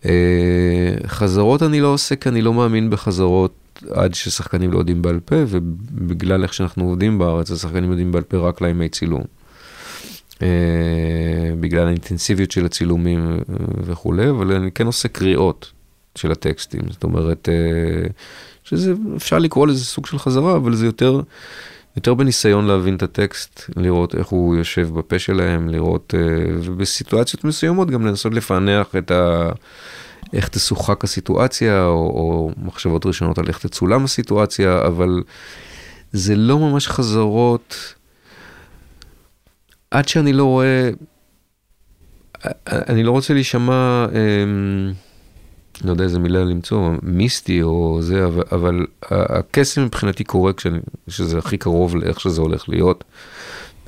אה, 0.05 0.95
חזרות 1.07 1.63
אני 1.63 1.81
לא 1.81 1.89
עושה, 1.89 2.17
כי 2.17 2.29
אני 2.29 2.43
לא 2.43 2.55
מאמין 2.55 2.91
בחזרות 2.91 3.53
עד 3.91 4.15
ששחקנים 4.15 4.73
לא 4.73 4.79
יודעים 4.79 5.03
בעל 5.03 5.21
פה, 5.21 5.37
ובגלל 5.49 6.43
איך 6.43 6.55
שאנחנו 6.55 6.85
עובדים 6.85 7.19
בארץ, 7.19 7.51
השחקנים 7.51 7.91
יודעים 7.91 8.13
בעל 8.13 8.23
פה 8.23 8.37
רק 8.37 8.61
לימי 8.61 8.89
צילום. 8.89 9.23
אה, 10.43 10.49
בגלל 11.61 11.87
האינטנסיביות 11.87 12.51
של 12.51 12.67
הצילומים 12.67 13.41
וכולי, 13.85 14.31
אבל 14.31 14.53
אני 14.53 14.73
כן 14.73 14.87
עושה 14.87 15.09
קריאות 15.09 15.73
של 16.15 16.33
הטקסטים, 16.33 16.81
זאת 16.91 17.05
אומרת, 17.05 17.49
אה, 17.49 18.09
שזה, 18.65 18.93
אפשר 19.17 19.39
לקרוא 19.39 19.67
לזה 19.67 19.85
סוג 19.85 20.07
של 20.07 20.19
חזרה, 20.19 20.57
אבל 20.57 20.75
זה 20.75 20.87
יותר, 20.87 21.21
יותר 21.97 22.15
בניסיון 22.15 22.67
להבין 22.67 22.97
את 22.97 23.03
הטקסט, 23.03 23.71
לראות 23.77 24.15
איך 24.15 24.27
הוא 24.27 24.57
יושב 24.57 24.89
בפה 24.95 25.19
שלהם, 25.19 25.69
לראות, 25.69 26.15
אה, 26.17 26.55
ובסיטואציות 26.63 27.45
מסוימות 27.45 27.91
גם 27.91 28.07
לנסות 28.07 28.35
לפענח 28.35 28.97
את 28.97 29.11
ה... 29.11 29.51
איך 30.33 30.49
תשוחק 30.49 31.05
הסיטואציה, 31.05 31.87
או, 31.87 31.95
או 31.95 32.51
מחשבות 32.57 33.07
ראשונות 33.07 33.39
על 33.39 33.45
איך 33.49 33.59
תצולם 33.59 34.05
הסיטואציה, 34.05 34.87
אבל 34.87 35.23
זה 36.13 36.37
לא 36.37 36.59
ממש 36.59 36.89
חזרות. 36.89 37.95
עד 39.91 40.09
שאני 40.09 40.33
לא 40.33 40.45
רואה, 40.45 40.91
אני 42.67 43.03
לא 43.03 43.11
רוצה 43.11 43.35
להישמע, 43.35 44.07
אמ, 44.13 44.93
לא 45.85 45.91
יודע 45.91 46.05
איזה 46.05 46.19
מילה 46.19 46.45
למצוא, 46.45 46.91
מיסטי 47.03 47.63
או 47.63 47.99
זה, 48.03 48.25
אבל, 48.25 48.43
אבל 48.53 48.87
הקסם 49.11 49.85
מבחינתי 49.85 50.25
קורה 50.25 50.53
כשאני, 50.53 50.79
שזה 51.09 51.39
הכי 51.39 51.59
קרוב 51.59 51.97
לאיך 51.97 52.21
שזה 52.21 52.41
הולך 52.41 52.69
להיות, 52.69 53.05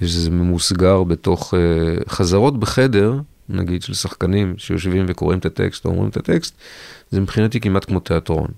ושזה 0.02 0.30
ממוסגר 0.30 1.02
בתוך 1.02 1.54
uh, 1.54 2.10
חזרות 2.10 2.60
בחדר, 2.60 3.14
נגיד 3.48 3.82
של 3.82 3.94
שחקנים 3.94 4.54
שיושבים 4.58 5.04
וקוראים 5.08 5.38
את 5.38 5.46
הטקסט 5.46 5.84
או 5.84 5.90
אומרים 5.90 6.08
את 6.08 6.16
הטקסט, 6.16 6.54
זה 7.10 7.20
מבחינתי 7.20 7.60
כמעט 7.60 7.84
כמו 7.84 8.00
תיאטרון. 8.00 8.48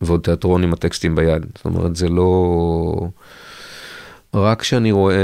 ועוד 0.00 0.20
תיאטרון 0.20 0.62
עם 0.62 0.72
הטקסטים 0.72 1.14
ביד. 1.14 1.46
זאת 1.56 1.64
אומרת, 1.64 1.96
זה 1.96 2.08
לא... 2.08 3.08
רק 4.34 4.60
כשאני 4.60 4.92
רואה, 4.92 5.16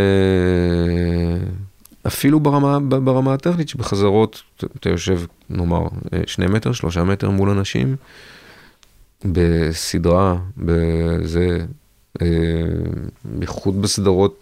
אפילו 2.07 2.41
ברמה, 2.41 2.81
ברמה 2.81 3.35
הטכנית, 3.35 3.69
שבחזרות 3.69 4.43
אתה 4.77 4.89
יושב, 4.89 5.21
נאמר, 5.51 5.87
שני 6.27 6.47
מטר, 6.47 6.73
שלושה 6.73 7.05
מטר 7.05 7.31
מול 7.31 7.51
אנשים, 7.51 7.97
בסדרה, 9.25 10.37
בזה, 10.57 11.59
אה, 12.23 12.27
בייחוד 13.25 13.83
בסדרות 13.83 14.39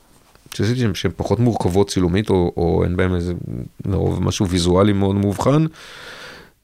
שעשיתי 0.56 0.80
שהן 0.94 1.12
פחות 1.16 1.40
מורכבות 1.40 1.90
צילומית, 1.90 2.30
או, 2.30 2.52
או 2.56 2.84
אין 2.84 2.96
בהן 2.96 3.14
איזה, 3.14 3.32
לרוב 3.84 4.22
משהו 4.22 4.48
ויזואלי 4.48 4.92
מאוד 4.92 5.16
מאובחן, 5.16 5.66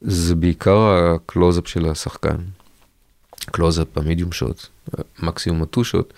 זה 0.01 0.35
בעיקר 0.35 0.77
הקלוזאפ 0.79 1.67
של 1.67 1.89
השחקן. 1.89 2.35
קלוזאפ, 3.45 3.87
ה 3.95 4.00
medium 4.00 4.31
shot, 4.31 4.67
מקסימום 5.19 5.63
ה 5.63 5.68
two 5.68 5.83
shot. 5.83 6.13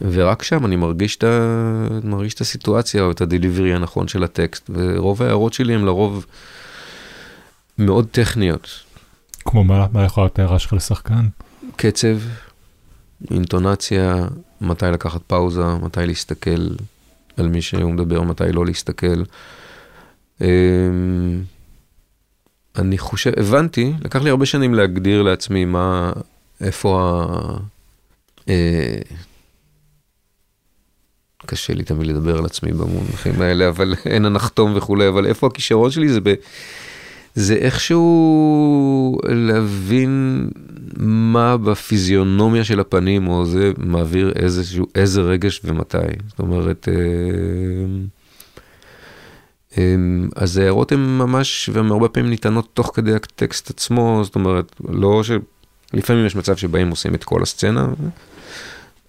ורק 0.00 0.42
שם 0.42 0.66
אני 0.66 0.76
מרגיש 0.76 1.16
את, 1.16 1.24
ה... 1.24 1.88
מרגיש 2.04 2.34
את 2.34 2.40
הסיטואציה 2.40 3.02
או 3.02 3.10
את 3.10 3.20
ה 3.20 3.26
delivery 3.26 3.74
הנכון 3.74 4.08
של 4.08 4.24
הטקסט, 4.24 4.70
ורוב 4.74 5.22
ההערות 5.22 5.52
שלי 5.52 5.74
הן 5.74 5.84
לרוב 5.84 6.26
מאוד 7.78 8.06
טכניות. 8.10 8.68
כמו 9.44 9.64
מה? 9.64 9.86
מה 9.92 10.04
יכולה 10.04 10.24
להיות 10.24 10.38
ההערה 10.38 10.58
שלך 10.58 10.72
לשחקן? 10.72 11.28
קצב, 11.76 12.18
אינטונציה, 13.30 14.26
מתי 14.60 14.86
לקחת 14.92 15.20
פאוזה, 15.26 15.64
מתי 15.64 16.06
להסתכל 16.06 16.68
על 17.36 17.48
מי 17.48 17.62
שהוא 17.62 17.92
מדבר, 17.92 18.22
מתי 18.22 18.52
לא 18.52 18.66
להסתכל. 18.66 19.22
אמ, 20.40 21.42
אני 22.76 22.98
חושב, 22.98 23.32
הבנתי, 23.36 23.92
לקח 24.04 24.22
לי 24.22 24.30
הרבה 24.30 24.46
שנים 24.46 24.74
להגדיר 24.74 25.22
לעצמי 25.22 25.64
מה, 25.64 26.12
איפה 26.60 27.00
ה... 27.02 27.56
אה, 28.48 28.98
קשה 31.46 31.74
לי 31.74 31.84
תמיד 31.84 32.06
לדבר 32.06 32.38
על 32.38 32.44
עצמי 32.44 32.72
במונחים 32.72 33.42
האלה, 33.42 33.68
אבל 33.68 33.94
אין 34.06 34.24
הנחתום 34.24 34.76
וכולי, 34.76 35.08
אבל 35.08 35.26
איפה 35.26 35.46
הכישרון 35.46 35.90
שלי 35.90 36.08
זה 36.08 36.20
ב... 36.20 36.34
זה 37.34 37.54
איכשהו 37.54 39.18
להבין 39.28 40.48
מה 40.96 41.56
בפיזיונומיה 41.56 42.64
של 42.64 42.80
הפנים, 42.80 43.28
או 43.28 43.46
זה 43.46 43.72
מעביר 43.78 44.32
איזשהו, 44.36 44.86
איזה 44.94 45.20
רגש 45.20 45.60
ומתי. 45.64 45.98
זאת 46.28 46.38
אומרת, 46.38 46.88
אה, 46.88 46.94
אה, 49.78 49.94
אז 50.36 50.56
ההערות 50.56 50.92
הן 50.92 51.18
ממש, 51.18 51.70
והן 51.72 51.90
הרבה 51.90 52.08
פעמים 52.08 52.30
ניתנות 52.30 52.68
תוך 52.74 52.92
כדי 52.94 53.14
הטקסט 53.14 53.70
עצמו, 53.70 54.20
זאת 54.24 54.34
אומרת, 54.34 54.76
לא 54.88 55.22
ש... 55.22 55.30
לפעמים 55.92 56.26
יש 56.26 56.36
מצב 56.36 56.56
שבהם 56.56 56.90
עושים 56.90 57.14
את 57.14 57.24
כל 57.24 57.42
הסצנה, 57.42 57.88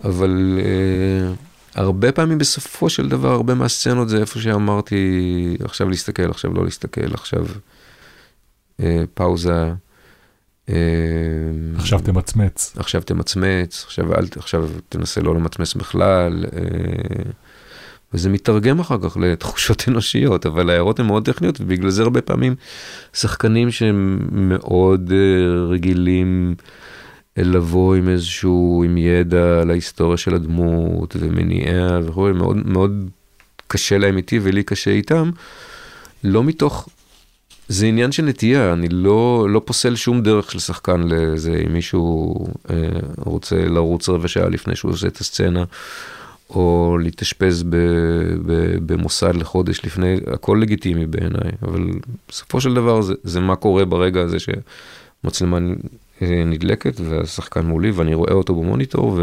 אבל 0.03 0.59
uh, 0.59 1.35
הרבה 1.75 2.11
פעמים 2.11 2.37
בסופו 2.37 2.89
של 2.89 3.09
דבר, 3.09 3.31
הרבה 3.31 3.53
מהסצנות 3.53 4.09
זה 4.09 4.17
איפה 4.17 4.39
שאמרתי, 4.39 4.97
עכשיו 5.63 5.89
להסתכל, 5.89 6.29
עכשיו 6.29 6.53
לא 6.53 6.65
להסתכל, 6.65 7.13
עכשיו 7.13 7.45
פאוזה. 9.13 9.73
Uh, 10.67 10.73
עכשיו 11.75 11.99
תמצמץ. 11.99 12.73
עכשיו 12.77 13.01
תמצמץ, 13.01 13.83
עכשיו, 13.85 14.13
אל, 14.13 14.25
עכשיו 14.35 14.69
תנסה 14.89 15.21
לא 15.21 15.35
למצמץ 15.35 15.73
בכלל. 15.73 16.45
Uh, 16.45 16.53
וזה 18.13 18.29
מתרגם 18.29 18.79
אחר 18.79 18.97
כך 19.03 19.17
לתחושות 19.17 19.83
אנושיות, 19.87 20.45
אבל 20.45 20.69
ההערות 20.69 20.99
הן 20.99 21.05
מאוד 21.05 21.25
טכניות, 21.25 21.61
ובגלל 21.61 21.89
זה 21.89 22.03
הרבה 22.03 22.21
פעמים 22.21 22.55
שחקנים 23.13 23.71
שהם 23.71 24.19
מאוד 24.31 25.11
רגילים 25.69 26.55
לבוא 27.37 27.95
עם 27.95 28.09
איזשהו, 28.09 28.83
עם 28.85 28.97
ידע 28.97 29.61
על 29.61 29.71
ההיסטוריה 29.71 30.17
של 30.17 30.35
הדמות 30.35 31.15
ומניעיה 31.19 31.99
וכו', 32.05 32.29
מאוד 32.33 32.57
מאוד 32.67 33.09
קשה 33.67 33.97
להם 33.97 34.17
איתי 34.17 34.39
ולי 34.43 34.63
קשה 34.63 34.91
איתם, 34.91 35.31
לא 36.23 36.43
מתוך, 36.43 36.89
זה 37.71 37.85
עניין 37.85 38.11
של 38.11 38.23
נטייה, 38.23 38.73
אני 38.73 38.89
לא, 38.89 39.47
לא 39.49 39.61
פוסל 39.65 39.95
שום 39.95 40.21
דרך 40.21 40.51
של 40.51 40.59
שחקן 40.59 41.01
לזה, 41.07 41.63
אם 41.67 41.73
מישהו 41.73 42.35
uh, 42.67 42.69
רוצה 43.17 43.55
לרוץ 43.55 44.09
רבע 44.09 44.27
שעה 44.27 44.49
לפני 44.49 44.75
שהוא 44.75 44.91
עושה 44.91 45.07
את 45.07 45.17
הסצנה. 45.17 45.63
או 46.49 46.97
להתאשפז 47.01 47.63
במוסד 48.85 49.35
לחודש 49.35 49.85
לפני, 49.85 50.17
הכל 50.27 50.59
לגיטימי 50.61 51.05
בעיניי, 51.05 51.51
אבל 51.61 51.89
בסופו 52.29 52.61
של 52.61 52.73
דבר 52.73 53.01
זה, 53.01 53.13
זה 53.23 53.39
מה 53.39 53.55
קורה 53.55 53.85
ברגע 53.85 54.21
הזה 54.21 54.37
שמצלמה 54.39 55.57
נדלקת 56.21 56.99
והשחקן 56.99 57.65
מולי 57.65 57.91
ואני 57.91 58.13
רואה 58.13 58.33
אותו 58.33 58.55
במוניטור 58.55 59.19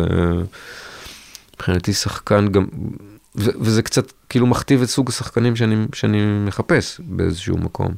ומבחינתי 1.55 1.92
שחקן 1.92 2.49
גם, 2.49 2.66
וזה 3.36 3.82
קצת 3.82 4.12
כאילו 4.28 4.46
מכתיב 4.46 4.82
את 4.82 4.88
סוג 4.88 5.09
השחקנים 5.09 5.57
שאני, 5.57 5.86
שאני 5.94 6.18
מחפש 6.46 7.01
באיזשהו 7.05 7.59
מקום. 7.59 7.94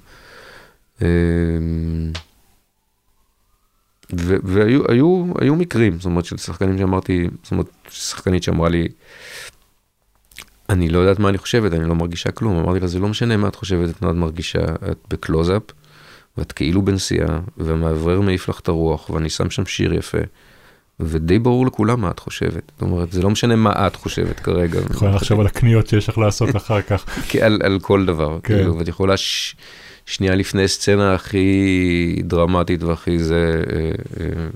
אמ, 1.03 2.12
והיו 4.42 4.82
היו, 4.88 5.24
היו 5.40 5.57
מקרים, 5.57 5.96
זאת 5.96 6.05
אומרת, 6.05 6.24
של 6.24 6.36
שחקנים 6.36 6.78
שאמרתי, 6.78 7.28
זאת 7.42 7.53
אומרת, 7.53 7.66
שחקנית 7.88 8.42
שאמרה 8.42 8.68
לי, 8.68 8.88
אני 10.68 10.88
לא 10.88 10.98
יודעת 10.98 11.18
מה 11.18 11.28
אני 11.28 11.38
חושבת, 11.38 11.72
אני 11.72 11.88
לא 11.88 11.94
מרגישה 11.94 12.30
כלום. 12.30 12.57
אמרתי 12.57 12.80
לה, 12.80 12.86
זה 12.86 12.98
לא 12.98 13.09
משנה 13.09 13.36
מה 13.36 13.48
את 13.48 13.55
חושבת, 13.55 13.90
את 13.90 14.03
מאוד 14.03 14.16
מרגישה, 14.16 14.64
את 14.90 14.98
בקלוזאפ, 15.11 15.62
ואת 16.38 16.53
כאילו 16.53 16.82
בנסיעה, 16.82 17.40
והמאוורר 17.57 18.20
מעיף 18.20 18.48
לך 18.48 18.61
את 18.61 18.68
הרוח, 18.68 19.11
ואני 19.11 19.30
שם 19.30 19.51
שם 19.51 19.66
שיר 19.66 19.94
יפה. 19.94 20.18
ודי 21.01 21.38
ברור 21.38 21.66
לכולם 21.66 22.01
מה 22.01 22.11
את 22.11 22.18
חושבת. 22.18 22.72
זאת 22.72 22.82
אומרת, 22.82 23.12
זה 23.12 23.22
לא 23.22 23.30
משנה 23.30 23.57
מה 23.57 23.86
את 23.86 23.96
חושבת 23.96 24.40
כרגע. 24.40 24.80
יכולה 24.90 25.11
לחשוב 25.11 25.40
על 25.40 25.46
הקניות 25.46 25.86
שיש 25.86 26.09
לך 26.09 26.18
לעשות 26.18 26.57
אחר 26.57 26.82
כך. 26.82 27.05
על, 27.44 27.61
על 27.64 27.78
כל 27.82 28.07
דבר, 28.07 28.38
כן. 28.42 28.55
כאילו, 28.55 28.78
ואת 28.78 28.88
יכולה 28.88 29.16
ש... 29.16 29.55
שנייה 30.11 30.34
לפני 30.34 30.68
סצנה 30.68 31.14
הכי 31.14 32.22
דרמטית 32.24 32.82
והכי 32.82 33.18
זה, 33.18 33.62
אה, 33.72 33.90
אה, 34.20 34.46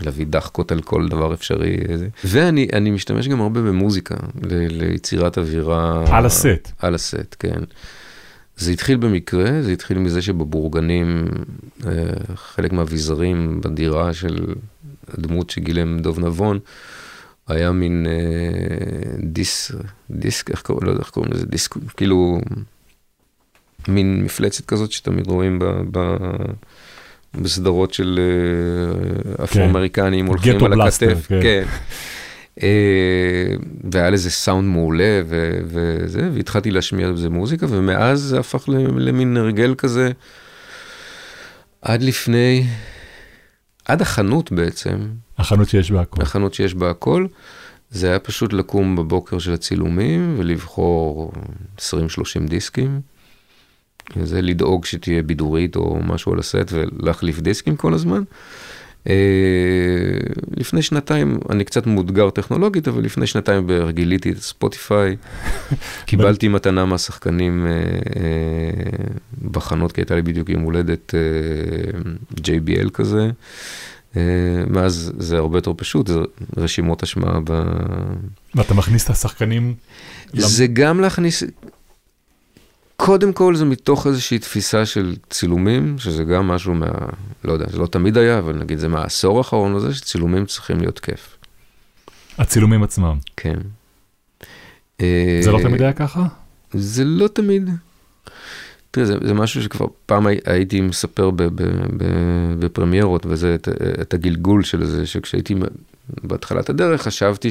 להביא 0.00 0.26
דחקות 0.26 0.72
על 0.72 0.80
כל 0.80 1.08
דבר 1.08 1.34
אפשרי. 1.34 1.76
ואני 2.24 2.90
משתמש 2.90 3.28
גם 3.28 3.40
הרבה 3.40 3.62
במוזיקה, 3.62 4.14
ל, 4.42 4.82
ליצירת 4.82 5.38
אווירה. 5.38 6.04
על 6.16 6.26
הסט. 6.26 6.72
על 6.78 6.94
הסט, 6.94 7.36
כן. 7.38 7.60
זה 8.56 8.70
התחיל 8.70 8.96
במקרה, 8.96 9.62
זה 9.62 9.72
התחיל 9.72 9.98
מזה 9.98 10.22
שבבורגנים, 10.22 11.28
אה, 11.86 11.92
חלק 12.34 12.72
מהאביזרים 12.72 13.60
בדירה 13.60 14.14
של 14.14 14.54
הדמות 15.08 15.50
שגילם 15.50 15.98
דוב 15.98 16.20
נבון, 16.20 16.58
היה 17.48 17.72
מין 17.72 18.06
אה, 18.06 19.18
דיס, 19.22 19.72
דיסק, 20.10 20.50
איך 20.50 20.62
קוראים, 20.62 20.86
לא 20.86 20.90
יודע 20.90 21.02
איך 21.02 21.10
קוראים 21.10 21.32
לזה, 21.32 21.46
דיסק, 21.46 21.76
כאילו, 21.96 22.40
מין 23.88 24.24
מפלצת 24.24 24.66
כזאת 24.66 24.92
שתמיד 24.92 25.26
רואים 25.26 25.58
ב, 25.58 25.64
ב, 25.90 26.16
בסדרות 27.34 27.94
של 27.94 28.20
אה, 29.38 29.44
אפרו-אמריקנים 29.44 30.24
כן. 30.24 30.28
הולכים 30.28 30.64
על 30.64 30.80
הכתף. 30.80 31.26
כן. 31.28 31.40
כן. 31.42 31.64
אה, 32.62 33.54
והיה 33.92 34.10
לזה 34.10 34.30
סאונד 34.30 34.68
מעולה 34.68 35.22
ו- 35.26 35.60
וזה, 35.64 36.30
והתחלתי 36.34 36.70
להשמיע 36.70 37.12
בזה 37.12 37.28
מוזיקה, 37.28 37.66
ומאז 37.70 38.20
זה 38.20 38.38
הפך 38.38 38.64
למין 38.96 39.36
הרגל 39.36 39.74
כזה, 39.78 40.10
עד 41.82 42.02
לפני, 42.02 42.66
עד 43.84 44.02
החנות 44.02 44.52
בעצם. 44.52 44.98
החנות 45.38 45.68
שיש 45.68 45.90
בה 45.90 46.00
הכל. 46.00 46.22
החנות 46.22 46.54
שיש 46.54 46.74
בה 46.74 46.90
הכל. 46.90 47.26
זה 47.90 48.08
היה 48.08 48.18
פשוט 48.18 48.52
לקום 48.52 48.96
בבוקר 48.96 49.38
של 49.38 49.52
הצילומים 49.52 50.34
ולבחור 50.38 51.32
20-30 51.78 51.82
דיסקים. 52.48 53.00
זה 54.22 54.42
לדאוג 54.42 54.84
שתהיה 54.84 55.22
בידורית 55.22 55.76
או 55.76 56.00
משהו 56.06 56.32
על 56.32 56.38
הסט 56.38 56.72
ולהחליף 56.72 57.40
דיסקים 57.40 57.76
כל 57.76 57.94
הזמן. 57.94 58.22
אה, 59.08 59.14
לפני 60.56 60.82
שנתיים, 60.82 61.38
אני 61.50 61.64
קצת 61.64 61.86
מאותגר 61.86 62.30
טכנולוגית, 62.30 62.88
אבל 62.88 63.02
לפני 63.04 63.26
שנתיים 63.26 63.66
בערך 63.66 63.90
גיליתי 63.90 64.30
את 64.30 64.38
ספוטיפיי. 64.38 65.16
קיבלתי 66.06 66.48
מתנה 66.48 66.84
מהשחקנים 66.84 67.66
אה, 67.66 67.72
אה, 67.72 69.06
בחנות, 69.50 69.92
כי 69.92 70.00
הייתה 70.00 70.14
לי 70.14 70.22
בדיוק 70.22 70.48
יום 70.48 70.62
הולדת 70.62 71.14
JBL 72.36 72.90
כזה. 72.92 73.30
מאז 74.70 75.12
זה 75.18 75.38
הרבה 75.38 75.58
יותר 75.58 75.72
פשוט, 75.76 76.06
זה 76.06 76.18
רשימות 76.56 77.02
אשמה 77.02 77.40
ב... 77.44 77.62
ואתה 78.54 78.74
מכניס 78.74 79.04
את 79.04 79.10
השחקנים? 79.10 79.74
זה 80.32 80.66
גם 80.66 81.00
להכניס, 81.00 81.42
קודם 83.04 83.32
כל 83.32 83.56
זה 83.56 83.64
מתוך 83.64 84.06
איזושהי 84.06 84.38
תפיסה 84.38 84.86
של 84.86 85.16
צילומים, 85.30 85.98
שזה 85.98 86.24
גם 86.24 86.48
משהו 86.48 86.74
מה... 86.74 86.86
לא 87.44 87.52
יודע, 87.52 87.66
זה 87.70 87.78
לא 87.78 87.86
תמיד 87.86 88.18
היה, 88.18 88.38
אבל 88.38 88.56
נגיד 88.56 88.78
זה 88.78 88.88
מהעשור 88.88 89.38
האחרון 89.38 89.74
הזה, 89.74 89.94
שצילומים 89.94 90.46
צריכים 90.46 90.78
להיות 90.80 91.00
כיף. 91.00 91.36
הצילומים 92.38 92.82
עצמם. 92.82 93.18
כן. 93.36 93.54
זה 95.42 95.50
לא 95.52 95.58
תמיד 95.62 95.82
היה 95.82 95.92
ככה? 95.92 96.24
זה 96.72 97.04
לא 97.04 97.28
תמיד. 97.28 97.70
תראה, 98.90 99.06
זה, 99.06 99.14
זה 99.26 99.34
משהו 99.34 99.62
שכבר 99.62 99.86
פעם 100.06 100.26
הי- 100.26 100.40
הייתי 100.46 100.80
מספר 100.80 101.30
ב, 101.30 101.42
ב, 101.42 101.62
ב, 101.96 102.04
בפרמיירות, 102.58 103.26
וזה 103.26 103.54
את, 103.54 103.68
את 104.00 104.14
הגלגול 104.14 104.62
של 104.62 104.86
זה, 104.86 105.06
שכשהייתי 105.06 105.54
בהתחלת 106.22 106.70
הדרך 106.70 107.02
חשבתי 107.02 107.50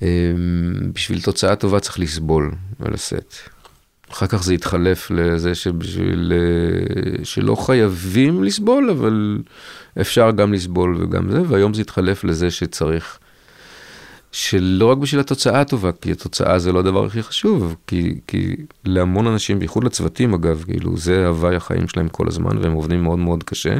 שבשביל 0.00 1.20
תוצאה 1.22 1.56
טובה 1.56 1.80
צריך 1.80 1.98
לסבול 1.98 2.52
על 2.84 2.94
הסט. 2.94 3.51
אחר 4.12 4.26
כך 4.26 4.42
זה 4.42 4.54
התחלף 4.54 5.10
לזה 5.10 5.54
שבשביל, 5.54 6.32
אה, 6.32 7.24
שלא 7.24 7.54
חייבים 7.54 8.44
לסבול, 8.44 8.90
אבל 8.90 9.38
אפשר 10.00 10.30
גם 10.30 10.52
לסבול 10.52 10.96
וגם 11.00 11.30
זה, 11.30 11.42
והיום 11.48 11.74
זה 11.74 11.80
התחלף 11.80 12.24
לזה 12.24 12.50
שצריך, 12.50 13.18
שלא 14.32 14.86
רק 14.86 14.98
בשביל 14.98 15.20
התוצאה 15.20 15.60
הטובה, 15.60 15.92
כי 15.92 16.12
התוצאה 16.12 16.58
זה 16.58 16.72
לא 16.72 16.78
הדבר 16.78 17.04
הכי 17.04 17.22
חשוב, 17.22 17.76
כי, 17.86 18.20
כי 18.26 18.56
להמון 18.84 19.26
אנשים, 19.26 19.58
בייחוד 19.58 19.84
לצוותים 19.84 20.34
אגב, 20.34 20.64
כאילו 20.66 20.96
זה 20.96 21.26
הוואי 21.26 21.56
החיים 21.56 21.88
שלהם 21.88 22.08
כל 22.08 22.28
הזמן, 22.28 22.58
והם 22.58 22.72
עובדים 22.72 23.02
מאוד 23.02 23.18
מאוד 23.18 23.42
קשה, 23.42 23.74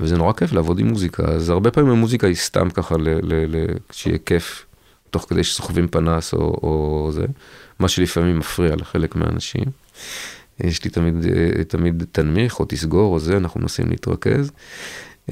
וזה 0.00 0.16
נורא 0.16 0.32
כיף 0.32 0.52
לעבוד 0.52 0.78
עם 0.78 0.88
מוזיקה, 0.88 1.22
אז 1.22 1.50
הרבה 1.50 1.70
פעמים 1.70 1.90
המוזיקה 1.90 2.26
היא 2.26 2.36
סתם 2.36 2.70
ככה, 2.70 2.96
ל, 2.96 3.08
ל, 3.08 3.56
ל, 3.56 3.66
שיהיה 3.92 4.18
כיף, 4.18 4.66
תוך 5.10 5.26
כדי 5.28 5.44
שסוחבים 5.44 5.88
פנס 5.88 6.32
או, 6.32 6.38
או 6.38 7.08
זה, 7.12 7.24
מה 7.78 7.88
שלפעמים 7.88 8.38
מפריע 8.38 8.76
לחלק 8.76 9.16
מהאנשים. 9.16 9.64
יש 10.60 10.84
לי 10.84 10.90
תמיד, 10.90 11.14
אה, 11.26 11.64
תמיד 11.64 12.04
תנמיך 12.12 12.60
או 12.60 12.64
תסגור 12.68 13.14
או 13.14 13.18
זה, 13.18 13.36
אנחנו 13.36 13.60
מנסים 13.60 13.90
להתרכז. 13.90 14.50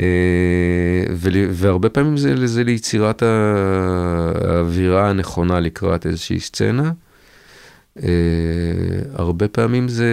אה, 0.00 1.04
והרבה 1.50 1.88
פעמים 1.88 2.16
זה, 2.16 2.46
זה 2.46 2.64
ליצירת 2.64 3.22
האווירה 3.22 5.10
הנכונה 5.10 5.60
לקראת 5.60 6.06
איזושהי 6.06 6.40
סצנה. 6.40 6.92
אה, 8.02 8.08
הרבה 9.14 9.48
פעמים 9.48 9.88
זה, 9.88 10.06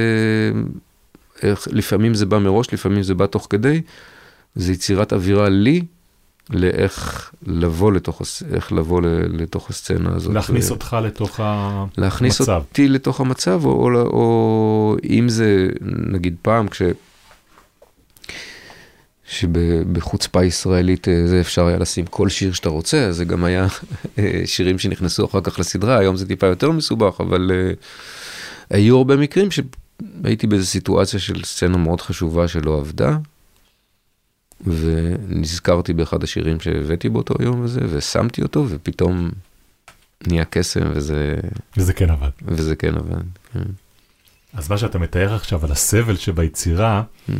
לפעמים 1.67 2.13
זה 2.13 2.25
בא 2.25 2.39
מראש, 2.39 2.73
לפעמים 2.73 3.03
זה 3.03 3.13
בא 3.13 3.25
תוך 3.25 3.47
כדי. 3.49 3.81
זה 4.55 4.73
יצירת 4.73 5.13
אווירה 5.13 5.49
לי, 5.49 5.81
לאיך 6.49 7.31
לבוא 7.47 7.91
לתוך, 7.91 8.21
איך 8.53 8.71
לבוא 8.71 9.01
לתוך 9.29 9.69
הסצנה 9.69 10.15
הזאת. 10.15 10.33
להכניס 10.33 10.69
ו- 10.69 10.73
אותך 10.73 10.97
לתוך 11.03 11.39
המצב. 11.43 12.01
להכניס 12.01 12.41
אותי 12.41 12.87
לתוך 12.87 13.21
המצב, 13.21 13.65
או, 13.65 13.71
או, 13.71 14.01
או 14.01 14.97
אם 15.09 15.29
זה, 15.29 15.67
נגיד 16.07 16.35
פעם, 16.41 16.67
כש... 16.67 16.81
שבחוצפה 19.29 20.43
ישראלית 20.43 21.07
אה, 21.07 21.27
זה 21.27 21.41
אפשר 21.41 21.65
היה 21.65 21.77
לשים 21.77 22.05
כל 22.05 22.29
שיר 22.29 22.53
שאתה 22.53 22.69
רוצה, 22.69 23.05
אז 23.05 23.15
זה 23.15 23.25
גם 23.25 23.43
היה 23.43 23.67
אה, 24.19 24.41
שירים 24.45 24.79
שנכנסו 24.79 25.25
אחר 25.25 25.41
כך 25.41 25.59
לסדרה, 25.59 25.97
היום 25.97 26.15
זה 26.15 26.27
טיפה 26.27 26.47
יותר 26.47 26.71
מסובך, 26.71 27.21
אבל 27.21 27.51
uh, 27.51 27.77
היו 28.69 28.97
הרבה 28.97 29.15
מקרים 29.15 29.49
שהייתי 29.51 30.47
באיזו 30.47 30.65
סיטואציה 30.65 31.19
של 31.19 31.43
סצנה 31.43 31.77
מאוד 31.77 32.01
חשובה 32.01 32.47
שלא 32.47 32.77
עבדה, 32.77 33.17
ונזכרתי 34.67 35.93
באחד 35.93 36.23
השירים 36.23 36.59
שהבאתי 36.59 37.09
באותו 37.09 37.33
יום 37.39 37.61
וזה, 37.61 37.79
ושמתי 37.89 38.41
אותו, 38.41 38.65
ופתאום 38.69 39.29
נהיה 40.27 40.45
קסם, 40.45 40.91
וזה, 40.93 41.35
וזה 41.77 41.93
כן 41.93 42.09
עבד. 42.09 42.29
וזה 42.41 42.75
כן 42.75 42.95
עבד. 42.95 43.21
כן. 43.53 43.63
אז 44.53 44.69
מה 44.69 44.77
שאתה 44.77 44.99
מתאר 44.99 45.33
עכשיו 45.35 45.65
על 45.65 45.71
הסבל 45.71 46.17
שביצירה, 46.17 47.03
Mm. 47.29 47.31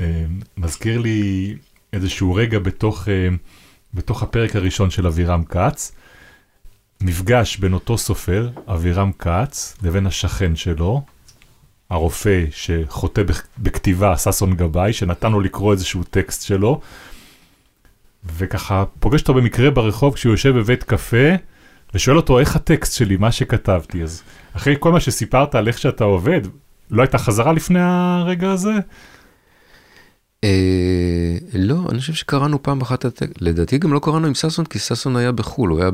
אה, 0.00 0.24
מזכיר 0.56 0.98
לי 0.98 1.54
איזשהו 1.92 2.34
רגע 2.34 2.58
בתוך, 2.58 3.08
אה, 3.08 3.28
בתוך 3.94 4.22
הפרק 4.22 4.56
הראשון 4.56 4.90
של 4.90 5.06
אבירם 5.06 5.44
כץ, 5.44 5.92
מפגש 7.00 7.56
בין 7.56 7.72
אותו 7.72 7.98
סופר, 7.98 8.50
אבירם 8.68 9.12
כץ, 9.18 9.76
לבין 9.82 10.06
השכן 10.06 10.56
שלו, 10.56 11.02
הרופא 11.92 12.44
שחוטא 12.50 13.22
בכ- 13.22 13.46
בכתיבה, 13.58 14.16
ששון 14.16 14.54
גבאי, 14.54 14.92
שנתן 14.92 15.32
לו 15.32 15.40
לקרוא 15.40 15.72
איזשהו 15.72 16.02
טקסט 16.04 16.42
שלו, 16.42 16.80
וככה 18.36 18.84
פוגש 19.00 19.20
אותו 19.20 19.34
במקרה 19.34 19.70
ברחוב 19.70 20.14
כשהוא 20.14 20.32
יושב 20.32 20.56
בבית 20.56 20.82
קפה, 20.82 21.28
ושואל 21.94 22.16
אותו 22.16 22.38
איך 22.38 22.56
הטקסט 22.56 22.92
שלי, 22.92 23.16
מה 23.16 23.32
שכתבתי. 23.32 24.02
אז 24.02 24.22
אחרי 24.56 24.76
כל 24.78 24.92
מה 24.92 25.00
שסיפרת 25.00 25.54
על 25.54 25.68
איך 25.68 25.78
שאתה 25.78 26.04
עובד, 26.04 26.40
לא 26.90 27.02
הייתה 27.02 27.18
חזרה 27.18 27.52
לפני 27.52 27.80
הרגע 27.82 28.50
הזה? 28.50 28.72
אה, 30.44 31.36
לא, 31.54 31.86
אני 31.90 31.98
חושב 31.98 32.12
שקראנו 32.12 32.62
פעם 32.62 32.80
אחת. 32.80 33.04
לדעתי 33.40 33.78
גם 33.78 33.92
לא 33.92 34.00
קראנו 34.02 34.26
עם 34.26 34.34
ששון, 34.34 34.64
כי 34.64 34.78
ששון 34.78 35.16
היה 35.16 35.32
בחו"ל, 35.32 35.70
הוא 35.70 35.80
היה. 35.80 35.90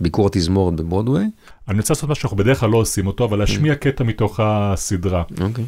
בביקור 0.00 0.26
התזמורת 0.26 0.74
בברודוויי. 0.74 1.26
אני 1.68 1.78
רוצה 1.78 1.94
לעשות 1.94 2.10
משהו 2.10 2.22
שאנחנו 2.22 2.36
בדרך 2.36 2.60
כלל 2.60 2.70
לא 2.70 2.76
עושים 2.76 3.06
אותו, 3.06 3.24
אבל 3.24 3.38
להשמיע 3.38 3.74
קטע 3.74 4.04
מתוך 4.04 4.40
הסדרה. 4.42 5.22
אוקיי. 5.40 5.64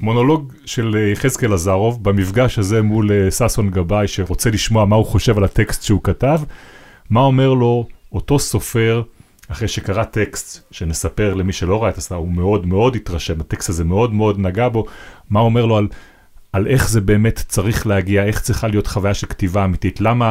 מונולוג 0.00 0.52
של 0.66 0.96
אה, 0.96 1.00
יחזקאל 1.00 1.52
עזרוב, 1.52 2.04
במפגש 2.04 2.58
הזה 2.58 2.82
מול 2.82 3.12
אה, 3.12 3.30
ששון 3.30 3.70
גבאי, 3.70 4.08
שרוצה 4.08 4.50
לשמוע 4.50 4.84
מה 4.84 4.96
הוא 4.96 5.06
חושב 5.06 5.38
על 5.38 5.44
הטקסט 5.44 5.82
שהוא 5.82 6.00
כתב, 6.02 6.40
מה 7.10 7.20
אומר 7.20 7.54
לו 7.54 7.86
אותו 8.12 8.38
סופר, 8.38 9.02
אחרי 9.48 9.68
שקרא 9.68 10.04
טקסט, 10.04 10.64
שנספר 10.70 11.34
למי 11.34 11.52
שלא 11.52 11.82
ראה 11.82 11.90
את 11.90 11.98
הסדרה, 11.98 12.18
הוא 12.18 12.32
מאוד 12.32 12.66
מאוד 12.66 12.96
התרשם, 12.96 13.40
הטקסט 13.40 13.68
הזה 13.68 13.84
מאוד 13.84 14.12
מאוד 14.12 14.38
נגע 14.38 14.68
בו, 14.68 14.84
מה 15.30 15.40
אומר 15.40 15.66
לו 15.66 15.76
על, 15.76 15.88
על 16.52 16.66
איך 16.66 16.88
זה 16.88 17.00
באמת 17.00 17.44
צריך 17.48 17.86
להגיע, 17.86 18.24
איך 18.24 18.40
צריכה 18.40 18.68
להיות 18.68 18.86
חוויה 18.86 19.14
של 19.14 19.26
כתיבה 19.26 19.64
אמיתית, 19.64 20.00
למה 20.00 20.30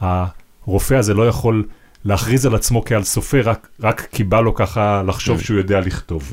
הרופא 0.00 0.94
הזה 0.94 1.14
לא 1.14 1.28
יכול 1.28 1.64
להכריז 2.04 2.46
על 2.46 2.54
עצמו 2.54 2.84
כעל 2.84 3.04
סופר, 3.04 3.40
רק, 3.44 3.68
רק 3.80 4.06
כי 4.12 4.24
בא 4.24 4.40
לו 4.40 4.54
ככה 4.54 5.02
לחשוב 5.06 5.40
שהוא 5.40 5.58
יודע 5.58 5.80
לכתוב. 5.80 6.32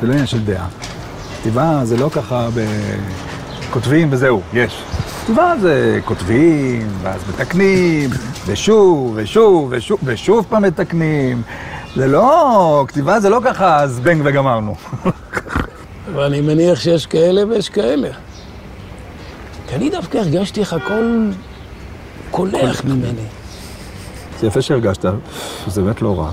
זה 0.00 0.06
לא 0.06 0.12
עניין 0.12 0.26
של 0.26 0.44
דעה. 0.44 0.68
כתיבה 1.40 1.80
זה 1.84 1.96
לא 1.96 2.10
ככה 2.12 2.48
ב... 2.54 2.60
כותבים 3.70 4.08
וזהו, 4.12 4.40
יש. 4.52 4.82
כתיבה 5.22 5.54
זה 5.60 6.00
כותבים, 6.04 6.88
ואז 7.02 7.20
מתקנים, 7.28 8.10
ושוב, 8.46 9.12
ושוב, 9.16 9.68
ושוב, 9.70 10.00
ושוב 10.04 10.46
פעם 10.48 10.62
מתקנים. 10.62 11.42
זה 11.96 12.06
לא, 12.06 12.84
כתיבה 12.88 13.20
זה 13.20 13.28
לא 13.28 13.40
ככה 13.44 13.88
זבנג 13.88 14.22
וגמרנו. 14.24 14.74
ואני 16.14 16.40
מניח 16.40 16.80
שיש 16.80 17.06
כאלה 17.06 17.46
ויש 17.46 17.68
כאלה. 17.68 18.08
כי 19.68 19.74
אני 19.74 19.90
דווקא 19.90 20.18
הרגשתי 20.18 20.60
איך 20.60 20.72
הכל 20.72 21.30
קולח 22.30 22.84
ממני. 22.84 23.26
זה 24.40 24.46
יפה 24.46 24.62
שהרגשת, 24.62 25.04
זה 25.66 25.82
באמת 25.82 26.02
לא 26.02 26.18
רע. 26.18 26.30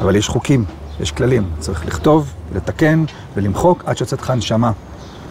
אבל 0.00 0.16
יש 0.16 0.28
חוקים, 0.28 0.64
יש 1.00 1.12
כללים. 1.12 1.50
צריך 1.58 1.86
לכתוב, 1.86 2.32
לתקן 2.54 3.04
ולמחוק 3.34 3.82
עד 3.86 3.96
שיוצאת 3.96 4.20
לך 4.20 4.30
הנשמה. 4.30 4.72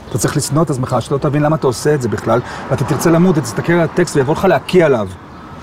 אתה 0.10 0.18
צריך 0.18 0.38
לשנוא 0.38 0.64
את 0.64 0.70
עצמך, 0.70 0.96
שלא 1.00 1.18
תבין 1.18 1.44
למה 1.44 1.56
אתה 1.56 1.68
עושה 1.68 1.94
את 1.94 2.02
זה 2.02 2.10
בכלל, 2.10 2.42
ואתה 2.70 2.84
תרצה 2.84 3.10
למות, 3.10 3.36
תסתכל 3.36 3.74
על 3.74 3.80
הטקסט 3.80 4.16
ויבוא 4.16 4.34
לך 4.34 4.46
להקיא 4.46 4.86
עליו. 4.86 5.08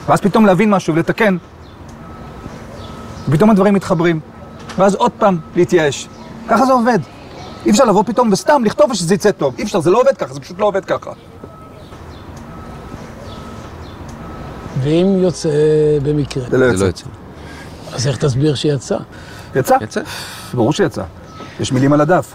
ואז 0.07 0.21
פתאום 0.21 0.47
להבין 0.47 0.71
משהו 0.71 0.95
ולתקן. 0.95 1.37
ופתאום 3.29 3.51
הדברים 3.51 3.75
מתחברים. 3.75 4.21
ואז 4.79 4.95
עוד 4.95 5.13
פעם 5.19 5.39
להתייאש. 5.57 6.09
ככה 6.49 6.67
זה 6.67 6.73
עובד. 6.73 6.99
אי 7.67 7.71
אפשר 7.71 7.85
לבוא 7.85 8.03
פתאום 8.07 8.33
וסתם 8.33 8.63
לכתוב 8.65 8.91
ושזה 8.91 9.15
יצא 9.15 9.31
טוב. 9.31 9.55
אי 9.59 9.65
אפשר, 9.65 9.81
זה 9.81 9.91
לא 9.91 10.01
עובד 10.01 10.17
ככה, 10.17 10.35
זה 10.35 10.41
פשוט 10.41 10.59
לא 10.59 10.67
עובד 10.67 10.85
ככה. 10.85 11.11
ואם 14.83 15.19
יוצא 15.23 15.51
במקרה, 16.03 16.51
זה 16.51 16.59
לא. 16.59 16.73
לא 16.73 16.89
יצא. 16.89 17.07
אז 17.93 18.07
איך 18.07 18.17
תסביר 18.17 18.55
שיצא? 18.55 18.99
יצא? 19.57 19.77
יצא. 19.81 20.01
ברור 20.55 20.73
שיצא. 20.73 21.05
יש 21.61 21.73
מילים 21.73 21.93
על 21.93 22.01
הדף. 22.01 22.35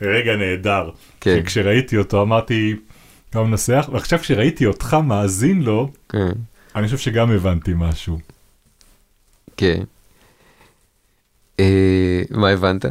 רגע 0.00 0.36
נהדר. 0.36 0.90
כן. 1.20 1.42
כשראיתי 1.46 1.96
אותו 1.96 2.22
אמרתי, 2.22 2.76
גם 3.34 3.50
מנסח, 3.50 3.88
ועכשיו 3.92 4.18
כשראיתי 4.18 4.66
אותך 4.66 4.96
מאזין 5.04 5.62
לו, 5.62 5.90
כן. 6.08 6.32
אני 6.76 6.86
חושב 6.86 6.98
שגם 6.98 7.30
הבנתי 7.30 7.72
משהו. 7.76 8.18
כן. 9.56 9.82
אה, 11.60 12.22
מה 12.30 12.48
הבנת? 12.48 12.84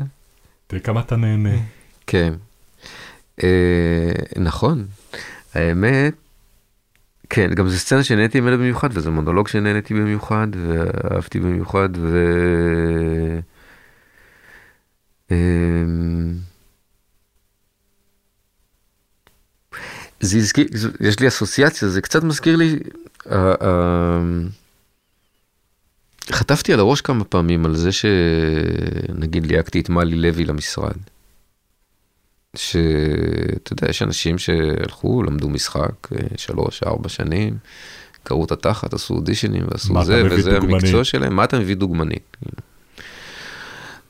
תראה 0.68 0.82
כמה 0.82 1.00
אתה 1.00 1.16
נהנה. 1.16 1.58
כן. 2.08 2.34
אה, 3.44 4.12
נכון. 4.36 4.86
האמת, 5.54 6.14
כן, 7.36 7.54
גם 7.54 7.70
זו 7.70 7.80
סצנה 7.80 8.04
שנהניתי 8.04 8.40
ממנה 8.40 8.58
במיוחד, 8.58 8.90
וזה 8.92 9.10
מונולוג 9.10 9.48
שנהניתי 9.48 9.94
במיוחד, 9.94 10.48
ואהבתי 10.56 11.40
במיוחד, 11.40 11.90
ו... 11.98 12.28
אמ, 15.32 16.34
זה 20.20 20.38
הזכיר, 20.38 20.68
יש 21.00 21.20
לי 21.20 21.28
אסוציאציה, 21.28 21.88
זה 21.88 22.02
קצת 22.02 22.24
מזכיר 22.24 22.56
לי, 22.56 22.80
חטפתי 26.32 26.74
על 26.74 26.80
הראש 26.80 27.02
כמה 27.02 27.24
פעמים 27.24 27.66
על 27.66 27.76
זה 27.76 27.90
שנגיד 27.92 29.46
ליהקתי 29.46 29.80
את 29.80 29.90
מלי 29.90 30.16
לוי 30.16 30.46
למשרד. 30.46 30.98
שאתה 32.56 33.74
יודע, 33.74 33.90
יש 33.90 34.02
אנשים 34.02 34.38
שהלכו, 34.38 35.24
למדו 35.24 35.50
משחק 35.50 36.12
אה, 36.12 36.18
שלוש, 36.38 36.84
ארבע 36.84 37.10
שנים, 37.10 37.58
קראו 38.24 38.46
את 38.46 38.52
התחת, 38.52 38.94
עשו 38.94 39.14
אודישנים 39.14 39.66
ועשו 39.72 40.04
זה, 40.04 40.24
וזה 40.32 40.52
דוגמנית? 40.52 40.84
המקצוע 40.84 41.04
שלהם, 41.04 41.36
מה 41.36 41.44
אתה 41.44 41.60
מביא 41.60 41.76
דוגמנית? 41.76 42.38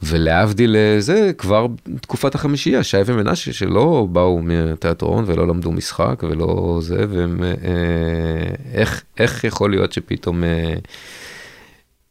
ולהבדיל 0.03 0.75
אה, 0.75 0.95
זה, 1.01 1.31
כבר 1.37 1.67
תקופת 2.01 2.35
החמישייה, 2.35 2.83
שי 2.83 2.97
ומנשה, 3.05 3.53
שלא 3.53 4.07
באו 4.11 4.41
מתיאטרון 4.41 5.23
ולא 5.27 5.47
למדו 5.47 5.71
משחק 5.71 6.23
ולא 6.29 6.79
זה, 6.81 7.05
והם, 7.09 7.43
אה, 7.43 7.49
איך, 8.73 9.03
איך 9.17 9.43
יכול 9.43 9.71
להיות 9.71 9.93
שפתאום... 9.93 10.43
אה, 10.43 10.75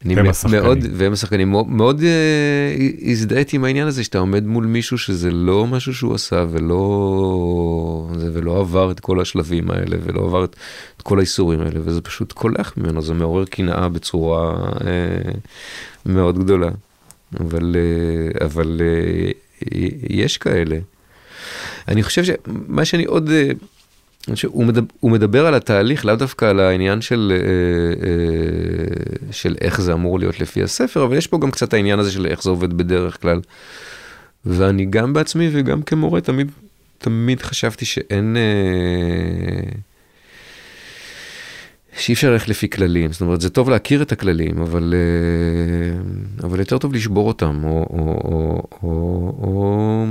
אני 0.05 0.15
והם 0.15 0.29
השחקנים. 0.29 0.63
מאוד, 0.63 0.77
והם 0.93 1.13
השחקנים, 1.13 1.51
מאוד, 1.51 1.69
מאוד 1.69 2.01
אה, 2.03 2.75
הזדהיתי 3.01 3.55
עם 3.55 3.63
העניין 3.63 3.87
הזה 3.87 4.03
שאתה 4.03 4.17
עומד 4.17 4.45
מול 4.45 4.65
מישהו 4.65 4.97
שזה 4.97 5.31
לא 5.31 5.67
משהו 5.67 5.93
שהוא 5.93 6.15
עשה 6.15 6.45
ולא, 6.49 8.09
זה, 8.17 8.29
ולא 8.33 8.59
עבר 8.59 8.91
את 8.91 8.99
כל 8.99 9.21
השלבים 9.21 9.71
האלה 9.71 9.97
ולא 10.03 10.21
עבר 10.21 10.43
את, 10.43 10.55
את 10.97 11.01
כל 11.01 11.19
האיסורים 11.19 11.61
האלה 11.61 11.79
וזה 11.83 12.01
פשוט 12.01 12.31
קולח 12.31 12.73
ממנו, 12.77 13.01
זה 13.01 13.13
מעורר 13.13 13.45
קנאה 13.45 13.89
בצורה 13.89 14.55
אה, 14.87 15.31
מאוד 16.05 16.39
גדולה. 16.39 16.69
אבל, 17.39 17.75
אה, 17.75 18.45
אבל 18.45 18.81
אה, 18.81 19.31
יש 20.09 20.37
כאלה. 20.37 20.77
אני 21.87 22.03
חושב 22.03 22.23
שמה 22.23 22.85
שאני 22.85 23.05
עוד, 23.05 23.29
חושב, 23.29 23.51
הוא, 24.45 24.65
מדבר, 24.65 24.87
הוא 24.99 25.11
מדבר 25.11 25.47
על 25.47 25.53
התהליך, 25.53 26.05
לאו 26.05 26.15
דווקא 26.15 26.45
על 26.45 26.59
העניין 26.59 27.01
של, 27.01 27.33
אה, 27.35 27.37
אה, 28.07 29.31
של 29.31 29.55
איך 29.61 29.81
זה 29.81 29.93
אמור 29.93 30.19
להיות 30.19 30.39
לפי 30.39 30.63
הספר, 30.63 31.03
אבל 31.03 31.17
יש 31.17 31.27
פה 31.27 31.39
גם 31.39 31.51
קצת 31.51 31.73
העניין 31.73 31.99
הזה 31.99 32.11
של 32.11 32.25
איך 32.25 32.43
זה 32.43 32.49
עובד 32.49 32.73
בדרך 32.73 33.21
כלל. 33.21 33.41
ואני 34.45 34.85
גם 34.85 35.13
בעצמי 35.13 35.49
וגם 35.51 35.81
כמורה 35.81 36.21
תמיד, 36.21 36.51
תמיד 36.97 37.41
חשבתי 37.41 37.85
שאין... 37.85 38.37
אה, 38.37 39.71
שאי 41.97 42.13
אפשר 42.13 42.31
ללכת 42.31 42.47
לפי 42.47 42.69
כללים, 42.69 43.11
זאת 43.11 43.21
אומרת 43.21 43.41
זה 43.41 43.49
טוב 43.49 43.69
להכיר 43.69 44.01
את 44.01 44.11
הכללים, 44.11 44.61
אבל, 44.61 44.93
אבל 46.43 46.59
יותר 46.59 46.77
טוב 46.77 46.93
לשבור 46.93 47.27
אותם, 47.27 47.63
או, 47.63 47.69
או, 47.69 48.21
או, 48.23 48.63
או, 48.83 49.33
או 49.43 50.05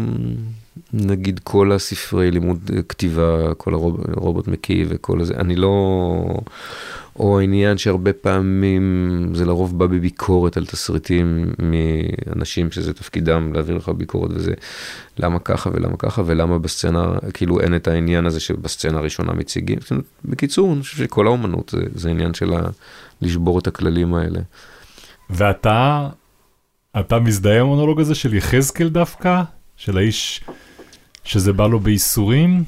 נגיד 0.93 1.41
כל 1.45 1.73
הספרי 1.73 2.31
לימוד 2.31 2.71
כתיבה, 2.89 3.55
כל 3.55 3.75
הרובוט 3.75 4.49
מקיא 4.49 4.85
וכל 4.89 5.21
הזה, 5.21 5.35
אני 5.35 5.57
לא... 5.57 6.25
או 7.19 7.41
העניין 7.41 7.79
שהרבה 7.79 8.13
פעמים 8.13 9.29
זה 9.35 9.45
לרוב 9.45 9.79
בא 9.79 9.87
בביקורת 9.87 10.57
על 10.57 10.67
תסריטים 10.67 11.53
מאנשים 11.59 12.71
שזה 12.71 12.93
תפקידם 12.93 13.53
להעביר 13.53 13.77
לך 13.77 13.89
ביקורת 13.89 14.31
וזה 14.35 14.55
למה 15.19 15.39
ככה 15.39 15.71
ולמה 15.73 15.97
ככה 15.99 16.23
ולמה 16.27 16.59
בסצנה 16.59 17.09
כאילו 17.35 17.61
אין 17.61 17.77
את 17.77 17.89
העניין 17.89 18.27
הזה 18.27 18.41
שבסצנה 18.41 18.99
הראשונה 18.99 19.33
מציגים. 19.33 19.79
בקיצור, 20.25 20.73
אני 20.73 20.83
חושב 20.83 20.97
שכל 20.97 21.27
האומנות 21.27 21.69
זה, 21.69 21.83
זה 21.95 22.11
עניין 22.11 22.35
של 22.35 22.53
לשבור 23.23 23.59
את 23.59 23.67
הכללים 23.67 24.15
האלה. 24.15 24.41
ואתה, 25.31 26.09
אתה 27.01 27.19
מזדהה 27.19 27.61
עם 27.61 27.67
המונולוג 27.67 28.01
הזה 28.01 28.15
של 28.15 28.35
יחזקאל 28.35 28.89
דווקא? 28.89 29.43
של 29.77 29.99
האיש 29.99 30.45
שזה 31.25 31.53
בא 31.53 31.67
לו 31.67 31.81
בייסורים? 31.81 32.65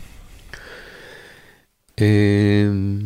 אמ, 2.01 2.99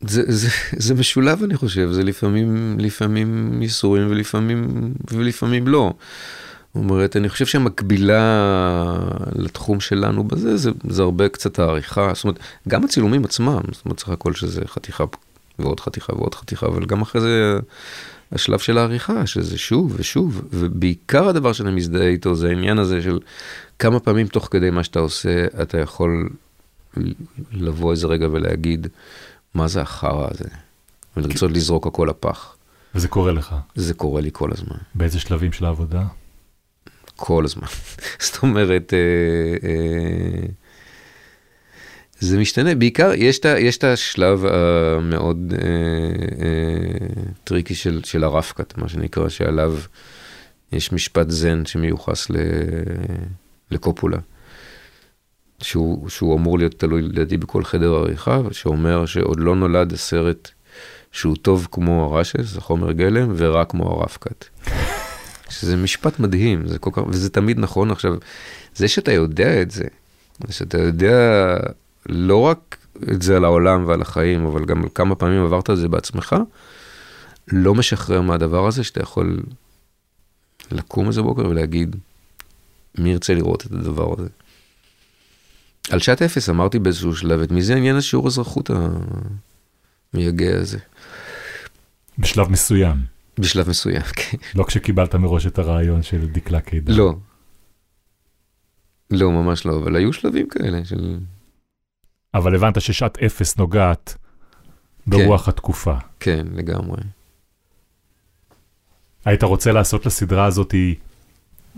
זה, 0.00 0.22
זה, 0.26 0.48
זה 0.76 0.94
משולב 0.94 1.42
אני 1.42 1.56
חושב, 1.56 1.92
זה 1.92 2.02
לפעמים, 2.02 2.76
לפעמים 2.80 3.62
ייסורים 3.62 4.10
ולפעמים, 4.10 4.92
ולפעמים 5.12 5.68
לא. 5.68 5.92
זאת 6.74 6.84
אומרת, 6.84 7.16
אני 7.16 7.28
חושב 7.28 7.46
שהמקבילה 7.46 8.22
לתחום 9.34 9.80
שלנו 9.80 10.24
בזה, 10.24 10.56
זה, 10.56 10.70
זה 10.88 11.02
הרבה 11.02 11.28
קצת 11.28 11.58
העריכה, 11.58 12.10
זאת 12.14 12.24
אומרת, 12.24 12.38
גם 12.68 12.84
הצילומים 12.84 13.24
עצמם, 13.24 13.60
זאת 13.72 13.84
אומרת, 13.84 14.00
סך 14.00 14.08
הכל 14.08 14.34
שזה 14.34 14.60
חתיכה 14.66 15.04
ועוד 15.58 15.80
חתיכה 15.80 16.14
ועוד 16.14 16.34
חתיכה, 16.34 16.66
אבל 16.66 16.86
גם 16.86 17.02
אחרי 17.02 17.20
זה 17.20 17.58
השלב 18.32 18.58
של 18.58 18.78
העריכה, 18.78 19.26
שזה 19.26 19.58
שוב 19.58 19.94
ושוב, 19.96 20.42
ובעיקר 20.52 21.28
הדבר 21.28 21.52
שאני 21.52 21.70
מזדהה 21.70 22.06
איתו 22.06 22.34
זה 22.34 22.48
העניין 22.48 22.78
הזה 22.78 23.02
של 23.02 23.18
כמה 23.78 24.00
פעמים 24.00 24.26
תוך 24.26 24.48
כדי 24.50 24.70
מה 24.70 24.84
שאתה 24.84 24.98
עושה, 24.98 25.46
אתה 25.62 25.78
יכול 25.78 26.28
לבוא 27.52 27.90
איזה 27.90 28.06
רגע 28.06 28.28
ולהגיד, 28.32 28.86
מה 29.54 29.68
זה 29.68 29.80
החרא 29.80 30.28
הזה? 30.30 30.48
ולרצות 31.16 31.50
לזרוק 31.50 31.86
הכל 31.86 32.06
לפח. 32.10 32.56
וזה 32.94 33.08
קורה 33.08 33.32
לך. 33.32 33.54
זה 33.74 33.94
קורה 33.94 34.20
לי 34.20 34.30
כל 34.32 34.50
הזמן. 34.52 34.76
באיזה 34.94 35.20
שלבים 35.20 35.52
של 35.52 35.64
העבודה? 35.64 36.02
כל 37.16 37.44
הזמן. 37.44 37.66
זאת 38.26 38.42
אומרת, 38.42 38.94
אה, 38.94 39.68
אה, 39.68 40.46
זה 42.18 42.38
משתנה, 42.38 42.74
בעיקר 42.74 43.12
יש 43.58 43.78
את 43.78 43.84
השלב 43.84 44.44
המאוד 44.46 45.52
אה, 45.52 45.66
אה, 46.44 47.22
tricky 47.44 47.74
של, 47.74 48.00
של 48.04 48.24
ה 48.24 48.29
rough 48.29 48.56
cut, 48.56 48.78
מה 48.78 48.88
שנקרא, 48.88 49.28
שעליו 49.28 49.74
יש 50.72 50.92
משפט 50.92 51.30
זן 51.30 51.66
שמיוחס 51.66 52.30
ל, 52.30 52.36
לקופולה, 53.70 54.18
שהוא, 55.62 56.08
שהוא 56.08 56.36
אמור 56.36 56.58
להיות 56.58 56.74
תלוי 56.78 57.02
לדעתי 57.02 57.36
בכל 57.36 57.64
חדר 57.64 57.94
עריכה, 57.94 58.40
שאומר 58.52 59.06
שעוד 59.06 59.40
לא 59.40 59.56
נולד 59.56 59.92
הסרט 59.92 60.50
שהוא 61.12 61.36
טוב 61.36 61.68
כמו 61.72 62.04
הרשס, 62.04 62.56
החומר 62.56 62.92
גלם, 62.92 63.32
ורע 63.36 63.64
כמו 63.64 63.90
הרפקת. 63.90 64.44
שזה 65.50 65.76
משפט 65.76 66.20
מדהים, 66.20 66.68
זה 66.68 66.78
כל 66.78 66.90
כך, 66.92 67.02
וזה 67.08 67.30
תמיד 67.30 67.58
נכון. 67.58 67.90
עכשיו, 67.90 68.14
זה 68.74 68.88
שאתה 68.88 69.12
יודע 69.12 69.62
את 69.62 69.70
זה, 69.70 69.84
זה 70.46 70.52
שאתה 70.52 70.78
יודע 70.78 71.56
לא 72.08 72.40
רק 72.40 72.76
את 73.12 73.22
זה 73.22 73.36
על 73.36 73.44
העולם 73.44 73.86
ועל 73.86 74.02
החיים, 74.02 74.46
אבל 74.46 74.64
גם 74.64 74.88
כמה 74.88 75.14
פעמים 75.14 75.44
עברת 75.44 75.70
את 75.70 75.76
זה 75.76 75.88
בעצמך, 75.88 76.36
לא 77.52 77.74
משחרר 77.74 78.20
מהדבר 78.20 78.66
הזה 78.66 78.84
שאתה 78.84 79.00
יכול 79.00 79.42
לקום 80.70 81.06
איזה 81.08 81.22
בוקר 81.22 81.46
ולהגיד, 81.46 81.96
מי 82.98 83.10
ירצה 83.10 83.34
לראות 83.34 83.66
את 83.66 83.72
הדבר 83.72 84.14
הזה. 84.18 84.28
על 85.90 85.98
שעת 85.98 86.22
אפס 86.22 86.48
אמרתי 86.48 86.78
באיזשהו 86.78 87.16
שלב, 87.16 87.40
את 87.40 87.50
מי 87.50 87.62
זה 87.62 87.76
עניין 87.76 87.96
השיעור 87.96 88.26
אזרחות 88.26 88.70
המייגע 90.14 90.60
הזה. 90.60 90.78
בשלב 92.18 92.48
מסוים. 92.50 92.96
בשלב 93.38 93.68
מסוים, 93.68 94.02
כן. 94.02 94.38
לא 94.54 94.64
כשקיבלת 94.64 95.14
מראש 95.14 95.46
את 95.46 95.58
הרעיון 95.58 96.02
של 96.02 96.26
דקלה 96.26 96.60
קידר. 96.60 96.96
לא. 96.96 97.14
לא, 99.10 99.30
ממש 99.30 99.66
לא, 99.66 99.76
אבל 99.76 99.96
היו 99.96 100.12
שלבים 100.12 100.48
כאלה 100.48 100.84
של... 100.84 101.18
אבל 102.34 102.54
הבנת 102.54 102.80
ששעת 102.80 103.18
אפס 103.18 103.56
נוגעת 103.56 104.16
ברוח 105.06 105.48
התקופה. 105.48 105.94
כן, 106.20 106.46
לגמרי. 106.54 107.00
היית 109.24 109.42
רוצה 109.42 109.72
לעשות 109.72 110.06
לסדרה 110.06 110.44
הזאת, 110.44 110.74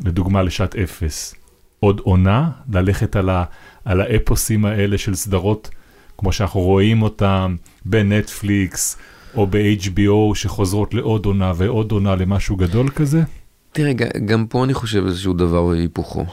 לדוגמה 0.04 0.42
לשעת 0.42 0.76
אפס, 0.76 1.34
עוד 1.80 2.00
עונה? 2.00 2.50
ללכת 2.72 3.16
על, 3.16 3.30
ה, 3.30 3.44
על 3.84 4.00
האפוסים 4.00 4.64
האלה 4.64 4.98
של 4.98 5.14
סדרות, 5.14 5.70
כמו 6.18 6.32
שאנחנו 6.32 6.60
רואים 6.60 7.02
אותם 7.02 7.56
בנטפליקס 7.84 8.98
או 9.34 9.46
ב-HBO, 9.46 10.34
שחוזרות 10.34 10.94
לעוד 10.94 11.26
עונה 11.26 11.52
ועוד 11.56 11.92
עונה 11.92 12.16
למשהו 12.16 12.56
גדול 12.56 12.90
כזה? 12.90 13.22
תראה, 13.72 13.92
גם 14.24 14.46
פה 14.46 14.64
אני 14.64 14.74
חושב 14.74 15.04
איזשהו 15.06 15.32
דבר 15.32 15.64
והיפוכו. 15.64 16.26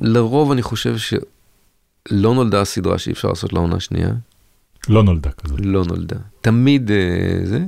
לרוב 0.00 0.50
אני 0.52 0.62
חושב 0.62 0.96
שלא 2.08 2.34
נולדה 2.34 2.64
סדרה 2.64 2.98
שאי 2.98 3.12
אפשר 3.12 3.28
לעשות 3.28 3.52
לה 3.52 3.60
עונה 3.60 3.80
שנייה. 3.80 4.10
לא 4.88 5.02
נולדה 5.02 5.30
כזאת. 5.30 5.60
לא 5.62 5.84
נולדה. 5.84 6.16
תמיד 6.40 6.90
אה, 6.90 7.40
זה. 7.44 7.60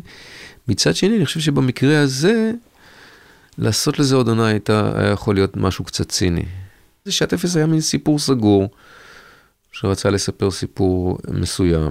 מצד 0.69 0.97
שני, 0.97 1.17
אני 1.17 1.27
חושב 1.27 1.41
שבמקרה 1.41 2.01
הזה, 2.01 2.53
לעשות 3.59 3.99
לזה 3.99 4.17
עוד 4.17 4.29
עונה 4.29 4.47
הייתה, 4.47 4.93
היה 4.95 5.11
יכול 5.11 5.35
להיות 5.35 5.57
משהו 5.57 5.85
קצת 5.85 6.09
ציני. 6.09 6.45
זה 7.05 7.13
שעת 7.13 7.33
אפס 7.33 7.57
היה 7.57 7.67
מין 7.67 7.81
סיפור 7.81 8.19
סגור, 8.19 8.69
שרצה 9.73 10.11
לספר 10.11 10.51
סיפור 10.51 11.19
מסוים, 11.29 11.91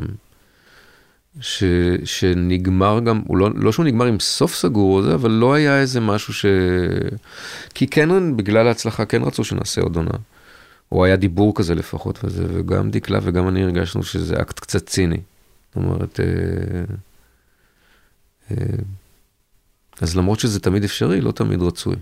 ש, 1.41 1.63
שנגמר 2.03 2.99
גם, 2.99 3.21
הוא 3.27 3.37
לא, 3.37 3.49
לא 3.55 3.71
שהוא 3.71 3.85
נגמר 3.85 4.05
עם 4.05 4.19
סוף 4.19 4.55
סגור 4.55 4.97
או 4.97 5.03
זה, 5.03 5.13
אבל 5.13 5.31
לא 5.31 5.53
היה 5.53 5.79
איזה 5.79 5.99
משהו 5.99 6.33
ש... 6.33 6.45
כי 7.73 7.87
כן, 7.87 8.37
בגלל 8.37 8.67
ההצלחה, 8.67 9.05
כן 9.05 9.21
רצו 9.23 9.43
שנעשה 9.43 9.81
עוד 9.81 9.95
עונה. 9.95 10.17
או 10.91 11.05
היה 11.05 11.15
דיבור 11.15 11.55
כזה 11.55 11.75
לפחות, 11.75 12.19
וזה, 12.23 12.45
וגם 12.49 12.91
דקלה 12.91 13.19
וגם 13.23 13.47
אני 13.47 13.63
הרגשנו 13.63 14.03
שזה 14.03 14.41
אקט 14.41 14.59
קצת 14.59 14.85
ציני. 14.85 15.17
זאת 15.67 15.75
אומרת, 15.75 16.19
אה, 16.19 16.95
אה, 18.51 18.65
אז 20.01 20.15
למרות 20.15 20.39
שזה 20.39 20.59
תמיד 20.59 20.83
אפשרי, 20.83 21.21
לא 21.21 21.31
תמיד 21.31 21.61
רצוי. 21.61 21.95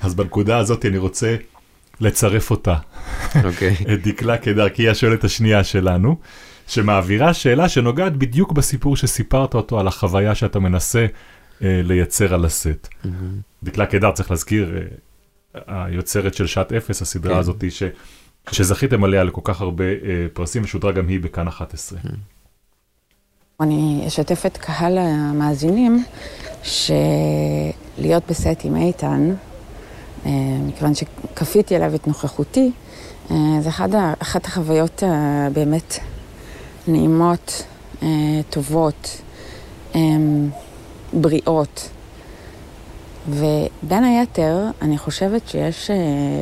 אז 0.00 0.14
בנקודה 0.14 0.58
הזאת 0.58 0.86
אני 0.86 0.98
רוצה 0.98 1.36
לצרף 2.00 2.50
אותה, 2.50 2.76
אוקיי. 3.44 3.76
את 3.94 4.06
דקלה 4.06 4.38
קידר, 4.38 4.68
כי 4.68 4.82
היא 4.82 4.90
השואלת 4.90 5.24
השנייה 5.24 5.64
שלנו, 5.64 6.16
שמעבירה 6.66 7.34
שאלה 7.34 7.68
שנוגעת 7.68 8.16
בדיוק 8.16 8.52
בסיפור 8.52 8.96
שסיפרת 8.96 9.54
אותו, 9.54 9.80
על 9.80 9.88
החוויה 9.88 10.34
שאתה 10.34 10.58
מנסה 10.58 11.06
אה, 11.62 11.80
לייצר 11.84 12.34
על 12.34 12.44
הסט. 12.44 12.88
דקלה 13.62 13.86
קידר, 13.86 14.12
צריך 14.12 14.30
להזכיר, 14.30 14.76
אה, 14.76 14.82
היוצרת 15.66 16.34
של 16.34 16.46
שעת 16.46 16.72
אפס, 16.72 17.02
הסדרה 17.02 17.34
כן. 17.34 17.40
הזאת, 17.40 17.64
ש, 17.70 17.82
שזכיתם 18.50 19.04
עליה 19.04 19.24
לכל 19.24 19.40
כך 19.44 19.60
הרבה 19.60 19.84
אה, 19.84 20.26
פרסים, 20.32 20.64
ושודרה 20.64 20.92
גם 20.92 21.08
היא 21.08 21.20
בכאן 21.20 21.48
11. 21.48 21.98
אני 23.60 24.04
אשתף 24.06 24.46
את 24.46 24.56
קהל 24.56 24.98
המאזינים 24.98 26.04
שלהיות 26.62 28.22
בסט 28.28 28.64
עם 28.64 28.76
איתן, 28.76 29.34
אה, 30.26 30.30
מכיוון 30.66 30.92
שכפיתי 30.94 31.76
עליו 31.76 31.94
את 31.94 32.06
נוכחותי, 32.06 32.70
אה, 33.30 33.36
זה 33.60 33.68
אחד 33.68 33.88
אחת 34.18 34.46
החוויות 34.46 35.02
הבאמת 35.06 35.98
נעימות, 36.88 37.64
אה, 38.02 38.08
טובות, 38.50 39.22
אה, 39.94 40.00
בריאות. 41.12 41.90
ובין 43.28 44.04
היתר, 44.04 44.56
אני 44.82 44.98
חושבת 44.98 45.48
שיש, 45.48 45.90
אה, 45.90 45.96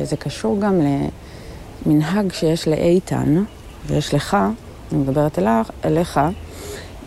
זה 0.05 0.17
קשור 0.17 0.59
גם 0.59 0.81
למנהג 1.85 2.33
שיש 2.33 2.67
לאיתן, 2.67 3.43
ויש 3.85 4.13
לך, 4.13 4.37
אני 4.91 4.99
מדברת 4.99 5.39
אליך, 5.39 5.71
אליך, 5.85 6.19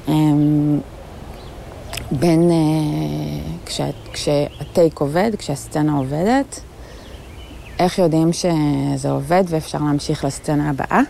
אמ, 0.09 0.81
בין, 2.11 2.51
אה, 2.51 2.57
כשה, 3.67 3.85
כשהטייק 4.13 5.01
עובד, 5.01 5.31
כשהסצנה 5.39 5.97
עובדת, 5.97 6.61
איך 7.79 7.99
יודעים 7.99 8.33
שזה 8.33 9.11
עובד 9.11 9.45
ואפשר 9.49 9.79
להמשיך 9.79 10.25
לסצנה 10.25 10.71
הבאה. 10.71 11.01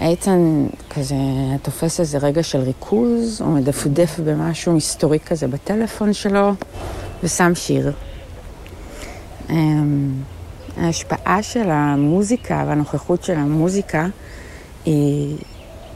איתן 0.00 0.66
כזה 0.90 1.14
תופס 1.62 2.00
איזה 2.00 2.18
רגע 2.18 2.42
של 2.42 2.58
ריכוז, 2.58 3.40
הוא 3.40 3.54
מדפדף 3.54 4.20
במשהו 4.24 4.72
מסתורי 4.72 5.18
כזה 5.18 5.48
בטלפון 5.48 6.12
שלו, 6.12 6.52
ושם 7.22 7.54
שיר. 7.54 7.92
אמ, 9.50 10.12
ההשפעה 10.76 11.42
של 11.42 11.70
המוזיקה 11.70 12.64
והנוכחות 12.66 13.22
של 13.22 13.34
המוזיקה 13.34 14.06
היא, 14.84 15.36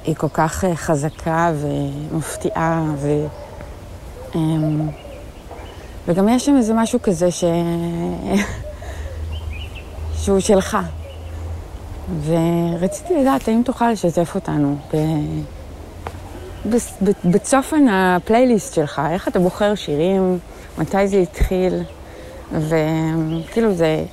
היא 0.04 0.14
כל 0.14 0.28
כך 0.28 0.64
אה, 0.64 0.76
חזקה 0.76 1.52
ומפתיעה, 1.54 2.84
ו, 2.96 3.26
אמ, 4.34 4.88
וגם 6.08 6.28
יש 6.28 6.46
שם 6.46 6.56
איזה 6.56 6.74
משהו 6.74 7.02
כזה 7.02 7.30
ש... 7.30 7.44
שהוא 10.22 10.40
שלך. 10.40 10.78
ורציתי 12.24 13.14
לדעת 13.14 13.48
האם 13.48 13.62
תוכל 13.64 13.90
לשתף 13.90 14.34
אותנו 14.34 14.76
ב... 14.94 14.96
בצופן 17.24 17.88
הפלייליסט 17.88 18.74
שלך, 18.74 19.02
איך 19.10 19.28
אתה 19.28 19.38
בוחר 19.38 19.74
שירים, 19.74 20.38
מתי 20.78 21.08
זה 21.08 21.16
התחיל, 21.16 21.82
וכאילו 22.52 23.74
זה... 23.74 24.04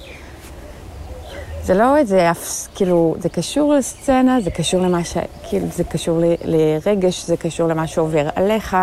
זה 1.64 1.74
לא 1.74 1.98
איזה 1.98 2.32
אף, 2.32 2.68
כאילו, 2.76 3.16
זה 3.20 3.30
קשור 3.30 3.74
לסצנה, 3.74 4.42
זה 4.42 4.52
קשור 4.52 4.82
למה 4.82 5.04
ש... 5.04 5.18
כאילו, 5.50 5.68
זה 5.76 5.84
קשור 5.84 6.20
ל, 6.20 6.24
לרגש, 6.46 7.26
זה 7.26 7.38
קשור 7.38 7.68
למה 7.68 7.88
שעובר 7.88 8.30
עליך. 8.36 8.78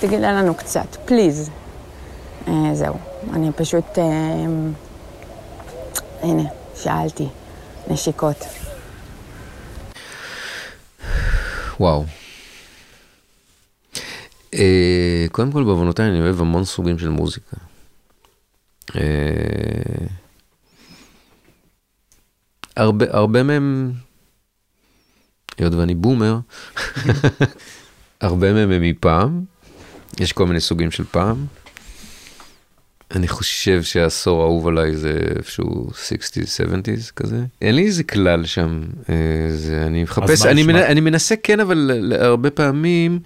תגיד 0.00 0.20
לנו 0.20 0.54
קצת, 0.54 0.96
פליז. 1.04 1.50
אה, 2.48 2.52
זהו, 2.72 2.94
אני 3.32 3.52
פשוט... 3.56 3.98
אה, 3.98 4.04
הנה, 6.22 6.42
שאלתי. 6.76 7.28
נשיקות. 7.88 8.44
וואו. 11.80 12.04
אה, 14.54 15.26
קודם 15.32 15.52
כל 15.52 15.64
בעוונותיי 15.64 16.08
אני 16.08 16.20
אוהב 16.20 16.40
המון 16.40 16.64
סוגים 16.64 16.98
של 16.98 17.08
מוזיקה. 17.08 17.56
אה, 18.96 20.06
הרבה, 22.76 23.06
הרבה 23.10 23.42
מהם, 23.42 23.92
היות 25.58 25.74
ואני 25.74 25.94
בומר, 25.94 26.38
הרבה 28.20 28.52
מהם 28.52 28.70
הם 28.70 28.82
מפעם, 28.82 29.44
יש 30.20 30.32
כל 30.32 30.46
מיני 30.46 30.60
סוגים 30.60 30.90
של 30.90 31.04
פעם. 31.04 31.46
אני 33.10 33.28
חושב 33.28 33.82
שהעשור 33.82 34.42
האהוב 34.42 34.68
עליי 34.68 34.96
זה 34.96 35.18
איפשהו 35.36 35.90
60's, 35.90 36.60
70's 36.60 37.12
כזה. 37.16 37.44
אין 37.62 37.74
לי 37.74 37.86
איזה 37.86 38.04
כלל 38.04 38.44
שם, 38.44 38.82
אה, 39.08 39.46
זה, 39.50 39.86
אני 39.86 40.02
מחפש, 40.02 40.46
אני? 40.46 40.62
מנ, 40.62 40.76
אני 40.76 41.00
מנסה 41.00 41.34
כן, 41.42 41.60
אבל 41.60 42.12
הרבה 42.20 42.50
פעמים 42.50 43.20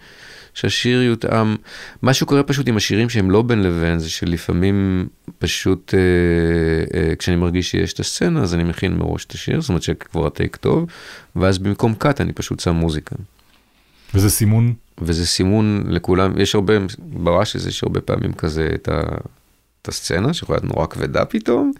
שהשיר 0.59 1.03
יותאם, 1.03 1.57
מה 2.03 2.15
שקורה 2.15 2.43
פשוט 2.43 2.69
עם 2.69 2.77
השירים 2.77 3.09
שהם 3.09 3.31
לא 3.31 3.43
בין 3.43 3.63
לבין, 3.63 3.99
זה 3.99 4.11
שלפעמים 4.11 5.09
פשוט 5.39 5.95
אה, 5.95 6.01
אה, 7.01 7.17
כשאני 7.17 7.37
מרגיש 7.37 7.71
שיש 7.71 7.93
את 7.93 8.01
הסצנה, 8.01 8.43
אז 8.43 8.55
אני 8.55 8.65
מכין 8.65 8.97
מראש 8.97 9.25
את 9.25 9.33
השיר, 9.33 9.61
זאת 9.61 9.69
אומרת 9.69 9.83
שכבר 9.83 10.27
הטייק 10.27 10.57
טוב, 10.57 10.87
ואז 11.37 11.59
במקום 11.59 11.95
קאט 11.95 12.21
אני 12.21 12.33
פשוט 12.33 12.61
שם 12.61 12.75
מוזיקה. 12.75 13.17
וזה 14.15 14.31
סימון, 14.31 14.75
וזה 15.03 15.27
סימון 15.27 15.85
לכולם, 15.89 16.41
יש 16.41 16.55
הרבה, 16.55 16.75
הזה 17.55 17.69
יש 17.69 17.83
הרבה 17.83 18.01
פעמים 18.01 18.33
כזה 18.33 18.69
את, 18.75 18.89
ה, 18.89 19.01
את 19.83 19.89
הסצנה 19.89 20.35
שיכולה 20.35 20.59
להיות 20.63 20.75
נורא 20.75 20.87
כבדה 20.87 21.25
פתאום, 21.25 21.73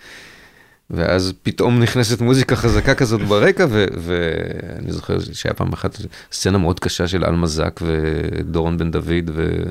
ואז 0.91 1.33
פתאום 1.43 1.81
נכנסת 1.81 2.21
מוזיקה 2.21 2.57
חזקה 2.57 2.95
כזאת 2.95 3.21
ברקע, 3.21 3.67
ואני 3.71 4.93
זוכר 4.93 5.19
שהיה 5.33 5.55
פעם 5.55 5.73
אחת 5.73 5.99
סצנה 6.33 6.59
מאוד 6.59 6.81
קשה 6.81 7.09
של 7.09 7.25
אלמה 7.25 7.47
זק 7.47 7.81
ודורון 7.83 8.79
בן 8.79 8.91
דוד, 8.91 9.31
ו... 9.35 9.63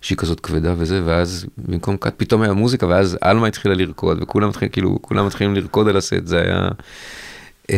שהיא 0.00 0.18
כזאת 0.18 0.40
כבדה 0.40 0.74
וזה, 0.76 1.02
ואז 1.04 1.46
במקום 1.58 1.96
קאט 1.96 2.14
פתאום 2.16 2.42
היה 2.42 2.52
מוזיקה, 2.52 2.86
ואז 2.86 3.18
אלמה 3.24 3.46
התחילה 3.46 3.74
לרקוד, 3.74 4.22
וכולם 4.22 4.48
מתחילים, 4.48 4.72
כאילו, 4.72 4.98
כולם 5.02 5.26
מתחילים 5.26 5.54
לרקוד 5.54 5.88
על 5.88 5.96
הסט, 5.96 6.26
זה 6.26 6.42
היה... 6.42 6.68
אה, 7.70 7.76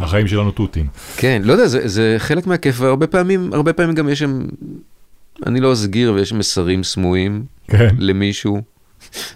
החיים 0.00 0.28
שלנו 0.28 0.50
תותים. 0.50 0.86
כן, 1.16 1.42
לא 1.44 1.52
יודע, 1.52 1.66
זה, 1.66 1.88
זה 1.88 2.14
חלק 2.18 2.46
מהכיף, 2.46 2.80
והרבה 2.80 3.06
פעמים, 3.06 3.52
הרבה 3.52 3.72
פעמים 3.72 3.94
גם 3.94 4.08
יש 4.08 4.18
שם, 4.18 4.42
אני 5.46 5.60
לא 5.60 5.72
אסגיר, 5.72 6.12
ויש 6.12 6.32
מסרים 6.32 6.84
סמויים 6.84 7.44
כן, 7.68 7.94
למישהו, 7.98 8.54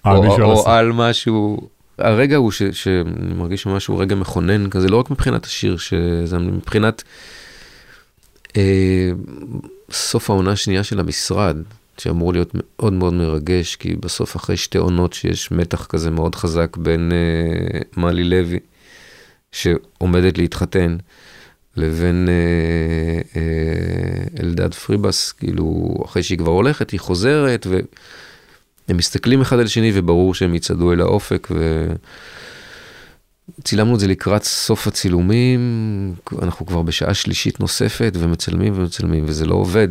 או, 0.05 0.11
על 0.11 0.16
או 0.43 0.53
הסף. 0.53 0.68
על 0.68 0.93
משהו. 0.93 1.68
הרגע 1.99 2.36
הוא 2.36 2.51
ש, 2.51 2.62
שאני 2.62 3.34
מרגיש 3.34 3.66
משהו 3.66 3.99
רגע 3.99 4.14
מכונן 4.14 4.70
כזה, 4.70 4.88
לא 4.88 4.97
רק 4.97 5.11
מבחינת 5.11 5.44
השיר, 5.44 5.76
שזה 5.76 6.38
מבחינת 6.38 7.03
אה, 8.57 9.11
סוף 9.90 10.30
העונה 10.30 10.53
השנייה 10.53 10.84
של 10.84 11.01
המשרד, 11.01 11.57
שאמור 11.99 12.32
להיות 12.32 12.51
מאוד 12.55 12.92
מאוד 12.92 13.14
מרגש, 13.14 13.76
כי 13.76 13.97
בסוף 13.97 14.36
אחרי 14.36 14.57
שתי 14.57 14.78
עונות 14.78 15.12
שיש 15.12 15.51
מתח 15.51 15.86
כזה 15.86 16.11
מאוד 16.11 16.34
חזק 16.34 16.76
בין 16.76 17.12
אה, 17.12 17.80
מאלי 17.97 18.24
לוי, 18.24 18.59
שעומדת 19.53 20.38
להתחתן, 20.38 20.97
לבין 21.76 22.28
אה, 22.28 23.40
אה, 23.40 24.42
אלדד 24.42 24.74
פריבס, 24.74 25.32
כאילו, 25.32 25.94
אחרי 26.05 26.22
שהיא 26.22 26.38
כבר 26.38 26.53
הולכת, 26.53 26.90
היא 26.90 27.01
חוזרת, 27.01 27.66
והם 28.89 28.97
מסתכלים 28.97 29.41
אחד 29.41 29.59
על 29.59 29.64
השני, 29.64 29.91
וברור 29.95 30.34
שהם 30.34 30.55
יצעדו 30.55 30.93
אל 30.93 31.01
האופק, 31.01 31.49
וצילמנו 33.59 33.95
את 33.95 34.01
זה 34.01 34.07
לקראת 34.07 34.45
סוף 34.45 34.87
הצילומים, 34.87 36.14
אנחנו 36.43 36.66
כבר 36.66 36.82
בשעה 36.82 37.14
שלישית 37.14 37.61
נוספת, 37.61 38.12
ומצלמים 38.18 38.72
ומצלמים, 38.76 39.24
וזה 39.26 39.47
לא 39.47 39.55
עובד, 39.55 39.89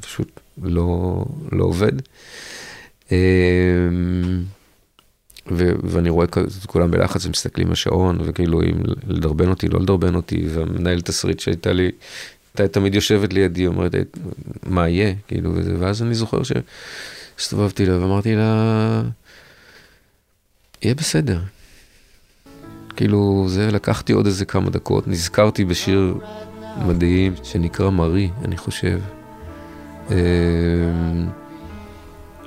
פשוט 0.00 0.40
לא, 0.62 1.24
לא 1.52 1.64
עובד. 1.64 1.92
אה, 3.12 3.18
ו- 5.50 5.72
ואני 5.82 6.10
רואה 6.10 6.24
את 6.24 6.38
כולם 6.66 6.90
בלחץ 6.90 7.26
ומסתכלים 7.26 7.70
בשעון 7.70 8.18
וכאילו 8.24 8.62
אם 8.62 8.76
לדרבן 9.06 9.48
אותי 9.48 9.68
לא 9.68 9.80
לדרבן 9.80 10.14
אותי 10.14 10.46
והמנהל 10.48 11.00
תסריט 11.00 11.40
שהייתה 11.40 11.72
לי 11.72 11.90
הייתה 12.58 12.74
תמיד 12.74 12.94
יושבת 12.94 13.32
לידי 13.32 13.66
אומרת 13.66 13.94
"אה, 13.94 14.00
מה 14.66 14.88
יהיה 14.88 15.14
כאילו 15.28 15.50
וזה 15.54 15.74
ואז 15.78 16.02
אני 16.02 16.14
זוכר 16.14 16.42
שהסתובבתי 17.36 17.86
לה 17.86 18.00
ואמרתי 18.00 18.34
לה 18.34 19.02
יהיה 20.82 20.94
בסדר. 20.94 21.40
כאילו 22.96 23.44
זה 23.48 23.70
לקחתי 23.70 24.12
עוד 24.12 24.26
איזה 24.26 24.44
כמה 24.44 24.70
דקות 24.70 25.08
נזכרתי 25.08 25.64
בשיר 25.64 26.14
מדהים 26.86 27.34
שנקרא 27.42 27.90
מרי 27.90 28.30
אני 28.44 28.56
חושב. 28.56 29.00
אמ, 30.10 30.16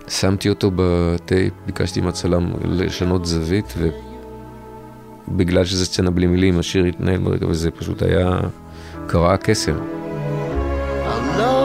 שמתי 0.08 0.50
אותו 0.50 0.72
בטייפ, 0.76 1.54
ביקשתי 1.66 2.02
מהצלם 2.02 2.52
לשנות 2.66 3.26
זווית, 3.26 3.74
ובגלל 5.28 5.66
שזו 5.66 5.86
סצנה 5.86 6.12
בלי 6.12 6.28
מילים, 6.28 6.60
השיר 6.60 6.86
התנהל 6.86 7.18
ברגע, 7.20 7.48
וזה 7.48 7.72
פשוט 7.72 8.02
היה, 8.02 8.40
קרה 9.08 9.34
הקסם. 9.34 9.78
I 11.40 11.59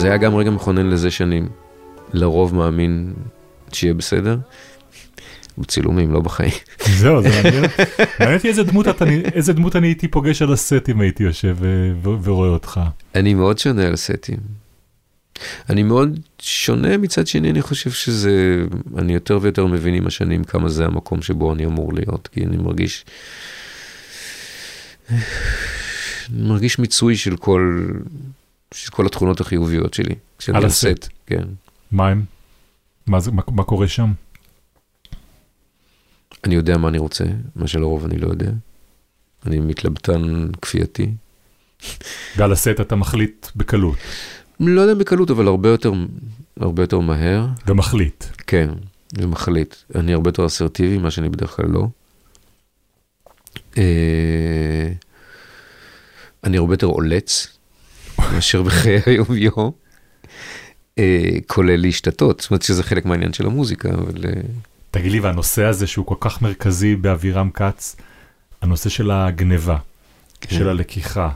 זה 0.00 0.06
היה 0.06 0.16
גם 0.16 0.34
רגע 0.34 0.50
מכונן 0.50 0.86
לזה 0.86 1.10
שאני 1.10 1.42
לרוב 2.12 2.54
מאמין 2.54 3.12
שיהיה 3.72 3.94
בסדר. 3.94 4.38
בצילומים, 5.58 6.12
לא 6.12 6.20
בחיים. 6.20 6.52
זהו, 6.98 7.22
זה 7.22 7.28
מעניין. 7.28 7.64
מעניין 8.20 8.36
אותי 8.36 8.48
איזה 9.34 9.52
דמות 9.52 9.76
אני 9.76 9.86
הייתי 9.86 10.08
פוגש 10.08 10.42
על 10.42 10.52
הסט 10.52 10.88
אם 10.88 11.00
הייתי 11.00 11.22
יושב 11.22 11.56
ורואה 12.02 12.48
אותך. 12.48 12.80
אני 13.14 13.34
מאוד 13.34 13.58
שונה 13.58 13.86
על 13.86 13.96
סטים. 13.96 14.38
אני 15.70 15.82
מאוד 15.82 16.18
שונה, 16.42 16.96
מצד 16.96 17.26
שני 17.26 17.50
אני 17.50 17.62
חושב 17.62 17.90
שזה, 17.90 18.64
אני 18.98 19.14
יותר 19.14 19.38
ויותר 19.42 19.66
מבין 19.66 19.94
עם 19.94 20.06
השנים 20.06 20.44
כמה 20.44 20.68
זה 20.68 20.84
המקום 20.84 21.22
שבו 21.22 21.52
אני 21.52 21.66
אמור 21.66 21.92
להיות, 21.92 22.28
כי 22.32 22.44
אני 22.44 22.56
מרגיש, 22.56 23.04
אני 25.10 25.18
מרגיש 26.30 26.78
מיצוי 26.78 27.16
של 27.16 27.36
כל, 27.36 27.86
של 28.74 28.90
כל 28.90 29.06
התכונות 29.06 29.40
החיוביות 29.40 29.94
שלי. 29.94 30.14
כשאני 30.38 30.64
הסט. 30.64 30.86
סט, 30.86 31.08
כן. 31.26 31.44
מה 31.92 32.08
הם? 32.08 32.24
מה, 33.06 33.20
זה, 33.20 33.32
מה, 33.32 33.42
מה 33.48 33.64
קורה 33.64 33.88
שם? 33.88 34.12
אני 36.44 36.54
יודע 36.54 36.76
מה 36.76 36.88
אני 36.88 36.98
רוצה, 36.98 37.24
מה 37.56 37.66
שלרוב 37.66 38.04
אני 38.04 38.18
לא 38.18 38.28
יודע. 38.28 38.50
אני 39.46 39.60
מתלבטן 39.60 40.48
כפייתי. 40.62 41.10
ועל 42.36 42.52
הסט 42.52 42.80
אתה 42.80 42.96
מחליט 42.96 43.46
בקלות, 43.56 43.98
לא 44.60 44.80
יודע 44.80 44.94
בקלות, 44.94 45.30
אבל 45.30 45.46
הרבה 45.46 45.68
יותר, 45.68 45.92
הרבה 46.60 46.82
יותר 46.82 46.98
מהר. 46.98 47.46
ומחליט. 47.66 48.24
כן, 48.46 48.70
ומחליט. 49.18 49.74
אני 49.94 50.12
הרבה 50.12 50.28
יותר 50.28 50.46
אסרטיבי, 50.46 50.98
מה 50.98 51.10
שאני 51.10 51.28
בדרך 51.28 51.50
כלל 51.50 51.66
לא. 51.66 51.86
אה, 53.78 54.92
אני 56.44 56.56
הרבה 56.56 56.74
יותר 56.74 56.86
עולץ 56.86 57.58
מאשר 58.32 58.62
בחיי 58.62 59.00
היום-יום, 59.06 59.70
אה, 60.98 61.38
כולל 61.46 61.76
להשתתות. 61.76 62.40
זאת 62.40 62.50
אומרת 62.50 62.62
שזה 62.62 62.82
חלק 62.82 63.04
מהעניין 63.06 63.32
של 63.32 63.46
המוזיקה, 63.46 63.88
אבל... 63.90 64.24
אה, 64.24 64.40
תגיד 64.90 65.12
לי, 65.12 65.20
והנושא 65.20 65.64
הזה 65.64 65.86
שהוא 65.86 66.06
כל 66.06 66.14
כך 66.20 66.42
מרכזי 66.42 66.96
באבירם 66.96 67.50
כץ, 67.50 67.96
הנושא 68.62 68.88
של 68.90 69.10
הגניבה, 69.10 69.76
כן. 70.40 70.56
של 70.56 70.68
הלקיחה, 70.68 71.30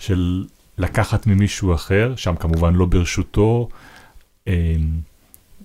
של 0.00 0.44
לקחת 0.78 1.26
ממישהו 1.26 1.74
אחר, 1.74 2.12
שם 2.16 2.36
כמובן 2.36 2.74
לא 2.74 2.86
ברשותו, 2.86 3.68
אמ, 4.46 4.52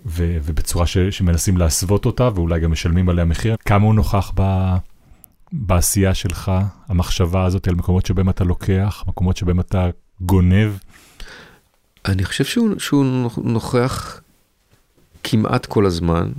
ו- 0.05 0.37
ובצורה 0.43 0.87
ש- 0.87 0.97
שמנסים 0.97 1.57
להסוות 1.57 2.05
אותה, 2.05 2.29
ואולי 2.35 2.59
גם 2.59 2.71
משלמים 2.71 3.09
עליה 3.09 3.25
מחיר. 3.25 3.55
כמה 3.65 3.85
הוא 3.85 3.95
נוכח 3.95 4.31
ב- 4.35 4.75
בעשייה 5.51 6.13
שלך, 6.13 6.51
המחשבה 6.87 7.45
הזאת 7.45 7.67
על 7.67 7.75
מקומות 7.75 8.05
שבהם 8.05 8.29
אתה 8.29 8.43
לוקח, 8.43 9.03
מקומות 9.07 9.37
שבהם 9.37 9.59
אתה 9.59 9.89
גונב? 10.21 10.71
אני 12.05 12.25
חושב 12.25 12.43
שהוא, 12.43 12.79
שהוא 12.79 13.29
נוכח 13.43 14.21
כמעט 15.23 15.65
כל 15.65 15.85
הזמן, 15.85 16.31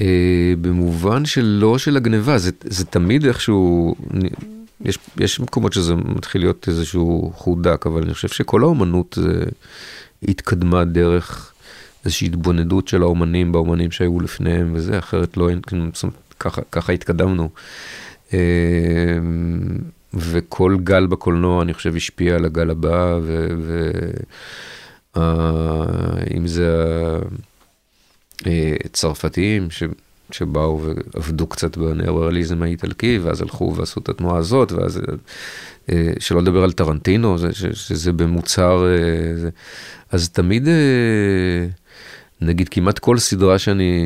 אה, 0.00 0.54
במובן 0.60 1.24
שלא 1.24 1.78
של 1.78 1.96
הגניבה, 1.96 2.38
זה, 2.38 2.50
זה 2.64 2.84
תמיד 2.84 3.24
איכשהו, 3.26 3.94
יש, 4.84 4.98
יש 5.20 5.40
מקומות 5.40 5.72
שזה 5.72 5.94
מתחיל 5.94 6.40
להיות 6.40 6.68
איזשהו 6.68 7.32
חודק, 7.34 7.86
אבל 7.86 8.02
אני 8.02 8.14
חושב 8.14 8.28
שכל 8.28 8.62
האומנות 8.62 9.18
זה 9.20 9.44
התקדמה 10.22 10.84
דרך 10.84 11.52
איזושהי 12.04 12.26
התבוננות 12.26 12.88
של 12.88 13.02
האומנים 13.02 13.52
באומנים 13.52 13.90
שהיו 13.90 14.20
לפניהם 14.20 14.70
וזה, 14.74 14.98
אחרת 14.98 15.36
לא, 15.36 15.48
ככה, 16.40 16.62
ככה 16.72 16.92
התקדמנו. 16.92 17.50
אה, 18.34 18.38
וכל 20.14 20.76
גל 20.84 21.06
בקולנוע, 21.06 21.62
אני 21.62 21.74
חושב, 21.74 21.96
השפיע 21.96 22.34
על 22.34 22.44
הגל 22.44 22.70
הבא, 22.70 23.18
ו... 23.22 23.46
ו 23.58 23.90
אה, 25.16 25.84
אם 26.36 26.46
זה 26.46 26.84
הצרפתים 28.84 29.70
ש... 29.70 29.82
שבאו 30.30 30.80
ועבדו 30.82 31.46
קצת 31.46 31.76
בניאו-ריאליזם 31.76 32.62
האיטלקי, 32.62 33.18
ואז 33.18 33.42
הלכו 33.42 33.74
ועשו 33.76 34.00
את 34.00 34.08
התנועה 34.08 34.38
הזאת, 34.38 34.72
ואז, 34.72 35.00
אה, 35.90 36.12
שלא 36.18 36.42
לדבר 36.42 36.64
על 36.64 36.72
טרנטינו. 36.72 37.36
שזה 37.72 38.12
במוצר, 38.12 38.86
אה. 38.86 39.48
אז 40.10 40.28
תמיד, 40.28 40.68
אה, 40.68 40.74
נגיד 42.40 42.68
כמעט 42.68 42.98
כל 42.98 43.18
סדרה 43.18 43.58
שאני 43.58 44.02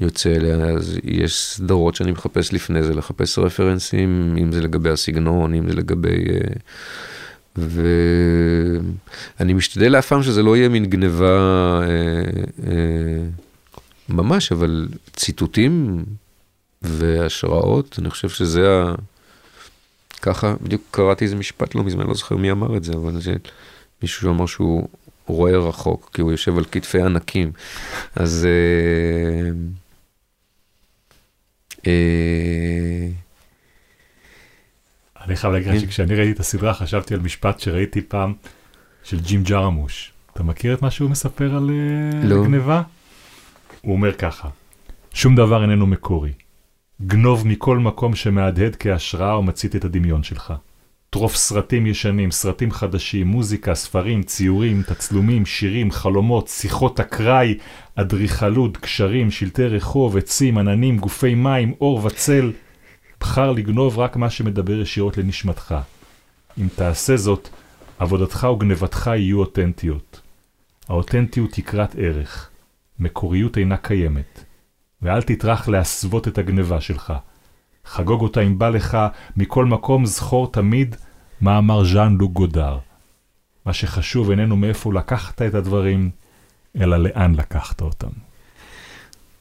יוצא 0.00 0.34
אליה, 0.34 0.56
אז 0.56 0.98
יש 1.04 1.42
סדרות 1.42 1.94
שאני 1.94 2.12
מחפש 2.12 2.52
לפני 2.52 2.82
זה, 2.82 2.94
לחפש 2.94 3.38
רפרנסים, 3.38 4.36
אם 4.38 4.52
זה 4.52 4.60
לגבי 4.60 4.90
הסגנון, 4.90 5.54
אם 5.54 5.68
זה 5.68 5.74
לגבי... 5.74 6.24
אה, 6.30 6.38
ואני 9.38 9.52
משתדל 9.54 9.98
אף 9.98 10.06
פעם 10.06 10.22
שזה 10.22 10.42
לא 10.42 10.56
יהיה 10.56 10.68
מין 10.68 10.86
גניבה 10.86 11.26
אה, 11.82 11.86
אה, 12.66 13.24
ממש, 14.08 14.52
אבל 14.52 14.88
ציטוטים 15.12 16.04
והשראות, 16.82 17.98
אני 17.98 18.10
חושב 18.10 18.28
שזה 18.28 18.70
ה... 18.70 18.94
ככה, 20.22 20.54
בדיוק 20.62 20.82
קראתי 20.90 21.24
איזה 21.24 21.36
משפט 21.36 21.74
לא 21.74 21.84
מזמן, 21.84 22.06
לא 22.06 22.14
זוכר 22.14 22.36
מי 22.36 22.50
אמר 22.50 22.76
את 22.76 22.84
זה, 22.84 22.92
אבל 22.92 23.20
זה 23.20 23.34
מישהו 24.02 24.22
שאמר 24.22 24.46
שהוא 24.46 24.88
רואה 25.26 25.58
רחוק, 25.58 26.10
כי 26.12 26.20
הוא 26.20 26.30
יושב 26.30 26.58
על 26.58 26.64
כתפי 26.64 27.02
ענקים. 27.02 27.52
אז... 28.16 28.46
אה, 28.46 29.50
אה, 31.86 33.08
אני 35.26 35.36
חייב 35.36 35.52
להגיד 35.52 35.72
כן. 35.72 35.80
שכשאני 35.80 36.14
ראיתי 36.14 36.32
את 36.32 36.40
הסדרה 36.40 36.74
חשבתי 36.74 37.14
על 37.14 37.20
משפט 37.20 37.60
שראיתי 37.60 38.02
פעם 38.02 38.34
של 39.02 39.20
ג'ים 39.20 39.42
ג'רמוש. 39.42 40.12
אתה 40.32 40.42
מכיר 40.42 40.74
את 40.74 40.82
מה 40.82 40.90
שהוא 40.90 41.10
מספר 41.10 41.56
על 41.56 41.70
אה, 41.70 42.28
לא. 42.28 42.44
גניבה? 42.44 42.82
הוא 43.80 43.92
אומר 43.92 44.12
ככה, 44.12 44.48
שום 45.14 45.36
דבר 45.36 45.62
איננו 45.62 45.86
מקורי. 45.86 46.32
גנוב 47.02 47.46
מכל 47.46 47.78
מקום 47.78 48.14
שמהדהד 48.14 48.76
כהשראה 48.76 49.38
ומצית 49.38 49.76
את 49.76 49.84
הדמיון 49.84 50.22
שלך. 50.22 50.54
טרוף 51.18 51.36
סרטים 51.36 51.86
ישנים, 51.86 52.30
סרטים 52.30 52.70
חדשים, 52.70 53.26
מוזיקה, 53.26 53.74
ספרים, 53.74 54.22
ציורים, 54.22 54.82
תצלומים, 54.82 55.46
שירים, 55.46 55.90
חלומות, 55.90 56.48
שיחות 56.48 57.00
אקראי, 57.00 57.58
אדריכלות, 57.94 58.76
קשרים, 58.76 59.30
שלטי 59.30 59.66
רחוב, 59.66 60.16
עצים, 60.16 60.58
עננים, 60.58 60.98
גופי 60.98 61.34
מים, 61.34 61.74
אור 61.80 62.04
וצל. 62.04 62.52
בחר 63.20 63.52
לגנוב 63.52 63.98
רק 63.98 64.16
מה 64.16 64.30
שמדבר 64.30 64.80
ישירות 64.80 65.18
לנשמתך. 65.18 65.74
אם 66.58 66.68
תעשה 66.74 67.16
זאת, 67.16 67.48
עבודתך 67.98 68.46
וגנבתך 68.52 69.10
יהיו 69.16 69.40
אותנטיות. 69.40 70.20
האותנטיות 70.88 71.58
יקרת 71.58 71.94
ערך. 71.98 72.50
מקוריות 72.98 73.58
אינה 73.58 73.76
קיימת. 73.76 74.44
ואל 75.02 75.22
תטרח 75.22 75.68
להסוות 75.68 76.28
את 76.28 76.38
הגניבה 76.38 76.80
שלך. 76.80 77.12
חגוג 77.84 78.22
אותה 78.22 78.40
אם 78.40 78.58
בא 78.58 78.68
לך, 78.68 78.98
מכל 79.36 79.64
מקום 79.64 80.06
זכור 80.06 80.52
תמיד 80.52 80.96
מה 81.40 81.58
אמר 81.58 81.84
ז'אן 81.84 82.16
לוק 82.20 82.32
גודר. 82.32 82.78
מה 83.66 83.72
שחשוב 83.72 84.30
איננו 84.30 84.56
מאיפה 84.56 84.92
לקחת 84.92 85.42
את 85.42 85.54
הדברים, 85.54 86.10
אלא 86.80 86.96
לאן 86.96 87.34
לקחת 87.34 87.80
אותם. 87.80 88.08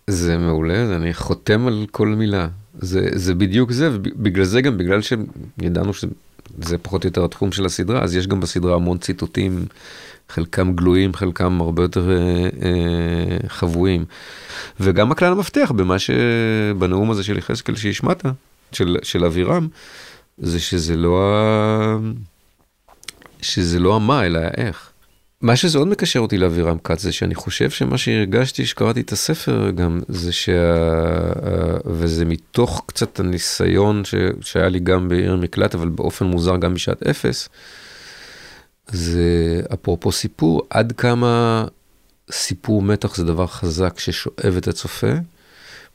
זה 0.08 0.38
מעולה, 0.38 0.96
אני 0.96 1.14
חותם 1.14 1.68
על 1.68 1.86
כל 1.92 2.08
מילה. 2.08 2.48
זה, 2.80 3.08
זה 3.14 3.36
בדיוק 3.36 3.72
זה, 3.72 3.90
ובגלל 3.92 4.46
זה 4.46 4.62
גם, 4.62 4.78
בגלל 4.78 5.00
שידענו 5.02 5.94
שזה 5.94 6.78
פחות 6.82 7.04
או 7.04 7.08
יותר 7.08 7.26
התחום 7.26 7.52
של 7.52 7.66
הסדרה, 7.66 8.04
אז 8.04 8.16
יש 8.16 8.28
גם 8.28 8.40
בסדרה 8.40 8.76
המון 8.76 8.98
ציטוטים, 8.98 9.66
חלקם 10.30 10.76
גלויים, 10.76 11.14
חלקם 11.14 11.62
הרבה 11.62 11.84
יותר 11.84 12.12
אה, 12.12 12.16
אה, 12.62 13.48
חבויים. 13.48 14.06
וגם 14.80 15.12
הכלל 15.12 15.32
המפתח 15.32 15.72
במה 15.76 16.00
שבנאום 16.00 17.12
הזה 17.12 17.24
של 17.24 17.38
יחזקאל 17.38 17.76
שהשמעת, 17.76 18.26
של, 18.72 18.98
של 19.04 19.26
אבירם, 19.26 19.68
זה 20.38 20.60
שזה 20.60 20.96
לא 20.96 21.36
ה... 21.36 21.98
שזה 23.42 23.80
לא 23.80 23.96
המה, 23.96 24.26
אלא 24.26 24.40
האיך. 24.40 24.92
מה 25.42 25.56
שזה 25.56 25.78
עוד 25.78 25.88
מקשר 25.88 26.20
אותי 26.20 26.38
לאבירם 26.38 26.78
כץ 26.78 27.02
זה 27.02 27.12
שאני 27.12 27.36
חושב 27.36 27.70
שמה 27.70 27.98
שהרגשתי 27.98 28.66
שקראתי 28.66 29.02
את 29.02 29.12
הספר 29.12 29.72
גם 29.72 30.00
זה 30.08 30.32
שה... 30.32 30.74
וזה 31.86 32.26
מתוך 32.26 32.84
קצת 32.86 33.20
הניסיון 33.20 34.06
ש... 34.06 34.16
שהיה 34.42 34.70
לי 34.70 34.80
גם 34.80 35.10
בעיר 35.10 35.36
מקלט 35.36 35.76
אבל 35.76 35.90
באופן 35.90 36.26
מוזר 36.26 36.58
גם 36.58 36.74
בשעת 36.74 37.04
אפס. 37.04 37.50
זה 38.88 39.62
אפרופו 39.74 40.12
סיפור 40.12 40.62
עד 40.70 40.92
כמה 40.92 41.66
סיפור 42.32 42.82
מתח 42.82 43.16
זה 43.16 43.24
דבר 43.24 43.48
חזק 43.48 44.00
ששואב 44.00 44.58
את 44.58 44.68
הצופה 44.68 45.12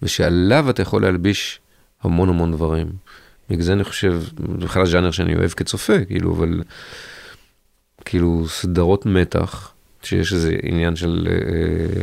ושעליו 0.03 0.71
אתה 0.71 0.83
יכול 0.83 1.03
להלביש 1.03 1.61
המון 2.03 2.29
המון 2.29 2.53
דברים. 2.53 2.89
בגלל 3.51 3.63
זה 3.63 3.73
אני 3.73 3.85
חושב, 3.85 4.23
בכלל 4.41 4.83
הז'אנר 4.83 5.11
שאני 5.11 5.37
אוהב 5.37 5.51
כצופה, 5.51 6.05
כאילו, 6.05 6.35
אבל 6.35 6.63
כאילו 8.05 8.45
סדרות 8.49 9.07
מתח, 9.07 9.73
שיש 10.03 10.33
איזה 10.33 10.57
עניין 10.63 10.97
של, 10.97 11.29
אה, 11.31 12.03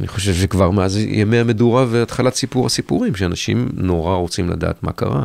אני 0.00 0.08
חושב 0.08 0.34
שכבר 0.34 0.70
מאז 0.70 0.96
ימי 0.96 1.38
המדורה 1.38 1.84
והתחלת 1.88 2.34
סיפור 2.34 2.66
הסיפורים, 2.66 3.14
שאנשים 3.14 3.68
נורא 3.74 4.16
רוצים 4.16 4.50
לדעת 4.50 4.82
מה 4.82 4.92
קרה, 4.92 5.24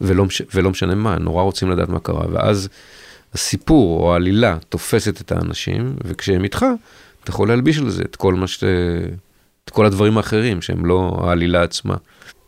ולא, 0.00 0.24
מש- 0.24 0.42
ולא 0.54 0.70
משנה 0.70 0.94
מה, 0.94 1.18
נורא 1.18 1.42
רוצים 1.42 1.70
לדעת 1.70 1.88
מה 1.88 2.00
קרה, 2.00 2.24
ואז 2.32 2.68
הסיפור 3.34 4.00
או 4.00 4.12
העלילה 4.12 4.58
תופסת 4.68 5.20
את 5.20 5.32
האנשים, 5.32 5.96
וכשהם 6.04 6.44
איתך, 6.44 6.66
אתה 7.22 7.30
יכול 7.30 7.48
להלביש 7.48 7.78
על 7.78 7.90
זה 7.90 8.02
את 8.02 8.16
כל 8.16 8.34
מה 8.34 8.46
ש... 8.46 8.64
את 9.64 9.70
כל 9.70 9.86
הדברים 9.86 10.16
האחרים 10.16 10.62
שהם 10.62 10.86
לא 10.86 11.22
העלילה 11.24 11.62
עצמה. 11.62 11.94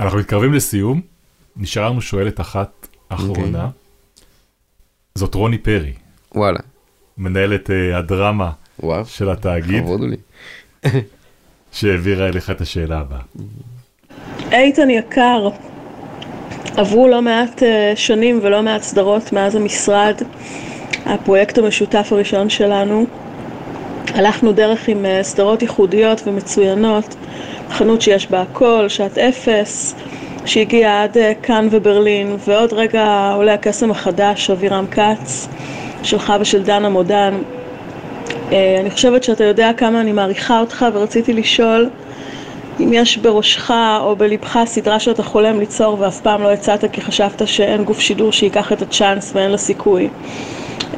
אנחנו 0.00 0.18
מתקרבים 0.18 0.54
לסיום, 0.54 1.00
נשארה 1.56 1.88
לנו 1.88 2.00
שואלת 2.00 2.40
אחת 2.40 2.88
אחרונה. 3.08 3.68
זאת 5.14 5.34
רוני 5.34 5.58
פרי. 5.58 5.92
וואלה. 6.34 6.58
מנהלת 7.18 7.70
אה, 7.70 7.98
הדרמה 7.98 8.50
וואו, 8.82 9.04
של 9.04 9.30
התאגיד, 9.30 9.82
כבוד 9.82 10.00
לי. 10.00 10.16
שהעבירה 11.72 12.28
אליך 12.28 12.50
את 12.50 12.60
השאלה 12.60 12.98
הבאה. 13.00 13.20
איתן 14.52 14.90
יקר, 14.90 15.48
עברו 16.76 17.08
לא 17.08 17.22
מעט 17.22 17.62
אה, 17.62 17.92
שנים 17.94 18.40
ולא 18.42 18.62
מעט 18.62 18.82
סדרות 18.82 19.32
מאז 19.32 19.54
המשרד, 19.54 20.14
הפרויקט 21.06 21.58
המשותף 21.58 22.08
הראשון 22.10 22.50
שלנו. 22.50 23.06
הלכנו 24.14 24.52
דרך 24.52 24.88
עם 24.88 25.06
אה, 25.06 25.22
סדרות 25.22 25.62
ייחודיות 25.62 26.22
ומצוינות, 26.26 27.16
חנות 27.70 28.02
שיש 28.02 28.30
בה 28.30 28.42
הכל, 28.42 28.84
שעת 28.88 29.18
אפס, 29.18 29.94
שהגיעה 30.46 31.02
עד 31.02 31.18
אה, 31.18 31.32
כאן 31.42 31.68
וברלין, 31.70 32.36
ועוד 32.46 32.72
רגע 32.72 33.32
עולה 33.34 33.54
הקסם 33.54 33.90
החדש, 33.90 34.50
אבירם 34.50 34.86
כץ, 34.86 35.48
שלך 36.02 36.32
ושל 36.40 36.62
דנה 36.62 36.88
מודן. 36.88 37.34
אה, 38.52 38.76
אני 38.80 38.90
חושבת 38.90 39.24
שאתה 39.24 39.44
יודע 39.44 39.70
כמה 39.76 40.00
אני 40.00 40.12
מעריכה 40.12 40.60
אותך 40.60 40.86
ורציתי 40.94 41.32
לשאול 41.32 41.90
אם 42.80 42.90
יש 42.92 43.16
בראשך 43.18 43.70
או 44.00 44.16
בלבך 44.16 44.58
סדרה 44.66 45.00
שאתה 45.00 45.22
חולם 45.22 45.60
ליצור 45.60 46.00
ואף 46.00 46.20
פעם 46.20 46.42
לא 46.42 46.52
הצעת 46.52 46.84
כי 46.92 47.00
חשבת 47.00 47.48
שאין 47.48 47.84
גוף 47.84 48.00
שידור 48.00 48.32
שייקח 48.32 48.72
את 48.72 48.82
הצ'אנס 48.82 49.32
ואין 49.34 49.50
לה 49.50 49.58
סיכוי. 49.58 50.08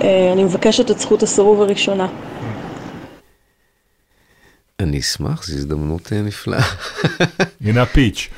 אה, 0.03 0.32
אני 0.32 0.44
מבקשת 0.44 0.90
את 0.90 0.99
זכות 0.99 1.22
הסירוב 1.22 1.62
הראשונה. 1.62 2.07
אני 4.80 4.99
אשמח, 4.99 5.46
זו 5.46 5.55
הזדמנות 5.55 6.12
אה, 6.12 6.22
נפלאה. 6.22 6.62
הנה 7.64 7.82
הפיץ'. 7.82 8.28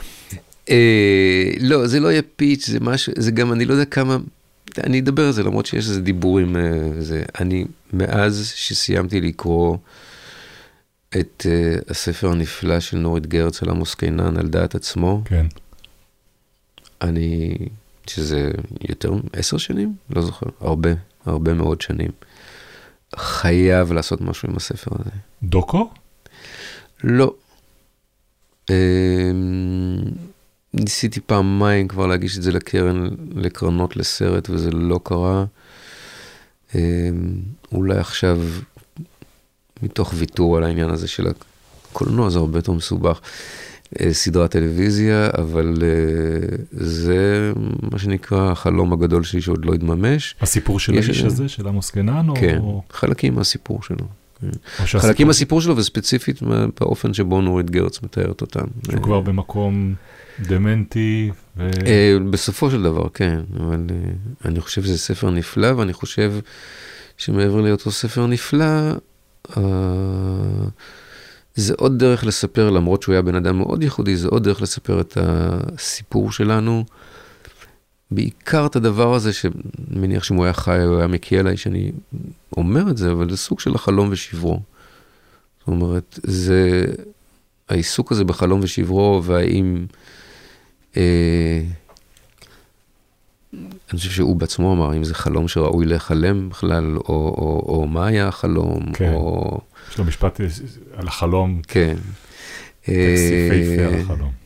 אה, 0.70 1.50
לא, 1.60 1.86
זה 1.86 2.00
לא 2.00 2.08
יהיה 2.08 2.22
פיץ', 2.36 2.66
זה 2.66 2.80
משהו, 2.80 3.12
זה 3.16 3.30
גם, 3.30 3.52
אני 3.52 3.64
לא 3.64 3.72
יודע 3.72 3.84
כמה, 3.84 4.16
אני 4.84 5.00
אדבר 5.00 5.26
על 5.26 5.32
זה, 5.32 5.42
למרות 5.42 5.66
שיש 5.66 5.88
איזה 5.88 6.00
דיבורים, 6.00 6.56
אה, 6.56 6.62
זה, 6.98 7.22
אני, 7.40 7.64
מאז 7.92 8.52
שסיימתי 8.54 9.20
לקרוא 9.20 9.76
את 11.08 11.46
אה, 11.50 11.76
הספר 11.88 12.30
הנפלא 12.30 12.80
של 12.80 12.98
נורית 12.98 13.26
גרץ 13.26 13.62
על 13.62 13.70
עמוס 13.70 13.94
קינן, 13.94 14.36
על 14.36 14.48
דעת 14.48 14.74
עצמו, 14.74 15.22
כן. 15.24 15.46
אני, 17.02 17.56
שזה 18.06 18.50
יותר 18.88 19.12
מעשר 19.34 19.56
שנים, 19.56 19.94
לא 20.10 20.22
זוכר, 20.22 20.46
הרבה, 20.60 20.90
הרבה 21.26 21.54
מאוד 21.54 21.80
שנים, 21.80 22.10
חייב 23.16 23.92
לעשות 23.92 24.20
משהו 24.20 24.48
עם 24.50 24.56
הספר 24.56 24.90
הזה. 24.98 25.10
דוקו? 25.42 25.90
לא. 27.04 27.34
ניסיתי 30.74 31.20
פעמיים 31.20 31.88
כבר 31.88 32.06
להגיש 32.06 32.38
את 32.38 32.42
זה 32.42 32.52
לקרן, 32.52 33.08
לקרנות 33.34 33.96
לסרט, 33.96 34.50
וזה 34.50 34.70
לא 34.70 35.00
קרה. 35.02 35.44
אמ, 36.74 36.80
אולי 37.72 37.98
עכשיו, 37.98 38.40
מתוך 39.82 40.12
ויתור 40.16 40.56
על 40.56 40.64
העניין 40.64 40.90
הזה 40.90 41.08
של 41.08 41.26
הקולנוע, 41.92 42.30
זה 42.30 42.38
הרבה 42.38 42.58
יותר 42.58 42.72
מסובך. 42.72 43.20
אה, 44.00 44.12
סדרת 44.12 44.50
טלוויזיה, 44.50 45.30
אבל 45.38 45.74
אה, 45.82 46.56
זה 46.72 47.52
מה 47.92 47.98
שנקרא 47.98 48.50
החלום 48.52 48.92
הגדול 48.92 49.24
שלי 49.24 49.40
שעוד 49.42 49.64
לא 49.64 49.74
התממש. 49.74 50.34
הסיפור 50.40 50.80
של 50.80 50.94
יש- 50.94 51.06
האיש 51.06 51.22
הזה, 51.22 51.48
של 51.48 51.68
עמוס 51.68 51.90
קנן? 51.90 52.28
או- 52.28 52.34
כן, 52.36 52.60
חלקים 52.90 53.34
מהסיפור 53.34 53.82
שלו. 53.82 54.06
חלקים 54.84 55.26
מהסיפור 55.26 55.60
שלו, 55.60 55.76
וספציפית 55.76 56.42
באופן 56.80 57.14
שבו 57.14 57.40
נורית 57.40 57.70
גרץ 57.70 58.02
מתארת 58.02 58.40
אותם. 58.40 58.64
שהוא 58.90 59.02
כבר 59.02 59.20
במקום 59.20 59.94
דמנטי. 60.40 61.30
ו- 61.56 61.70
אה, 61.86 62.16
בסופו 62.30 62.70
של 62.70 62.82
דבר, 62.82 63.08
כן, 63.14 63.40
אבל 63.60 63.86
אה, 63.90 64.10
אני 64.44 64.60
חושב 64.60 64.82
שזה 64.82 64.98
ספר 64.98 65.30
נפלא, 65.30 65.72
ואני 65.76 65.92
חושב 65.92 66.32
שמעבר 67.16 67.60
להיותו 67.60 67.90
ספר 67.90 68.26
נפלא, 68.26 68.90
אה, 69.56 69.62
זה 71.54 71.74
עוד 71.76 71.98
דרך 71.98 72.24
לספר, 72.24 72.70
למרות 72.70 73.02
שהוא 73.02 73.12
היה 73.12 73.22
בן 73.22 73.34
אדם 73.34 73.58
מאוד 73.58 73.82
ייחודי, 73.82 74.16
זה 74.16 74.28
עוד 74.28 74.44
דרך 74.44 74.62
לספר 74.62 75.00
את 75.00 75.16
הסיפור 75.20 76.32
שלנו. 76.32 76.84
בעיקר 78.10 78.66
את 78.66 78.76
הדבר 78.76 79.14
הזה, 79.14 79.30
שמניח 79.32 80.24
שאם 80.24 80.36
הוא 80.36 80.44
היה 80.44 80.52
חי, 80.52 80.82
הוא 80.82 80.98
היה 80.98 81.06
מקיע 81.06 81.40
אליי 81.40 81.56
שאני 81.56 81.92
אומר 82.56 82.90
את 82.90 82.96
זה, 82.96 83.12
אבל 83.12 83.30
זה 83.30 83.36
סוג 83.36 83.60
של 83.60 83.74
החלום 83.74 84.08
ושברו. 84.12 84.60
זאת 85.58 85.68
אומרת, 85.68 86.18
זה 86.22 86.84
העיסוק 87.68 88.12
הזה 88.12 88.24
בחלום 88.24 88.60
ושברו, 88.62 89.22
והאם... 89.24 89.86
אה, 90.96 91.62
אני 93.52 93.98
חושב 93.98 94.10
שהוא 94.10 94.36
בעצמו 94.36 94.72
אמר, 94.72 94.96
אם 94.96 95.04
זה 95.04 95.14
חלום 95.14 95.48
שראוי 95.48 95.86
לחלם 95.86 96.48
בכלל, 96.48 96.96
או, 96.96 97.02
או, 97.08 97.64
או 97.68 97.86
מה 97.86 98.06
היה 98.06 98.28
החלום, 98.28 98.92
כן. 98.92 99.12
או... 99.12 99.60
יש 99.90 99.98
לו 99.98 100.04
משפט 100.04 100.40
על 100.96 101.08
החלום, 101.08 101.60
כן. 101.68 101.96
יפהפה 102.82 103.84
על 103.86 103.94
אה, 103.94 104.00
החלום. 104.00 104.39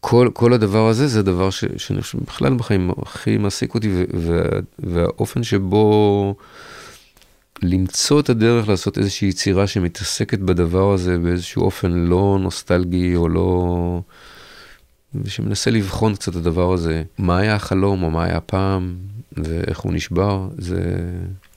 כל, 0.00 0.30
כל 0.32 0.52
הדבר 0.52 0.88
הזה 0.88 1.06
זה 1.06 1.22
דבר 1.22 1.50
ש, 1.50 1.64
שאני 1.76 2.02
חושב 2.02 2.18
בכלל 2.18 2.54
בחיים 2.54 2.90
הכי 3.02 3.36
מעסיק 3.36 3.74
אותי, 3.74 3.88
ו, 3.92 4.04
וה, 4.14 4.42
והאופן 4.78 5.42
שבו 5.42 6.34
למצוא 7.62 8.20
את 8.20 8.30
הדרך 8.30 8.68
לעשות 8.68 8.98
איזושהי 8.98 9.28
יצירה 9.28 9.66
שמתעסקת 9.66 10.38
בדבר 10.38 10.92
הזה 10.92 11.18
באיזשהו 11.18 11.62
אופן 11.62 11.90
לא 11.90 12.38
נוסטלגי 12.40 13.16
או 13.16 13.28
לא... 13.28 14.00
ושמנסה 15.14 15.70
לבחון 15.70 16.14
קצת 16.14 16.32
את 16.32 16.36
הדבר 16.36 16.72
הזה, 16.72 17.02
מה 17.18 17.38
היה 17.38 17.54
החלום 17.54 18.02
או 18.02 18.10
מה 18.10 18.24
היה 18.24 18.40
פעם 18.40 18.96
ואיך 19.36 19.78
הוא 19.78 19.92
נשבר, 19.92 20.48
זה... 20.58 20.96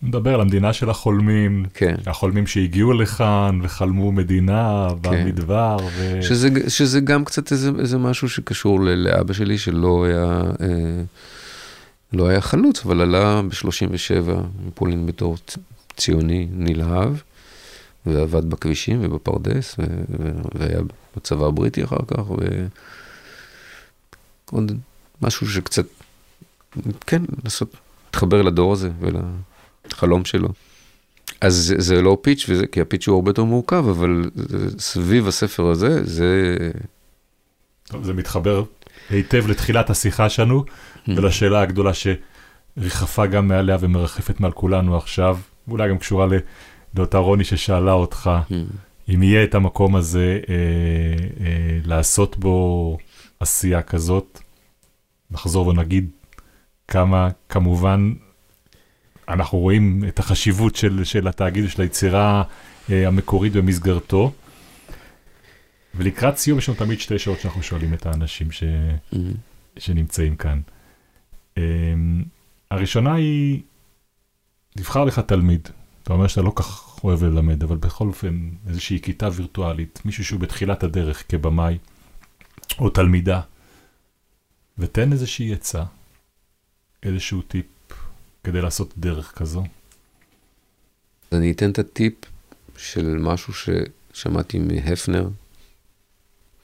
מדבר 0.04 0.34
על 0.34 0.42
המדינה 0.42 0.74
של 0.74 0.90
החולמים, 0.90 1.66
כן. 1.74 1.96
החולמים 2.06 2.48
שהגיעו 2.48 2.94
לכאן 2.94 3.60
וחלמו 3.64 4.12
מדינה 4.12 4.88
כן. 5.04 5.24
במדבר. 5.26 5.78
ו... 5.98 6.24
שזה, 6.24 6.50
שזה 6.70 7.00
גם 7.00 7.26
קצת 7.26 7.52
איזה, 7.52 7.72
איזה 7.80 7.98
משהו 7.98 8.30
שקשור 8.30 8.82
ל- 8.82 8.90
לאבא 8.90 9.34
שלי, 9.34 9.58
שלא 9.58 10.06
היה, 10.06 10.42
אה, 10.62 11.04
לא 12.14 12.28
היה 12.28 12.42
חלוץ, 12.42 12.86
אבל 12.86 13.02
עלה 13.02 13.42
ב-37 13.42 14.32
מפולין 14.68 15.06
בתור 15.06 15.38
ציוני 15.98 16.48
נלהב, 16.52 17.14
ועבד 18.06 18.50
בכבישים 18.50 19.00
ובפרדס, 19.02 19.76
ו- 19.80 19.84
ו- 20.20 20.32
והיה 20.56 20.80
בצבא 21.18 21.46
הבריטי 21.46 21.84
אחר 21.84 21.98
כך, 22.08 22.24
ועוד 24.52 24.72
משהו 25.22 25.50
שקצת, 25.50 25.86
כן, 27.08 27.22
לנסות 27.44 27.76
להתחבר 28.06 28.42
לדור 28.42 28.74
הזה 28.74 28.90
ולחלום 29.00 30.26
שלו. 30.26 30.50
אז 31.42 31.54
זה, 31.56 31.76
זה 31.78 32.02
לא 32.02 32.18
פיץ', 32.22 32.46
וזה, 32.50 32.68
כי 32.68 32.82
הפיץ' 32.82 33.08
הוא 33.08 33.16
הרבה 33.16 33.30
יותר 33.30 33.44
מורכב, 33.44 33.88
אבל 33.90 34.30
סביב 34.80 35.28
הספר 35.28 35.66
הזה, 35.66 36.04
זה... 36.04 36.58
טוב, 37.88 38.04
זה 38.04 38.14
מתחבר 38.14 38.64
היטב 39.10 39.48
לתחילת 39.48 39.90
השיחה 39.90 40.30
שלנו, 40.30 40.66
ולשאלה 41.08 41.62
הגדולה 41.62 41.92
שריחפה 41.94 43.26
גם 43.26 43.48
מעליה 43.48 43.78
ומרחפת 43.80 44.40
מעל 44.40 44.52
כולנו 44.52 44.98
עכשיו, 44.98 45.38
ואולי 45.68 45.90
גם 45.90 45.98
קשורה 45.98 46.26
ל- 46.26 46.40
לאותה 46.96 47.18
רוני 47.18 47.44
ששאלה 47.44 47.92
אותך, 47.92 48.30
אם 49.14 49.24
יהיה 49.24 49.44
את 49.44 49.56
המקום 49.56 49.96
הזה 49.96 50.40
אה, 50.50 50.56
אה, 51.46 51.80
לעשות 51.86 52.38
בו 52.38 52.98
עשייה 53.40 53.82
כזאת, 53.82 54.40
נחזור 55.32 55.68
ונגיד 55.68 56.10
כמה, 56.88 57.30
כמובן, 57.50 58.14
אנחנו 59.28 59.58
רואים 59.58 60.04
את 60.08 60.20
החשיבות 60.20 60.76
של, 60.76 61.04
של 61.04 61.28
התאגיד 61.28 61.66
ושל 61.66 61.82
היצירה 61.82 62.44
אה, 62.92 63.08
המקורית 63.08 63.54
במסגרתו. 63.54 64.32
ולקראת 65.96 66.38
סיום 66.38 66.58
יש 66.58 66.70
לנו 66.70 66.78
תמיד 66.78 67.00
שתי 67.00 67.20
שאלות 67.20 67.40
שאנחנו 67.40 67.64
שואלים 67.64 67.94
את 67.94 68.06
האנשים 68.06 68.52
ש... 68.52 68.64
שנמצאים 69.78 70.36
כאן. 70.36 70.62
Um, 71.56 71.60
הראשונה 72.72 73.14
היא, 73.14 73.62
נבחר 74.78 75.04
לך 75.04 75.20
תלמיד, 75.20 75.70
אתה 76.04 76.14
אומר 76.14 76.28
שאתה 76.28 76.42
לא 76.42 76.52
כך 76.56 77.00
אוהב 77.04 77.24
ללמד, 77.24 77.64
אבל 77.64 77.78
בכל 77.78 78.08
אופן 78.08 78.50
איזושהי 78.68 79.02
כיתה 79.02 79.30
וירטואלית, 79.34 80.02
מישהו 80.06 80.26
שהוא 80.26 80.40
בתחילת 80.40 80.84
הדרך 80.84 81.24
כבמאי, 81.30 81.78
או 82.80 82.90
תלמידה, 82.90 83.42
ותן 84.78 85.12
איזושהי 85.12 85.54
עצה, 85.54 85.84
איזשהו 87.06 87.42
טיפ 87.42 87.66
כדי 88.44 88.62
לעשות 88.62 88.94
דרך 88.98 89.34
כזו. 89.36 89.64
אז 91.32 91.38
אני 91.38 91.52
אתן 91.52 91.72
את 91.72 91.80
הטיפ 91.80 92.14
של 92.78 93.18
משהו 93.20 93.54
ששמעתי 93.54 94.60
מהפנר, 94.60 95.30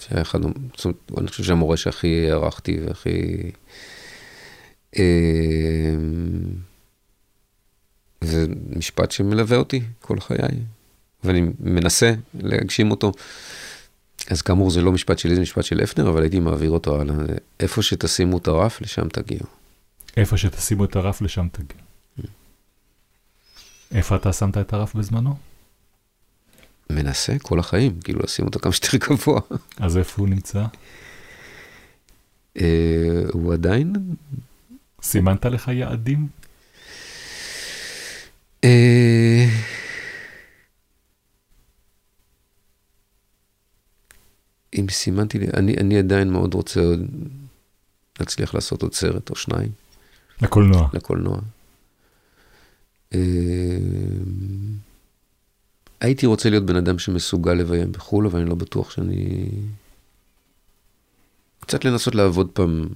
שהיה 0.02 0.22
אחד, 0.22 0.40
זאת 0.42 0.86
אומרת, 0.86 0.98
אני 1.18 1.28
חושב 1.28 1.44
שהמורה 1.44 1.78
שהכי 1.78 2.32
הערכתי 2.32 2.80
והכי... 2.86 3.52
אה, 4.98 5.96
זה 8.22 8.46
משפט 8.70 9.12
שמלווה 9.12 9.58
אותי 9.58 9.82
כל 10.02 10.20
חיי, 10.20 10.60
ואני 11.24 11.42
מנסה 11.60 12.14
להגשים 12.34 12.92
אותו. 12.92 13.12
אז 14.28 14.42
כאמור, 14.42 14.72
זה 14.72 14.82
לא 14.82 14.92
משפט 14.92 15.20
שלי, 15.20 15.36
זה 15.36 15.42
משפט 15.42 15.64
של 15.64 15.84
הפנר, 15.84 16.10
אבל 16.10 16.22
הייתי 16.22 16.40
מעביר 16.40 16.72
אותו 16.72 17.02
הלאה. 17.02 17.16
איפה 17.60 17.82
שתשימו 17.82 18.38
את 18.38 18.48
הרף, 18.48 18.82
לשם 18.82 19.10
תגיעו. 19.10 19.59
איפה 20.18 20.38
שתשימו 20.38 20.86
את 20.86 20.96
הרף 20.96 21.22
לשם 21.22 21.48
תגיע. 21.52 21.82
איפה 23.92 24.16
אתה 24.16 24.34
שמת 24.34 24.58
את 24.58 24.74
הרף 24.74 24.96
בזמנו? 24.96 25.38
מנסה 26.90 27.34
כל 27.42 27.60
החיים, 27.60 28.00
כאילו 28.02 28.20
לשים 28.24 28.46
אותו 28.46 28.60
כמה 28.60 28.72
שיותר 28.74 28.98
גבוה. 28.98 29.42
אז 29.78 29.98
איפה 29.98 30.22
הוא 30.22 30.30
נמצא? 30.30 30.66
אה, 32.58 33.24
הוא 33.34 33.54
עדיין... 33.54 33.94
סימנת 35.02 35.46
לך 35.46 35.68
יעדים? 35.68 36.28
אה, 38.64 39.46
אם 44.74 44.86
סימנתי 44.90 45.40
לי, 45.40 45.48
אני, 45.54 45.76
אני 45.78 45.98
עדיין 45.98 46.30
מאוד 46.30 46.54
רוצה 46.54 46.80
עוד 46.80 47.00
להצליח 48.20 48.54
לעשות 48.54 48.82
עוד 48.82 48.94
סרט 48.94 49.30
או 49.30 49.36
שניים. 49.36 49.72
לקולנוע. 50.42 50.90
לקולנוע. 50.94 51.40
אה, 53.14 53.20
הייתי 56.00 56.26
רוצה 56.26 56.50
להיות 56.50 56.66
בן 56.66 56.76
אדם 56.76 57.00
שמסוגל 57.00 57.54
לביים 57.54 57.92
בחו"ל, 57.92 58.26
אבל 58.26 58.40
אני 58.40 58.50
לא 58.50 58.56
בטוח 58.56 58.92
שאני... 58.92 59.50
קצת 61.60 61.86
לנסות 61.86 62.16
לעבוד 62.16 62.50
פעם 62.54 62.88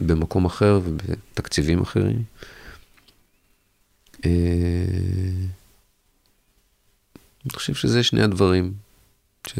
במקום 0.00 0.44
אחר 0.44 0.80
ובתקציבים 0.84 1.82
אחרים. 1.82 2.22
אה, 4.24 4.30
אני 7.44 7.52
חושב 7.54 7.74
שזה 7.74 8.02
שני 8.02 8.22
הדברים. 8.22 8.72
ש... 9.46 9.58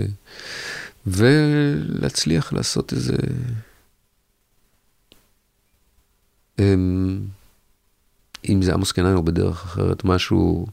ולהצליח 1.07 2.53
לעשות 2.53 2.93
איזה... 2.93 3.17
אמ, 6.61 7.21
אם 8.49 8.63
זה 8.63 8.75
עמוס 8.75 8.93
קנאי 8.93 9.13
או 9.13 9.23
בדרך 9.23 9.65
אחרת, 9.65 10.05
משהו 10.05 10.67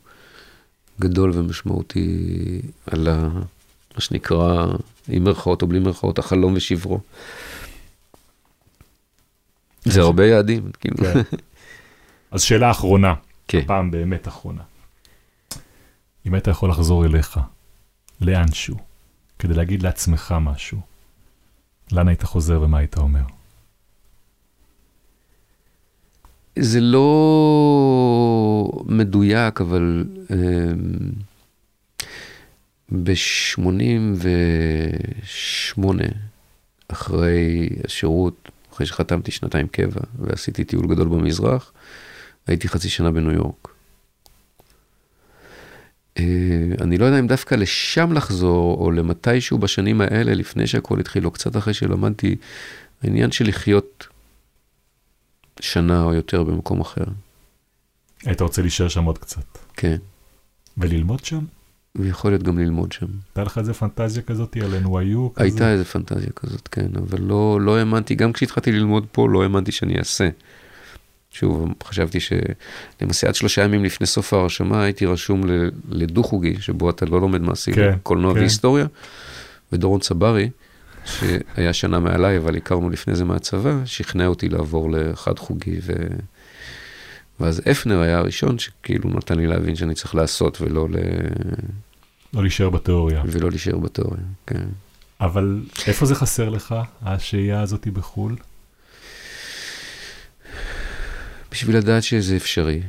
גדול 1.00 1.32
ומשמעותי 1.34 2.62
על 2.92 3.08
ה... 3.08 3.30
מה 3.96 4.02
שנקרא, 4.02 4.66
עם 5.08 5.24
מירכאות 5.24 5.62
או 5.62 5.68
בלי 5.68 5.80
מירכאות, 5.80 6.20
החלום 6.20 6.54
ושברו. 6.56 7.00
זה 9.86 10.02
הרבה 10.02 10.26
יעדים, 10.26 10.72
כאילו. 10.80 10.98
כן. 10.98 11.22
אז 12.32 12.42
שאלה 12.42 12.72
אחרונה, 12.72 13.14
כן. 13.48 13.66
פעם 13.68 13.92
באמת 13.92 14.28
אחרונה. 14.28 14.62
אם 16.26 16.34
היית 16.34 16.48
יכול 16.48 16.70
לחזור 16.70 17.06
אליך, 17.06 17.40
לאנשהו, 18.22 18.78
כדי 19.40 19.54
להגיד 19.54 19.84
לעצמך 19.84 20.36
משהו, 20.42 20.80
לאן 21.92 22.08
היית 22.08 22.24
חוזר 22.24 22.62
ומה 22.62 22.78
היית 22.78 22.98
אומר? 22.98 23.37
זה 26.60 26.82
לא 26.82 27.08
מדויק, 28.86 29.62
אבל 29.62 30.04
ב-88, 32.92 35.84
אחרי 36.88 37.70
השירות, 37.86 38.50
אחרי 38.74 38.86
שחתמתי 38.86 39.32
שנתיים 39.32 39.68
קבע 39.68 40.02
ועשיתי 40.20 40.64
טיול 40.64 40.88
גדול 40.88 41.08
במזרח, 41.08 41.72
הייתי 42.48 42.68
חצי 42.68 42.90
שנה 42.90 43.12
בניו 43.12 43.32
יורק. 43.32 43.68
אה, 46.20 46.24
אני 46.82 46.98
לא 46.98 47.06
יודע 47.06 47.20
אם 47.20 47.28
דווקא 47.28 47.56
לשם 47.56 48.14
לחזור, 48.14 48.78
או 48.78 48.92
למתישהו 48.92 49.58
בשנים 49.58 50.02
האלה, 50.02 50.34
לפני 50.34 50.68
שהכל 50.68 51.00
התחיל, 51.00 51.26
או 51.26 51.32
קצת 51.32 51.58
אחרי 51.58 51.74
שלמדתי, 51.74 52.36
העניין 53.04 53.32
של 53.32 53.48
לחיות 53.48 54.08
שנה 55.60 56.04
או 56.04 56.14
יותר 56.14 56.44
במקום 56.44 56.82
אחר. 56.82 57.04
היית 58.24 58.42
רוצה 58.42 58.62
להישאר 58.62 58.88
שם 58.88 59.04
עוד 59.04 59.18
קצת. 59.18 59.58
כן. 59.74 59.98
וללמוד 60.78 61.26
שם? 61.26 61.46
ויכול 61.96 62.32
להיות 62.32 62.44
גם 62.44 62.60
ללמוד 62.60 62.92
שם. 62.92 63.06
הייתה 63.06 63.44
לך 63.44 63.58
איזה 63.58 63.74
פנטזיה 63.74 64.24
כזאת 64.24 64.58
על 64.58 64.74
NYU 64.84 65.34
כזה? 65.36 65.44
הייתה 65.44 65.72
איזה 65.72 65.86
פנטזיה 65.86 66.30
כזאת, 66.36 66.68
כן, 66.68 66.88
אבל 66.96 67.22
לא, 67.22 67.62
לא 67.62 67.78
האמנתי, 67.78 68.16
גם 68.16 68.34
כשהתחלתי 68.34 68.72
ללמוד 68.72 69.06
פה, 69.12 69.30
לא 69.30 69.44
האמנתי 69.44 69.72
שאני 69.72 70.00
אעשה. 70.00 70.30
שוב, 71.32 71.74
חשבתי 71.84 72.18
שלמעשה 72.20 73.28
עד 73.28 73.36
שלושה 73.36 73.64
ימים 73.64 73.84
לפני 73.84 74.08
סוף 74.08 74.34
ההרשמה 74.34 74.84
הייתי 74.84 75.06
רשום 75.06 75.42
לדו-חוגי, 75.90 76.62
שבו 76.62 76.90
אתה 76.90 77.06
לא 77.06 77.22
לומד 77.22 77.42
מעשי, 77.42 77.74
כן, 77.74 77.98
קולנוע 78.04 78.34
כן. 78.34 78.40
והיסטוריה, 78.40 78.86
ודורון 79.72 80.00
צברי, 80.00 80.50
שהיה 81.08 81.74
שנה 81.74 82.00
מעליי, 82.00 82.38
אבל 82.38 82.58
הכרנו 82.58 82.90
לפני 82.90 83.16
זה 83.16 83.26
מהצבא, 83.26 83.86
שכנע 83.86 84.28
אותי 84.28 84.50
לעבור 84.50 84.92
לחד-חוגי, 84.92 85.80
ו... 85.82 85.94
ואז 87.40 87.62
אפנר 87.72 88.00
היה 88.00 88.18
הראשון 88.18 88.60
שכאילו 88.60 89.10
נתן 89.10 89.38
לי 89.38 89.48
להבין 89.48 89.76
שאני 89.76 89.94
צריך 89.96 90.16
לעשות 90.16 90.62
ולא 90.62 90.90
ל... 90.90 90.96
לא 92.34 92.42
להישאר 92.42 92.70
בתיאוריה. 92.70 93.24
ולא 93.26 93.50
להישאר 93.50 93.78
בתיאוריה, 93.78 94.24
כן. 94.48 94.66
אבל 95.22 95.64
איפה 95.88 96.06
זה 96.06 96.16
חסר 96.16 96.50
לך, 96.50 96.76
השהייה 97.02 97.62
הזאת 97.62 97.88
בחו"ל? 97.88 98.36
בשביל 101.52 101.78
לדעת 101.78 102.04
שזה 102.04 102.36
אפשרי, 102.36 102.82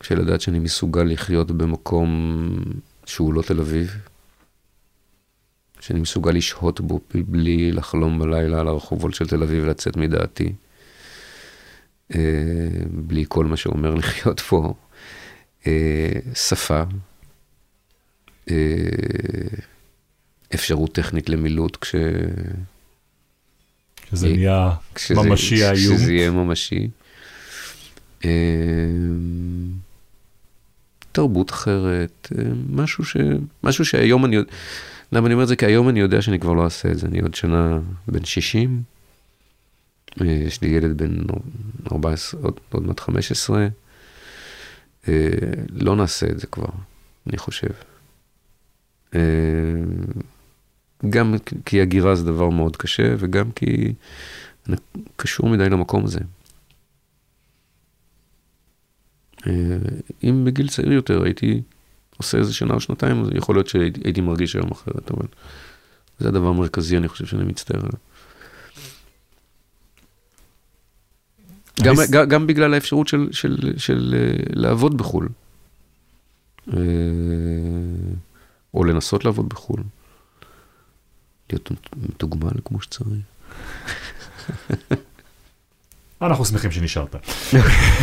בשביל 0.00 0.18
לדעת 0.18 0.40
שאני 0.40 0.58
מסוגל 0.58 1.02
לחיות 1.02 1.50
במקום 1.50 2.48
שהוא 3.06 3.34
לא 3.34 3.42
תל 3.42 3.60
אביב, 3.60 3.96
שאני 5.88 6.00
מסוגל 6.00 6.32
לשהות 6.32 6.80
בו 6.80 7.00
בלי 7.14 7.72
לחלום 7.72 8.18
בלילה 8.18 8.60
על 8.60 8.68
הרחובות 8.68 9.14
של 9.14 9.26
תל 9.26 9.42
אביב 9.42 9.64
ולצאת 9.64 9.96
מדעתי, 9.96 10.52
אה, 12.14 12.20
בלי 12.90 13.24
כל 13.28 13.44
מה 13.44 13.56
שאומר 13.56 13.94
לחיות 13.94 14.40
פה, 14.48 14.74
אה, 15.66 16.12
שפה, 16.34 16.82
אה, 18.50 18.54
אפשרות 20.54 20.92
טכנית 20.92 21.28
למילוט 21.28 21.76
כש... 21.80 21.94
שזה 24.10 24.28
נהיה 24.28 24.70
ממשי 25.10 25.64
האיום. 25.64 25.96
כשזה 25.96 26.12
יהיה 26.12 26.30
ממשי. 26.30 26.88
תרבות 31.12 31.50
אחרת, 31.50 32.28
משהו, 32.70 33.04
ש... 33.04 33.16
משהו 33.64 33.84
שהיום 33.84 34.24
אני 34.24 34.36
יודע, 34.36 34.52
למה 35.12 35.26
אני 35.26 35.34
אומר 35.34 35.42
את 35.42 35.48
זה? 35.48 35.56
כי 35.56 35.66
היום 35.66 35.88
אני 35.88 36.00
יודע 36.00 36.22
שאני 36.22 36.38
כבר 36.38 36.52
לא 36.52 36.64
אעשה 36.64 36.90
את 36.90 36.98
זה, 36.98 37.06
אני 37.06 37.20
עוד 37.20 37.34
שנה 37.34 37.78
בן 38.08 38.24
60, 38.24 38.82
אה, 40.20 40.26
יש 40.26 40.62
לי 40.62 40.68
ילד 40.68 40.98
בן 40.98 41.16
14, 41.92 42.40
עוד, 42.40 42.60
עוד 42.70 42.82
מעט 42.82 43.00
15, 43.00 43.68
לא 45.72 45.96
נעשה 45.96 46.26
את 46.26 46.40
זה 46.40 46.46
כבר, 46.46 46.68
אני 47.26 47.38
חושב. 47.38 47.68
גם 51.10 51.34
כי 51.64 51.80
הגירה 51.80 52.14
זה 52.14 52.24
דבר 52.24 52.48
מאוד 52.48 52.76
קשה, 52.76 53.14
וגם 53.18 53.52
כי 53.52 53.92
אני 54.68 54.76
קשור 55.16 55.48
מדי 55.48 55.68
למקום 55.68 56.04
הזה. 56.04 56.20
אם 60.24 60.44
בגיל 60.44 60.68
צעיר 60.68 60.92
יותר 60.92 61.22
הייתי 61.24 61.62
עושה 62.18 62.38
איזה 62.38 62.54
שנה 62.54 62.74
או 62.74 62.80
שנתיים, 62.80 63.22
אז 63.22 63.28
יכול 63.34 63.54
להיות 63.56 63.68
שהייתי 63.68 64.20
מרגיש 64.20 64.56
היום 64.56 64.70
אחרת, 64.70 65.10
אבל 65.10 65.26
זה 66.18 66.28
הדבר 66.28 66.48
המרכזי, 66.48 66.96
אני 66.96 67.08
חושב 67.08 67.26
שאני 67.26 67.44
מצטער 67.44 67.80
עליו. 67.80 67.98
גם, 71.82 71.94
גם, 72.10 72.28
גם 72.28 72.46
בגלל 72.46 72.74
האפשרות 72.74 73.08
של, 73.08 73.28
של, 73.32 73.56
של, 73.60 73.78
של 73.78 74.14
לעבוד 74.48 74.98
בחו"ל, 74.98 75.28
או 78.74 78.84
לנסות 78.84 79.24
לעבוד 79.24 79.48
בחו"ל, 79.48 79.82
להיות 81.50 81.70
מתוגמל 81.96 82.52
כמו 82.64 82.80
שצריך. 82.80 83.20
אנחנו 86.22 86.44
שמחים 86.44 86.70
שנשארת. 86.70 87.16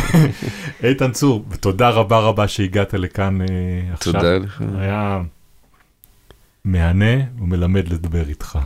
איתן 0.84 1.12
צור, 1.12 1.44
תודה 1.60 1.88
רבה 1.88 2.18
רבה 2.18 2.48
שהגעת 2.48 2.94
לכאן 2.94 3.40
uh, 3.40 3.44
עכשיו. 3.92 4.12
תודה 4.12 4.38
לך. 4.38 4.62
היה 4.78 5.20
מהנה 6.64 7.24
ומלמד 7.38 7.88
לדבר 7.88 8.28
איתך. 8.28 8.58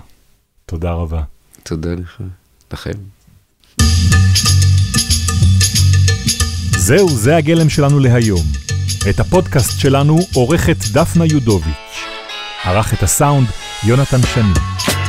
תודה 0.67 0.93
רבה. 0.93 1.23
תודה 1.63 1.95
לך. 1.95 2.23
לכם. 2.73 2.91
זהו, 6.77 7.09
זה 7.09 7.37
הגלם 7.37 7.69
שלנו 7.69 7.99
להיום. 7.99 8.43
את 9.11 9.21
הפודקאסט 9.21 9.81
שלנו 9.81 10.19
עורכת 10.35 10.77
דפנה 10.93 11.25
יודוביץ'. 11.27 12.05
ערך 12.65 12.95
את 12.95 13.03
הסאונד 13.03 13.49
יונתן 13.85 14.23
שני. 14.35 15.00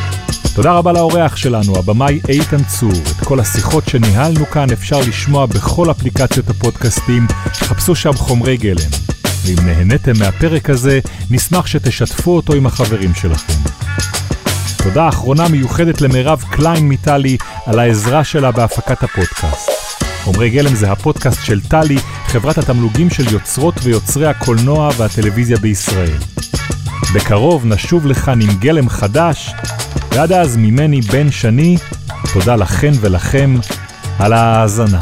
תודה 0.56 0.72
רבה 0.72 0.92
לאורח 0.92 1.36
שלנו, 1.36 1.78
הבמאי 1.78 2.20
איתן 2.30 2.64
צור. 2.64 2.92
את 2.92 3.26
כל 3.26 3.40
השיחות 3.40 3.88
שניהלנו 3.88 4.46
כאן 4.46 4.72
אפשר 4.74 5.00
לשמוע 5.00 5.46
בכל 5.46 5.92
אפליקציות 5.92 6.50
הפודקאסטים, 6.50 7.28
חפשו 7.54 7.96
שם 7.96 8.14
חומרי 8.14 8.58
גלם. 8.58 8.90
ואם 9.46 9.66
נהניתם 9.66 10.12
מהפרק 10.20 10.70
הזה, 10.70 11.00
נשמח 11.30 11.68
שתשתפו 11.68 12.36
אותו 12.36 12.54
עם 12.54 12.66
החברים 12.66 13.16
שלכם. 13.16 13.54
תודה 14.84 15.10
אחרונה 15.10 15.48
מיוחדת 15.48 16.02
למירב 16.02 16.44
קליין 16.52 16.90
מטלי 16.90 17.38
על 17.66 17.80
העזרה 17.80 18.24
שלה 18.24 18.52
בהפקת 18.52 19.04
הפודקאסט. 19.04 19.70
חומרי 20.24 20.50
גלם 20.50 20.76
זה 20.76 20.92
הפודקאסט 20.92 21.46
של 21.46 21.62
טלי, 21.62 21.98
חברת 22.26 22.58
התמלוגים 22.58 23.10
של 23.10 23.34
יוצרות 23.34 23.76
ויוצרי 23.84 24.28
הקולנוע 24.28 24.90
והטלוויזיה 24.98 25.58
בישראל. 25.58 26.18
בקרוב 27.16 27.66
נשוב 27.66 28.06
לכאן 28.06 28.42
עם 28.42 28.50
גלם 28.60 28.90
חדש, 28.90 29.54
ועד 30.12 30.32
אז 30.32 30.58
ממני 30.58 31.02
בן 31.02 31.32
שני, 31.32 31.78
תודה 32.34 32.56
לכן 32.56 32.92
ולכם 33.02 33.56
על 34.20 34.34
ההאזנה. 34.34 35.00